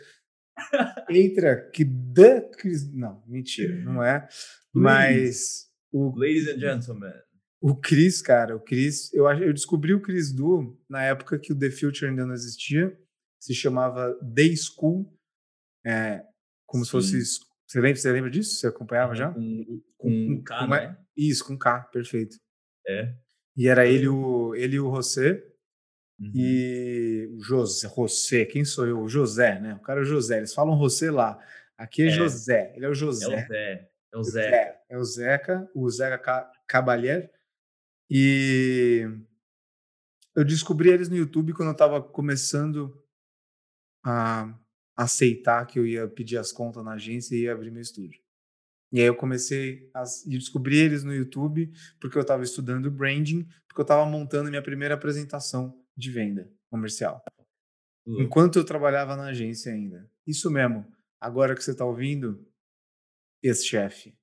[1.09, 2.49] Entra que da.
[2.91, 4.27] Não, mentira, não é.
[4.73, 5.71] Mas.
[5.93, 7.13] O, Ladies and gentlemen.
[7.61, 11.57] O Chris, cara, o Chris, eu, eu descobri o Chris Du na época que o
[11.57, 12.97] The Future ainda não existia,
[13.39, 15.09] se chamava Day School,
[15.85, 16.23] é,
[16.65, 16.87] como Sim.
[16.87, 17.39] se fosse.
[17.65, 18.55] Você lembra, você lembra disso?
[18.55, 19.31] Você acompanhava já?
[19.31, 20.97] Com, com, com K, com, né?
[21.15, 22.35] Isso, com K, perfeito.
[22.87, 23.13] É.
[23.55, 25.43] E era ele o, ele e o José.
[26.19, 26.31] Uhum.
[26.35, 28.99] E o José, José, quem sou eu?
[28.99, 29.75] O José, né?
[29.75, 30.37] O cara é o José.
[30.37, 31.39] Eles falam José lá.
[31.77, 32.09] Aqui é, é.
[32.09, 33.25] José, ele é o José.
[33.25, 33.89] É o Zé.
[34.13, 34.81] É o Zeca.
[34.89, 37.31] É, o Zeca, o Zeca Cabalier.
[38.09, 39.07] E
[40.35, 43.03] eu descobri eles no YouTube quando eu estava começando
[44.05, 44.53] a
[44.95, 48.21] aceitar que eu ia pedir as contas na agência e ia abrir meu estúdio.
[48.91, 53.81] E aí eu comecei a descobrir eles no YouTube porque eu estava estudando branding, porque
[53.81, 57.23] eu estava montando minha primeira apresentação de venda comercial.
[58.05, 58.21] Uhum.
[58.21, 60.07] Enquanto eu trabalhava na agência ainda.
[60.27, 60.85] Isso mesmo.
[61.19, 62.45] Agora que você está ouvindo,
[63.43, 64.15] ex-chefe.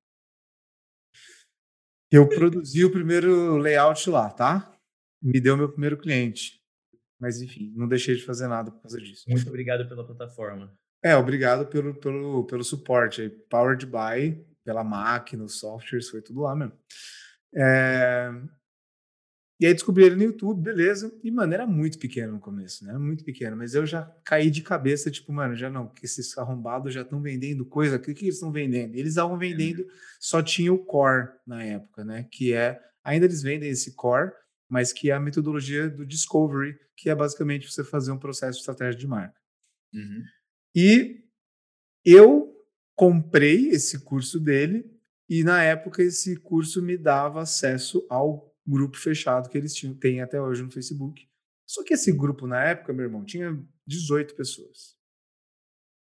[2.10, 4.76] Eu produzi o primeiro layout lá, tá?
[5.22, 6.60] Me deu meu primeiro cliente.
[7.20, 9.24] Mas enfim, não deixei de fazer nada por causa disso.
[9.28, 10.74] Muito obrigado pela plataforma.
[11.05, 13.28] É, obrigado pelo, pelo, pelo suporte.
[13.48, 16.76] Powered by, pela máquina, os softwares, foi tudo lá mesmo.
[17.55, 18.30] É,
[19.60, 21.12] e aí descobri ele no YouTube, beleza.
[21.22, 22.96] E, mano, era muito pequeno no começo, né?
[22.96, 23.54] Muito pequeno.
[23.54, 27.20] Mas eu já caí de cabeça, tipo, mano, já não, que esses arrombados já estão
[27.20, 27.96] vendendo coisa.
[27.96, 28.94] O que, que eles estão vendendo?
[28.94, 29.86] Eles estavam vendendo,
[30.18, 32.26] só tinha o core na época, né?
[32.32, 34.32] Que é, ainda eles vendem esse core,
[34.66, 38.60] mas que é a metodologia do discovery, que é basicamente você fazer um processo de
[38.60, 39.38] estratégia de marca.
[39.92, 40.22] Uhum.
[40.74, 41.22] E
[42.02, 42.50] eu
[42.96, 44.90] comprei esse curso dele,
[45.28, 50.20] e na época esse curso me dava acesso ao grupo fechado que eles tinham, têm
[50.20, 51.28] até hoje no Facebook.
[51.66, 53.56] Só que esse grupo, na época, meu irmão, tinha
[53.86, 54.96] 18 pessoas.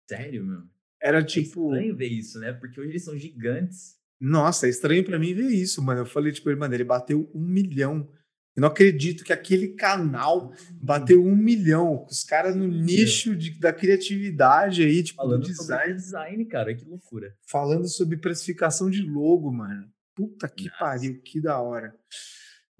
[0.09, 0.63] Sério, meu?
[1.01, 1.73] Era é tipo.
[1.73, 2.53] É estranho ver isso, né?
[2.53, 3.97] Porque hoje eles são gigantes.
[4.19, 6.01] Nossa, é estranho para mim ver isso, mano.
[6.01, 8.09] Eu falei, tipo, mano, ele bateu um milhão
[8.55, 10.51] Eu não acredito que aquele canal
[10.81, 12.05] bateu um milhão.
[12.09, 15.83] Os caras no nicho de, da criatividade aí, tipo, Falando do design.
[15.83, 17.35] sobre design, cara, que loucura.
[17.47, 19.91] Falando sobre precificação de logo, mano.
[20.18, 20.77] Puta que Nossa.
[20.80, 21.95] pariu, que da hora.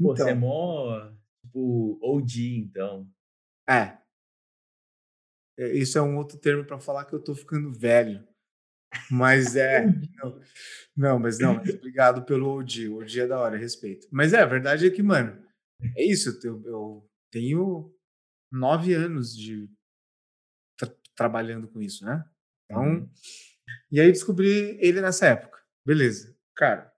[0.02, 1.12] Pô, você é Então, mó,
[1.46, 3.08] tipo, OG, então.
[3.70, 3.98] é.
[5.60, 8.28] É, Isso é um outro termo para falar que eu tô ficando velho.
[9.12, 9.86] Mas é.
[10.16, 10.42] Não,
[10.96, 12.90] não, mas não, mas obrigado pelo OG.
[12.90, 14.08] O OG é da hora, respeito.
[14.12, 15.40] Mas é, a verdade é que, mano,
[15.96, 16.30] é isso.
[16.30, 17.96] Eu, tenho- eu tenho
[18.52, 19.70] nove anos de
[20.78, 22.24] tra- trabalhando com isso, né?
[22.66, 23.10] Então, Uhum.
[23.92, 25.60] e aí descobri ele nessa época.
[25.86, 26.36] Beleza.
[26.56, 26.92] Cara,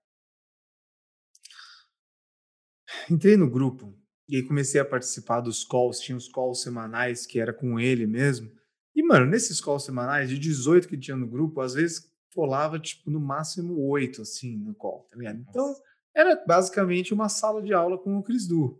[3.14, 6.00] entrei no grupo e aí comecei a participar dos calls.
[6.00, 8.52] Tinha os calls semanais que era com ele mesmo.
[8.96, 13.10] E, mano, nesses calls semanais, de 18 que tinha no grupo, às vezes colava, tipo,
[13.10, 15.44] no máximo 8, assim, no call, tá ligado?
[15.50, 15.74] Então,
[16.16, 18.80] era basicamente uma sala de aula com o Cris Du.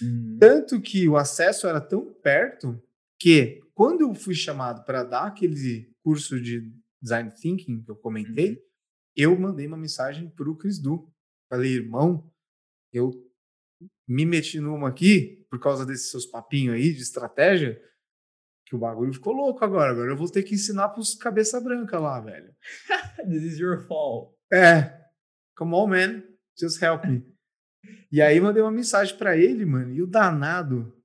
[0.00, 0.36] Uhum.
[0.38, 2.80] Tanto que o acesso era tão perto
[3.18, 6.70] que, quando eu fui chamado para dar aquele curso de
[7.02, 8.56] Design Thinking que eu comentei, Uhum.
[9.16, 11.08] eu mandei uma mensagem para o Cris Du.
[11.48, 12.30] Falei, irmão,
[12.92, 13.10] eu
[14.06, 17.80] me meti numa aqui, por causa desses seus papinhos aí de estratégia,
[18.66, 19.92] que o bagulho ficou louco agora.
[19.92, 22.54] Agora eu vou ter que ensinar pros cabeça branca lá, velho.
[23.28, 24.34] This is your fault.
[24.52, 25.00] É,
[25.56, 26.22] come on, man,
[26.58, 27.24] just help me.
[28.10, 30.96] E aí mandei uma mensagem pra ele, mano, e o danado,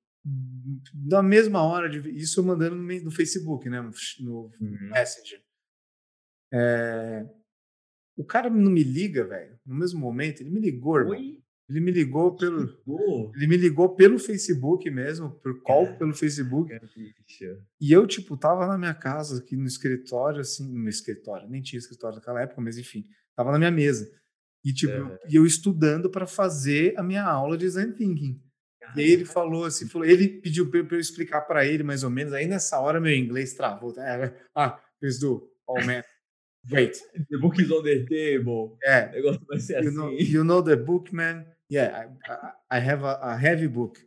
[0.94, 4.90] da mesma hora de isso eu mandando no, no Facebook, né, no, no Uhum.
[4.90, 5.41] Messenger.
[6.52, 7.26] É,
[8.18, 11.12] o cara não me liga, velho, no mesmo momento, ele me ligou, irmão.
[11.18, 11.39] Oi?
[11.70, 13.32] Ele me ligou pelo, Chegou?
[13.36, 16.74] ele me ligou pelo Facebook mesmo, por call pelo Facebook.
[16.96, 17.62] Bicho.
[17.80, 21.78] E eu, tipo, tava na minha casa, aqui no escritório, assim, no escritório, nem tinha
[21.78, 23.06] escritório naquela época, mas enfim,
[23.36, 24.10] tava na minha mesa.
[24.66, 25.18] E, tipo, eu- Aham.
[25.30, 28.41] e eu estudando para fazer a minha aula de design thinking.
[28.96, 32.10] E aí ele falou assim, falou, ele pediu para eu explicar para ele mais ou
[32.10, 33.94] menos, aí nessa hora meu inglês travou.
[33.94, 34.34] tá?
[34.56, 36.02] Ah, please do, oh man,
[36.72, 36.98] wait.
[37.30, 38.74] The book is on the table.
[38.74, 39.96] O É, negócio vai ser you assim.
[39.98, 41.46] know, you know the book, man?
[41.72, 42.10] Yeah,
[42.72, 44.00] I, I- have a, a heavy book.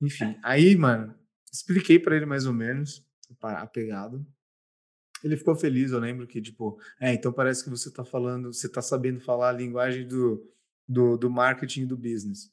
[0.00, 1.14] Enfim, aí, mano,
[1.52, 3.04] expliquei pra ele mais ou menos
[3.42, 4.24] a pegada.
[5.22, 8.68] Ele ficou feliz, eu lembro que, tipo, é, então parece que você tá falando, você
[8.70, 10.42] tá sabendo falar a linguagem do,
[10.88, 12.50] do, do marketing e do business.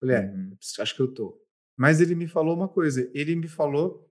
[0.00, 0.56] Falei, é, Uhum.
[0.80, 1.40] acho que eu tô.
[1.76, 4.10] Mas ele me falou uma coisa, ele me falou,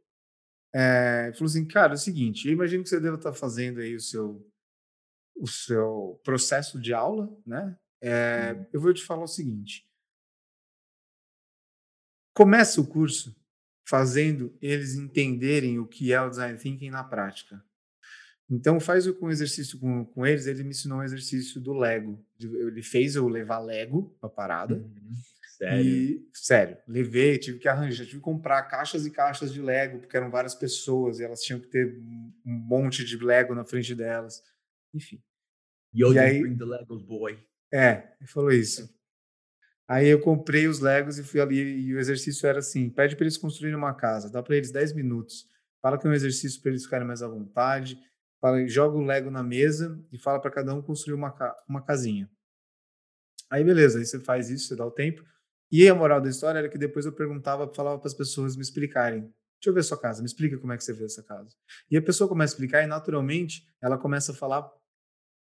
[0.73, 3.95] é, falou assim, cara, é o seguinte, eu imagino que você deva estar fazendo aí
[3.95, 4.45] o seu,
[5.35, 7.77] o seu processo de aula, né?
[8.07, 9.83] É, eu vou te falar o seguinte,
[12.33, 13.35] começa o curso
[13.87, 17.63] fazendo eles entenderem o que é o design thinking na prática.
[18.49, 22.23] Então faz um exercício com, com eles, ele me ensinou um exercício do Lego.
[22.39, 24.75] Ele fez eu levar Lego pra parada.
[24.75, 25.13] Uhum.
[25.57, 25.85] Sério.
[25.85, 30.15] E, sério, levei, tive que arranjar, tive que comprar caixas e caixas de Lego, porque
[30.17, 34.43] eram várias pessoas e elas tinham que ter um monte de Lego na frente delas.
[34.93, 35.23] Enfim.
[35.93, 37.39] Yo, E aí- bring the Legos, boy.
[37.73, 38.93] É, ele falou isso.
[39.87, 43.23] Aí eu comprei os Legos e fui ali, e o exercício era assim: pede para
[43.23, 45.47] eles construírem uma casa, dá para eles 10 minutos.
[45.81, 47.97] Fala que é um exercício para eles ficarem mais à vontade.
[48.41, 51.33] Fala, joga o Lego na mesa e fala para cada um construir uma,
[51.67, 52.29] uma casinha.
[53.49, 55.23] Aí beleza, aí você faz isso, você dá o tempo.
[55.71, 58.61] E a moral da história era que depois eu perguntava, falava para as pessoas me
[58.61, 59.21] explicarem.
[59.21, 61.55] Deixa eu ver a sua casa, me explica como é que você vê essa casa.
[61.89, 64.69] E a pessoa começa a explicar e naturalmente ela começa a falar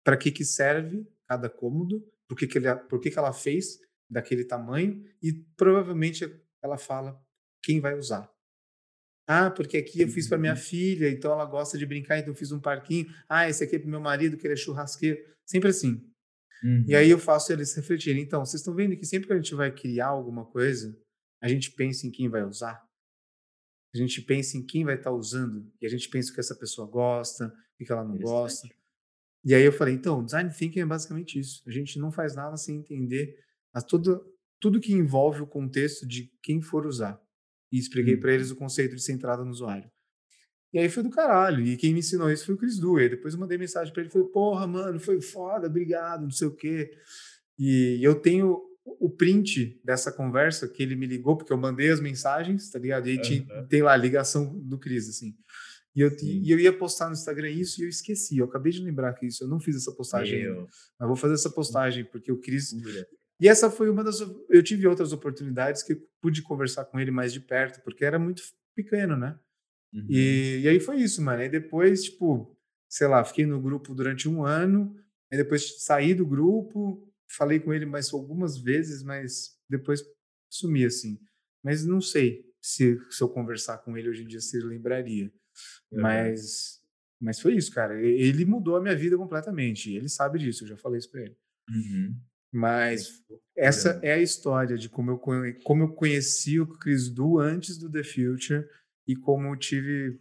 [0.05, 3.79] para que que serve cada cômodo, por que que, ele, por que que ela fez
[4.11, 6.25] daquele tamanho e provavelmente
[6.63, 7.21] ela fala
[7.63, 8.31] quem vai usar.
[9.29, 10.59] Ah, porque aqui eu fiz para minha Uhum.
[10.59, 13.13] filha, então ela gosta de brincar, então eu fiz um parquinho.
[13.29, 15.19] Ah, esse aqui é para meu marido, que ele é churrasqueiro.
[15.45, 16.09] Sempre assim.
[16.63, 16.85] Uhum.
[16.87, 18.23] E aí eu faço eles refletirem.
[18.23, 20.97] Então, vocês estão vendo que sempre que a gente vai criar alguma coisa,
[21.43, 22.87] a gente pensa em quem vai usar.
[23.93, 25.73] A gente pensa em quem vai estar usando.
[25.81, 28.69] E a gente pensa o que essa pessoa gosta, o que ela não gosta.
[29.47, 31.63] E aí eu falei, então, design thinking é basicamente isso.
[31.69, 33.33] A gente não faz nada sem entender
[33.73, 34.21] a tudo,
[34.61, 37.17] tudo que envolve o contexto de quem for usar.
[37.71, 38.35] E expliquei para Uhum.
[38.35, 39.89] eles o conceito de centrada no usuário.
[40.75, 41.65] E aí foi do caralho.
[41.65, 42.99] E quem me ensinou isso foi o Chris Du.
[42.99, 46.49] E depois eu mandei mensagem para ele, falei, porra, mano, foi foda, obrigado, não sei
[46.49, 46.91] o quê.
[47.59, 52.01] E eu tenho o print dessa conversa que ele me ligou, porque eu mandei as
[52.01, 53.09] mensagens, tá ligado?
[53.09, 53.67] E aí Aham.
[53.69, 55.35] tem lá a ligação do Chris, assim.
[55.97, 56.43] E eu, Sim.
[56.45, 58.37] e eu ia postar no Instagram isso e eu esqueci.
[58.37, 60.67] Eu acabei de lembrar que isso, eu não fiz essa postagem ainda.
[61.01, 62.75] Mas vou fazer essa postagem, porque o Cris.
[63.41, 64.21] E essa foi uma das.
[64.51, 68.43] Eu tive outras oportunidades que pude conversar com ele mais de perto, porque era muito
[68.75, 69.39] pequeno, né?
[69.95, 70.07] Uhum.
[70.11, 71.41] E, e aí foi isso, mano.
[71.41, 72.55] Aí depois, tipo,
[72.91, 74.95] sei lá, fiquei no grupo durante um ano,
[75.33, 80.03] aí depois saí do grupo, falei com ele mais algumas vezes, mas depois
[80.51, 81.19] sumir assim.
[81.65, 85.33] Mas não sei se, se eu conversar com ele hoje em dia se ele lembraria.
[85.93, 86.03] Uhum.
[86.03, 86.81] Mas,
[87.21, 88.01] mas foi isso, cara.
[88.01, 89.95] Ele mudou a minha vida completamente.
[89.95, 91.37] ele sabe disso, eu já falei isso pra ele.
[91.69, 92.17] Uhum.
[92.53, 93.23] Mas
[93.57, 95.19] essa é a história de como eu,
[95.63, 98.67] como eu conheci o Chris Du antes do The Future
[99.07, 100.21] e como eu tive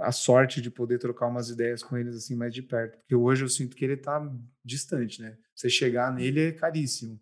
[0.00, 2.98] a sorte de poder trocar umas ideias com eles assim mais de perto.
[2.98, 4.20] Porque hoje eu sinto que ele tá
[4.64, 5.38] distante, né?
[5.54, 7.20] Você chegar nele é caríssimo.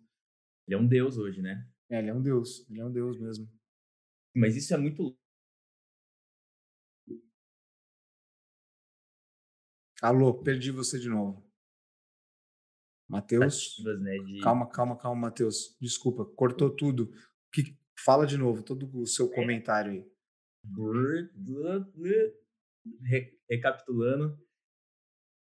[0.67, 1.65] Ele é um deus hoje, né?
[1.89, 2.65] É, ele é um deus.
[2.69, 3.49] Ele é um deus mesmo.
[4.35, 5.17] Mas isso é muito.
[10.01, 11.43] Alô, perdi você de novo.
[13.09, 13.83] Matheus.
[13.99, 14.41] Né, de...
[14.41, 15.75] Calma, calma, calma, Matheus.
[15.81, 17.11] Desculpa, cortou tudo.
[17.51, 17.75] Que...
[18.05, 19.35] Fala de novo todo o seu é.
[19.35, 20.11] comentário aí.
[23.01, 24.37] Re recapitulando.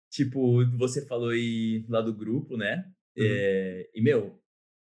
[0.10, 2.78] Tipo, você falou aí lá do grupo, né?
[3.18, 3.26] Uhum.
[3.26, 3.92] É...
[3.94, 4.42] e, meu,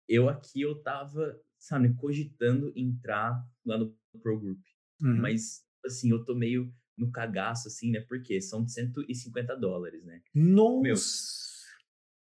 [0.09, 4.61] eu aqui eu tava, sabe, cogitando entrar lá no Pro Group.
[5.03, 5.21] Uhum.
[5.21, 8.01] Mas, assim, eu tô meio no cagaço, assim, né?
[8.01, 10.23] Porque são 150 dólares, né?
[10.35, 10.83] Nossa!
[10.83, 10.97] Meu,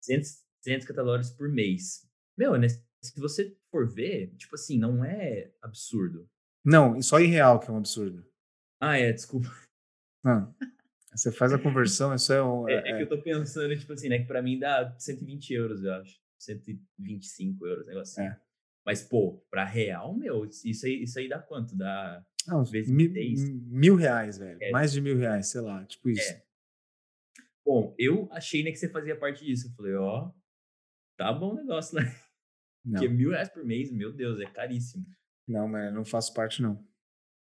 [0.01, 2.09] 150 dólares por mês.
[2.37, 2.69] Meu, né?
[2.69, 6.29] Se você for ver, tipo assim, não é absurdo.
[6.65, 8.27] Não, só em real que é um absurdo.
[8.81, 9.49] Ah, é, desculpa.
[10.23, 10.55] Não.
[11.15, 12.69] Você faz a conversão, isso é um.
[12.69, 14.19] É, é, é, que eu tô pensando, tipo assim, né?
[14.19, 16.19] Que pra mim dá 120 euros, eu acho.
[16.39, 18.33] 125 euros, negócio assim.
[18.33, 18.41] É.
[18.85, 21.77] Mas, pô, pra real, meu, isso aí, isso aí dá quanto?
[21.77, 22.25] Dá.
[22.47, 24.59] Não, vezes mil, mil reais, velho.
[24.61, 24.71] É.
[24.71, 26.33] Mais de mil reais, sei lá, tipo isso.
[26.33, 26.45] É.
[27.65, 29.69] Bom, eu achei né, que você fazia parte disso.
[29.69, 30.31] Eu falei, ó,
[31.17, 32.15] tá bom o negócio, né?
[32.85, 33.01] Não.
[33.01, 35.07] Porque mil reais por mês, meu Deus, é caríssimo.
[35.49, 36.87] Não, mas não faço parte, não.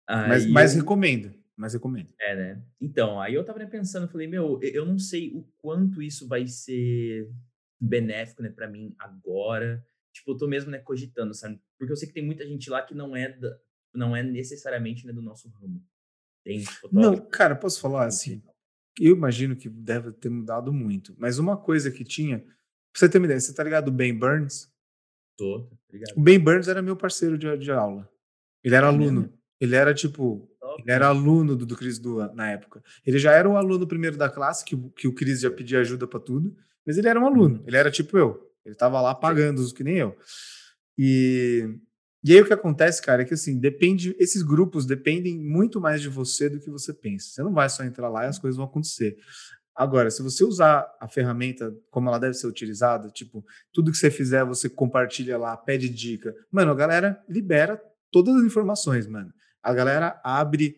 [0.07, 0.81] Aí mas, mas eu...
[0.81, 1.35] recomendo.
[1.57, 2.13] Mas recomendo.
[2.21, 2.63] É, né?
[2.81, 7.31] Então, aí eu tava pensando, falei, meu, eu não sei o quanto isso vai ser
[7.81, 9.87] benéfico, né, para mim agora.
[10.13, 11.61] Tipo, eu tô mesmo, né, cogitando, sabe?
[11.79, 13.59] Porque eu sei que tem muita gente lá que não é da,
[13.95, 15.83] não é necessariamente, né, do nosso ramo.
[16.45, 16.63] Tem
[16.93, 18.43] Não, cara, posso falar assim?
[19.01, 22.49] Eu imagino que deve ter mudado muito, mas uma coisa que tinha, pra
[22.95, 24.71] você ter uma ideia, você tá ligado o Ben Burns?
[25.37, 26.17] Tô, ligado.
[26.17, 28.09] O Ben Burns era meu parceiro de, de aula.
[28.63, 29.23] Ele era é aluno.
[29.23, 29.39] Mesmo?
[29.61, 30.49] Ele era tipo,
[30.79, 32.83] ele era aluno do, do Cris Dua na época.
[33.05, 36.07] Ele já era um aluno primeiro da classe, que, que o Cris já pedia ajuda
[36.07, 36.57] para tudo.
[36.87, 37.65] Mas ele era um aluno, uhum.
[37.67, 38.53] ele era tipo eu.
[38.65, 40.17] Ele estava lá pagando os que nem eu.
[40.99, 41.79] E,
[42.25, 46.01] e aí o que acontece, cara, é que assim, depende, esses grupos dependem muito mais
[46.01, 47.29] de você do que você pensa.
[47.29, 49.15] Você não vai só entrar lá e as coisas vão acontecer.
[49.77, 54.11] Agora, se você usar a ferramenta como ela deve ser utilizada, tipo, tudo que você
[54.11, 56.35] fizer, você compartilha lá, pede dica.
[56.51, 57.79] Mano, a galera libera
[58.11, 59.31] todas as informações, mano.
[59.63, 60.77] A galera abre,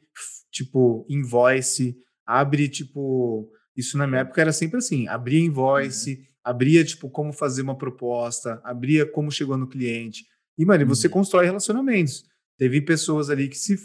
[0.51, 1.97] tipo, invoice,
[2.27, 6.25] abre, tipo, isso na minha época era sempre assim: abria invoice, uhum.
[6.43, 10.25] abria tipo como fazer uma proposta, abria como chegou no cliente.
[10.59, 10.89] E, mano, uhum.
[10.89, 12.25] você constrói relacionamentos.
[12.59, 13.77] Teve pessoas ali que se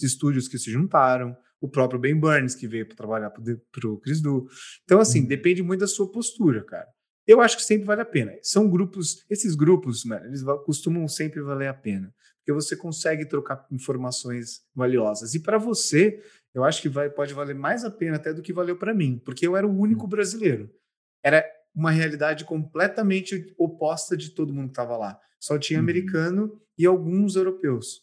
[0.00, 4.20] estúdios que se juntaram, o próprio Ben Burns que veio para trabalhar para o Chris
[4.20, 4.46] Du.
[4.84, 5.26] Então, assim, uhum.
[5.26, 6.86] depende muito da sua postura, cara.
[7.26, 8.32] Eu acho que sempre vale a pena.
[8.42, 13.66] São grupos, esses grupos, mano, eles costumam sempre valer a pena, porque você consegue trocar
[13.70, 15.34] informações valiosas.
[15.34, 16.20] E para você,
[16.54, 19.20] eu acho que vai, pode valer mais a pena até do que valeu para mim,
[19.24, 20.08] porque eu era o único hum.
[20.08, 20.70] brasileiro.
[21.22, 21.44] Era
[21.74, 25.18] uma realidade completamente oposta de todo mundo que estava lá.
[25.38, 25.84] Só tinha uhum.
[25.84, 28.02] americano e alguns europeus.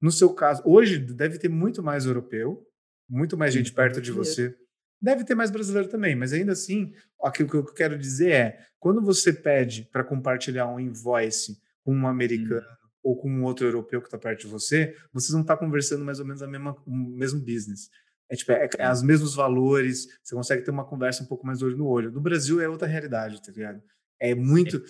[0.00, 2.66] No seu caso, hoje deve ter muito mais europeu,
[3.08, 4.56] muito mais gente perto de você.
[5.00, 9.02] Deve ter mais brasileiro também, mas ainda assim, o que eu quero dizer é: quando
[9.02, 14.00] você pede para compartilhar um invoice com um americano uhum ou com um outro europeu
[14.00, 16.74] que está perto de você, vocês vão estar tá conversando mais ou menos a mesma,
[16.86, 17.90] o mesmo business.
[18.34, 21.62] É, tipo, é, é, os mesmos valores, você consegue ter uma conversa um pouco mais
[21.62, 22.10] olho no olho.
[22.10, 23.80] No Brasil é outra realidade, tá ligado?
[24.20, 24.82] É muito.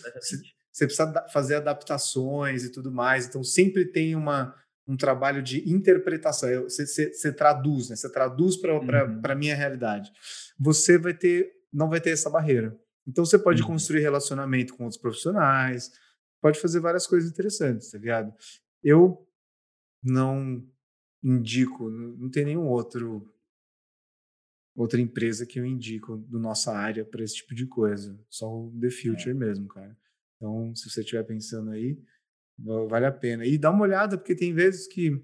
[0.72, 4.54] Você precisa fazer adaptações e tudo mais, então sempre tem uma,
[4.88, 6.64] um trabalho de interpretação.
[6.64, 7.96] Você, traduz, né?
[7.96, 9.20] Você traduz para uhum.
[9.22, 10.10] a minha realidade.
[10.58, 12.76] Você vai ter, não vai ter essa barreira.
[13.06, 13.68] Então você pode uhum.
[13.68, 15.92] construir relacionamento com outros profissionais,
[16.40, 18.32] pode fazer várias coisas interessantes, tá ligado?
[18.82, 19.26] Eu
[20.02, 20.66] não
[21.22, 23.33] indico, não tem nenhum outro
[24.74, 28.76] outra empresa que eu indico do nossa área para esse tipo de coisa, só o
[28.80, 29.34] The Future é.
[29.34, 29.96] mesmo, cara.
[30.36, 31.98] Então, se você estiver pensando aí,
[32.88, 33.46] vale a pena.
[33.46, 35.22] E dá uma olhada, porque tem vezes que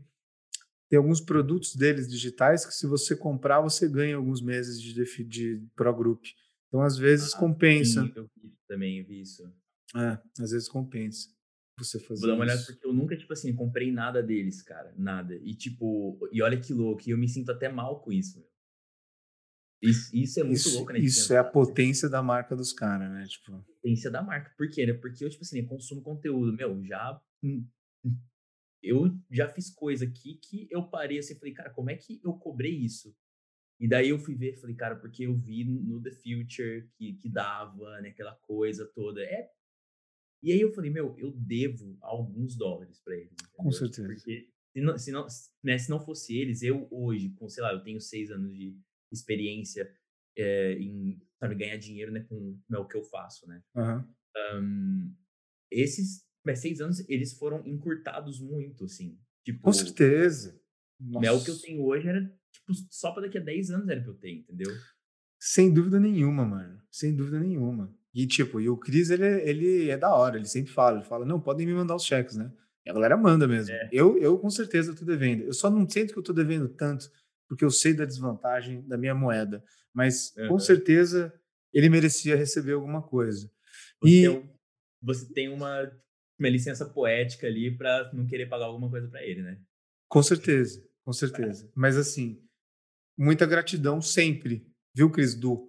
[0.89, 5.63] tem alguns produtos deles digitais que se você comprar, você ganha alguns meses de, de
[5.77, 6.25] Pro Group.
[6.69, 8.03] Então, às vezes, ah, compensa.
[8.03, 8.29] Sim, eu
[8.69, 9.43] também vi isso.
[9.97, 11.29] É, às vezes compensa
[11.77, 14.95] você fazer Vou dar uma olhada porque eu nunca, tipo assim, comprei nada deles, cara.
[14.97, 15.35] Nada.
[15.37, 18.50] E tipo, e olha que louco, e eu me sinto até mal com isso, meu.
[19.83, 20.99] Isso, isso é muito isso, louco, né?
[20.99, 23.25] Isso é a potência da marca dos caras, né?
[23.27, 23.63] Tipo...
[23.63, 24.53] Potência da marca.
[24.57, 24.93] Por quê, né?
[24.93, 27.21] Porque eu, tipo assim, consumo conteúdo, meu, já
[28.83, 32.33] eu já fiz coisa aqui que eu parei assim, falei, cara, como é que eu
[32.35, 33.15] cobrei isso?
[33.79, 37.31] E daí eu fui ver, falei, cara, porque eu vi no The Future que, que
[37.31, 39.23] dava, né, aquela coisa toda.
[39.23, 39.51] É.
[40.43, 43.33] E aí eu falei, meu, eu devo alguns dólares para eles.
[43.33, 43.53] Entendeu?
[43.55, 44.09] Com certeza.
[44.09, 45.27] Porque se não, se, não,
[45.63, 48.79] né, se não fosse eles, eu hoje, com, sei lá, eu tenho seis anos de
[49.13, 49.91] experiência
[50.37, 53.63] é, em sabe, ganhar dinheiro né, com é o que eu faço, né?
[53.75, 54.05] Uhum.
[54.57, 55.15] Um,
[55.71, 59.19] esses mas seis anos, eles foram encurtados muito, assim.
[59.45, 60.59] Tipo, Com certeza.
[60.99, 61.33] Nossa.
[61.33, 62.21] O que eu tenho hoje era,
[62.53, 64.71] tipo, só para daqui a 10 anos era pra eu ter, entendeu?
[65.39, 66.81] Sem dúvida nenhuma, mano.
[66.91, 67.95] Sem dúvida nenhuma.
[68.15, 71.25] E, tipo, e o Cris, ele, ele é da hora, ele sempre fala, ele fala,
[71.25, 72.53] não, podem me mandar os cheques, né?
[72.85, 73.73] E a galera manda mesmo.
[73.73, 73.89] É.
[73.93, 75.45] Eu, eu, com certeza, tô devendo.
[75.45, 77.11] Eu só não sinto que eu tô devendo tanto,
[77.51, 79.61] porque eu sei da desvantagem da minha moeda.
[79.93, 80.51] Mas, uhum.
[80.51, 81.35] com certeza,
[81.75, 83.51] ele merecia receber alguma coisa.
[84.01, 84.29] Você e...
[84.29, 84.51] Tem,
[85.03, 85.91] você tem uma
[86.39, 89.61] uma licença poética ali para não querer pagar alguma coisa para ele, né?
[90.09, 91.71] Com certeza, com certeza.
[91.75, 92.43] Mas assim,
[93.19, 95.35] muita gratidão sempre, viu, Cris?
[95.35, 95.69] Do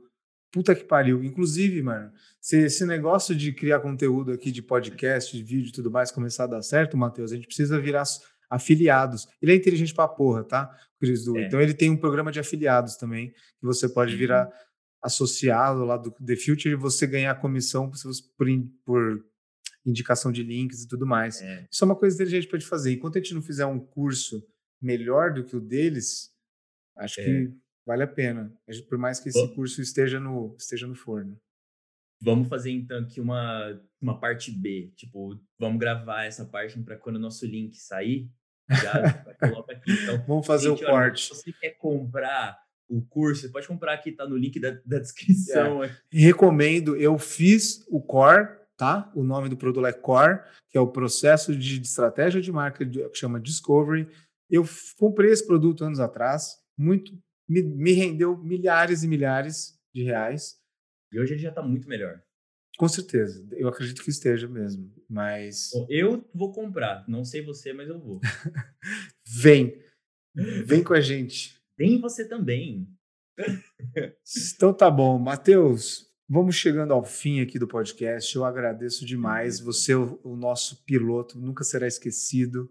[0.49, 1.23] puta que pariu.
[1.23, 5.91] Inclusive, mano, se esse negócio de criar conteúdo aqui de podcast, de vídeo e tudo
[5.91, 8.03] mais começar a dar certo, Matheus, a gente precisa virar
[8.49, 9.27] afiliados.
[9.41, 10.77] Ele é inteligente pra porra, tá?
[11.01, 11.35] Cris Du.
[11.37, 11.47] É.
[11.47, 14.51] Então ele tem um programa de afiliados também, que você pode virar uhum.
[15.01, 17.89] associado lá do The Future e você ganhar comissão
[18.37, 18.47] por,
[18.85, 19.25] por
[19.83, 21.41] indicação de links e tudo mais.
[21.41, 21.67] É.
[21.69, 22.93] Isso é uma coisa que a gente pode fazer.
[22.93, 24.45] Enquanto a gente não fizer um curso
[24.79, 26.29] melhor do que o deles,
[26.95, 27.23] acho é.
[27.23, 27.53] que
[27.85, 28.53] vale a pena.
[28.87, 31.39] Por mais que esse curso esteja no, esteja no forno.
[32.23, 34.93] Vamos fazer então aqui uma, uma parte B.
[34.95, 38.29] Tipo, vamos gravar essa parte para quando o nosso link sair.
[39.39, 39.91] Coloca aqui.
[39.91, 41.23] Então, vamos fazer gente, o corte.
[41.23, 42.57] se você quer comprar
[42.89, 45.83] o curso, você pode comprar aqui, tá no link da, da descrição.
[45.83, 45.95] É.
[46.11, 46.95] Recomendo.
[46.95, 49.11] Eu fiz o core tá?
[49.13, 53.13] O nome do produto é Core, que é o processo de estratégia de marca que
[53.13, 54.07] chama Discovery.
[54.49, 54.65] Eu
[54.97, 57.11] comprei esse produto anos atrás, muito
[57.47, 60.55] me, me rendeu milhares e milhares de reais.
[61.13, 62.23] E hoje ele já está muito melhor.
[62.81, 65.69] Com certeza, eu acredito que esteja mesmo, mas...
[65.87, 68.19] Eu vou comprar, não sei você, mas eu vou.
[69.23, 69.79] Vem,
[70.65, 71.61] vem com a gente.
[71.77, 72.89] Vem você também.
[74.55, 78.35] então tá bom, Matheus, Vamos chegando ao fim aqui do podcast.
[78.35, 79.59] Eu agradeço demais.
[79.59, 82.67] Você, o, o nosso piloto, nunca será esquecido.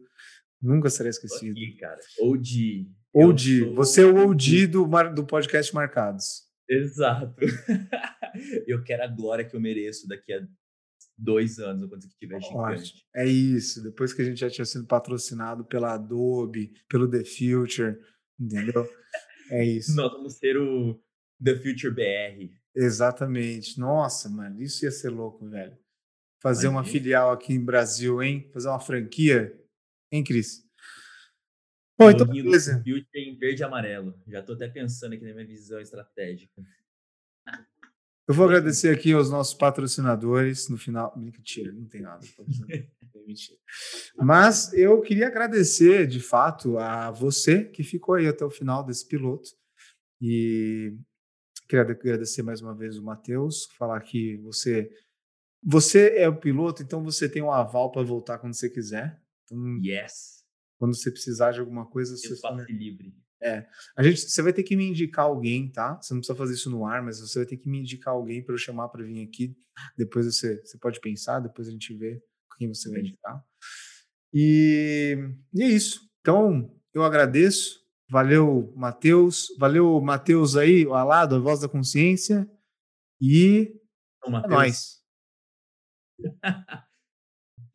[0.60, 1.52] Nunca será esquecido.
[1.52, 2.00] Aqui, cara.
[2.18, 2.90] Oudi.
[3.12, 3.60] Oudi.
[3.60, 3.74] Sou...
[3.74, 6.49] Você é o Oudi do, do podcast Marcados.
[6.70, 7.34] Exato.
[8.66, 10.46] eu quero a glória que eu mereço daqui a
[11.18, 13.04] dois anos, quando que tiver gigante.
[13.14, 13.82] É isso.
[13.82, 17.98] Depois que a gente já tinha sido patrocinado pela Adobe, pelo The Future,
[18.38, 18.88] entendeu?
[19.50, 19.96] É isso.
[19.96, 21.02] Nós vamos ser o
[21.42, 22.54] The Future BR.
[22.74, 23.78] Exatamente.
[23.78, 25.76] Nossa, mano, isso ia ser louco, velho.
[26.40, 28.48] Fazer uma filial aqui em Brasil, hein?
[28.52, 29.60] Fazer uma franquia,
[30.10, 30.64] hein, Cris?
[32.00, 32.78] Bom, então beleza.
[32.78, 34.18] Future em verde e amarelo.
[34.26, 36.62] Já tô até pensando aqui na minha visão estratégica.
[38.26, 41.12] Eu vou agradecer aqui aos nossos patrocinadores no final.
[41.16, 42.24] Mentira, não tem nada.
[43.26, 43.58] Mentira.
[44.16, 49.06] Mas eu queria agradecer, de fato, a você que ficou aí até o final desse
[49.06, 49.50] piloto.
[50.20, 50.96] E
[51.70, 54.90] Queria agradecer mais uma vez o Matheus, falar que você
[55.62, 59.22] você é o piloto, então você tem um aval para voltar quando você quiser.
[59.44, 60.39] Então, yes.
[60.80, 63.14] Quando você precisar de alguma coisa, você espaço livre.
[63.42, 63.66] É.
[63.94, 66.00] A gente, você vai ter que me indicar alguém, tá?
[66.00, 68.42] Você não precisa fazer isso no ar, mas você vai ter que me indicar alguém
[68.42, 69.54] para eu chamar para vir aqui.
[69.94, 72.22] Depois você, você pode pensar, depois a gente vê
[72.56, 73.44] quem você vai indicar.
[74.32, 75.18] E,
[75.52, 76.00] e é isso.
[76.22, 77.84] Então, eu agradeço.
[78.08, 79.48] Valeu, Matheus.
[79.58, 82.50] Valeu, Matheus aí, o Alado, a voz da consciência.
[83.20, 83.78] E
[84.16, 85.02] Então, é nóis.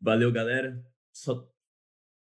[0.00, 0.84] Valeu, galera.
[1.12, 1.48] Só,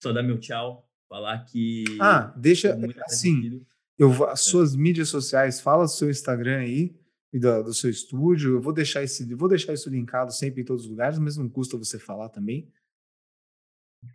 [0.01, 0.87] só dar meu tchau.
[1.07, 1.83] Falar que.
[1.99, 2.77] Ah, deixa.
[3.05, 3.65] Assim,
[3.97, 4.49] eu, as é.
[4.49, 6.95] suas mídias sociais, fala do seu Instagram aí
[7.33, 8.55] e do, do, seu estúdio.
[8.55, 11.49] Eu vou deixar esse, vou deixar isso linkado sempre em todos os lugares, mas não
[11.49, 12.71] custa você falar também.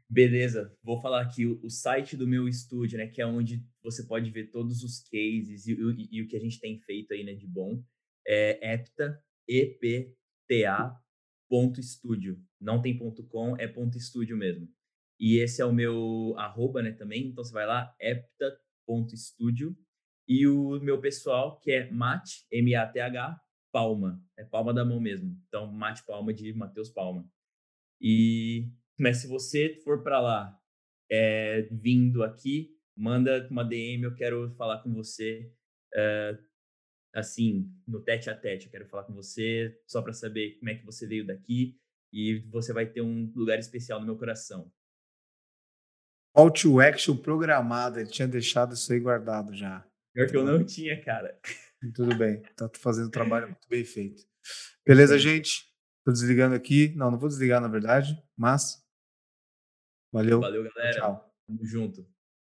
[0.08, 4.02] Beleza, vou falar aqui o, o, site do meu estúdio, né, que é onde você
[4.02, 7.22] pode ver todos os cases e, e, e o que a gente tem feito aí,
[7.22, 7.82] né, de bom.
[8.26, 10.98] É epta, E-P-T-A,
[11.50, 12.42] ponto estúdio.
[12.58, 14.66] Não tem ponto com, é ponto estúdio mesmo.
[15.18, 17.28] E esse é o meu arroba, né, também.
[17.28, 19.76] Então você vai lá, epta.studio.
[20.26, 24.22] E o meu pessoal, que é Mat, M-A-T-H, Palma.
[24.38, 25.36] É palma da mão mesmo.
[25.48, 27.28] Então, Mate Palma de Matheus Palma.
[28.00, 30.58] E mas se você for para lá
[31.10, 35.52] é, vindo aqui, manda uma DM, eu quero falar com você,
[35.94, 36.38] é,
[37.12, 38.66] assim, no tete a tete.
[38.66, 41.76] Eu quero falar com você só para saber como é que você veio daqui
[42.12, 44.72] e você vai ter um lugar especial no meu coração.
[46.34, 48.00] Call to action programada.
[48.00, 49.86] Ele tinha deixado isso aí guardado já.
[50.12, 51.38] Pior que eu não tinha, cara.
[51.94, 52.42] Tudo bem.
[52.56, 54.22] Tá fazendo um trabalho muito bem feito.
[54.86, 55.64] Beleza, gente?
[56.04, 56.94] Tô desligando aqui.
[56.96, 58.82] Não, não vou desligar, na verdade, mas.
[60.12, 60.40] Valeu.
[60.40, 61.00] Valeu, galera.
[61.00, 61.34] Tchau.
[61.46, 62.13] Tamo junto.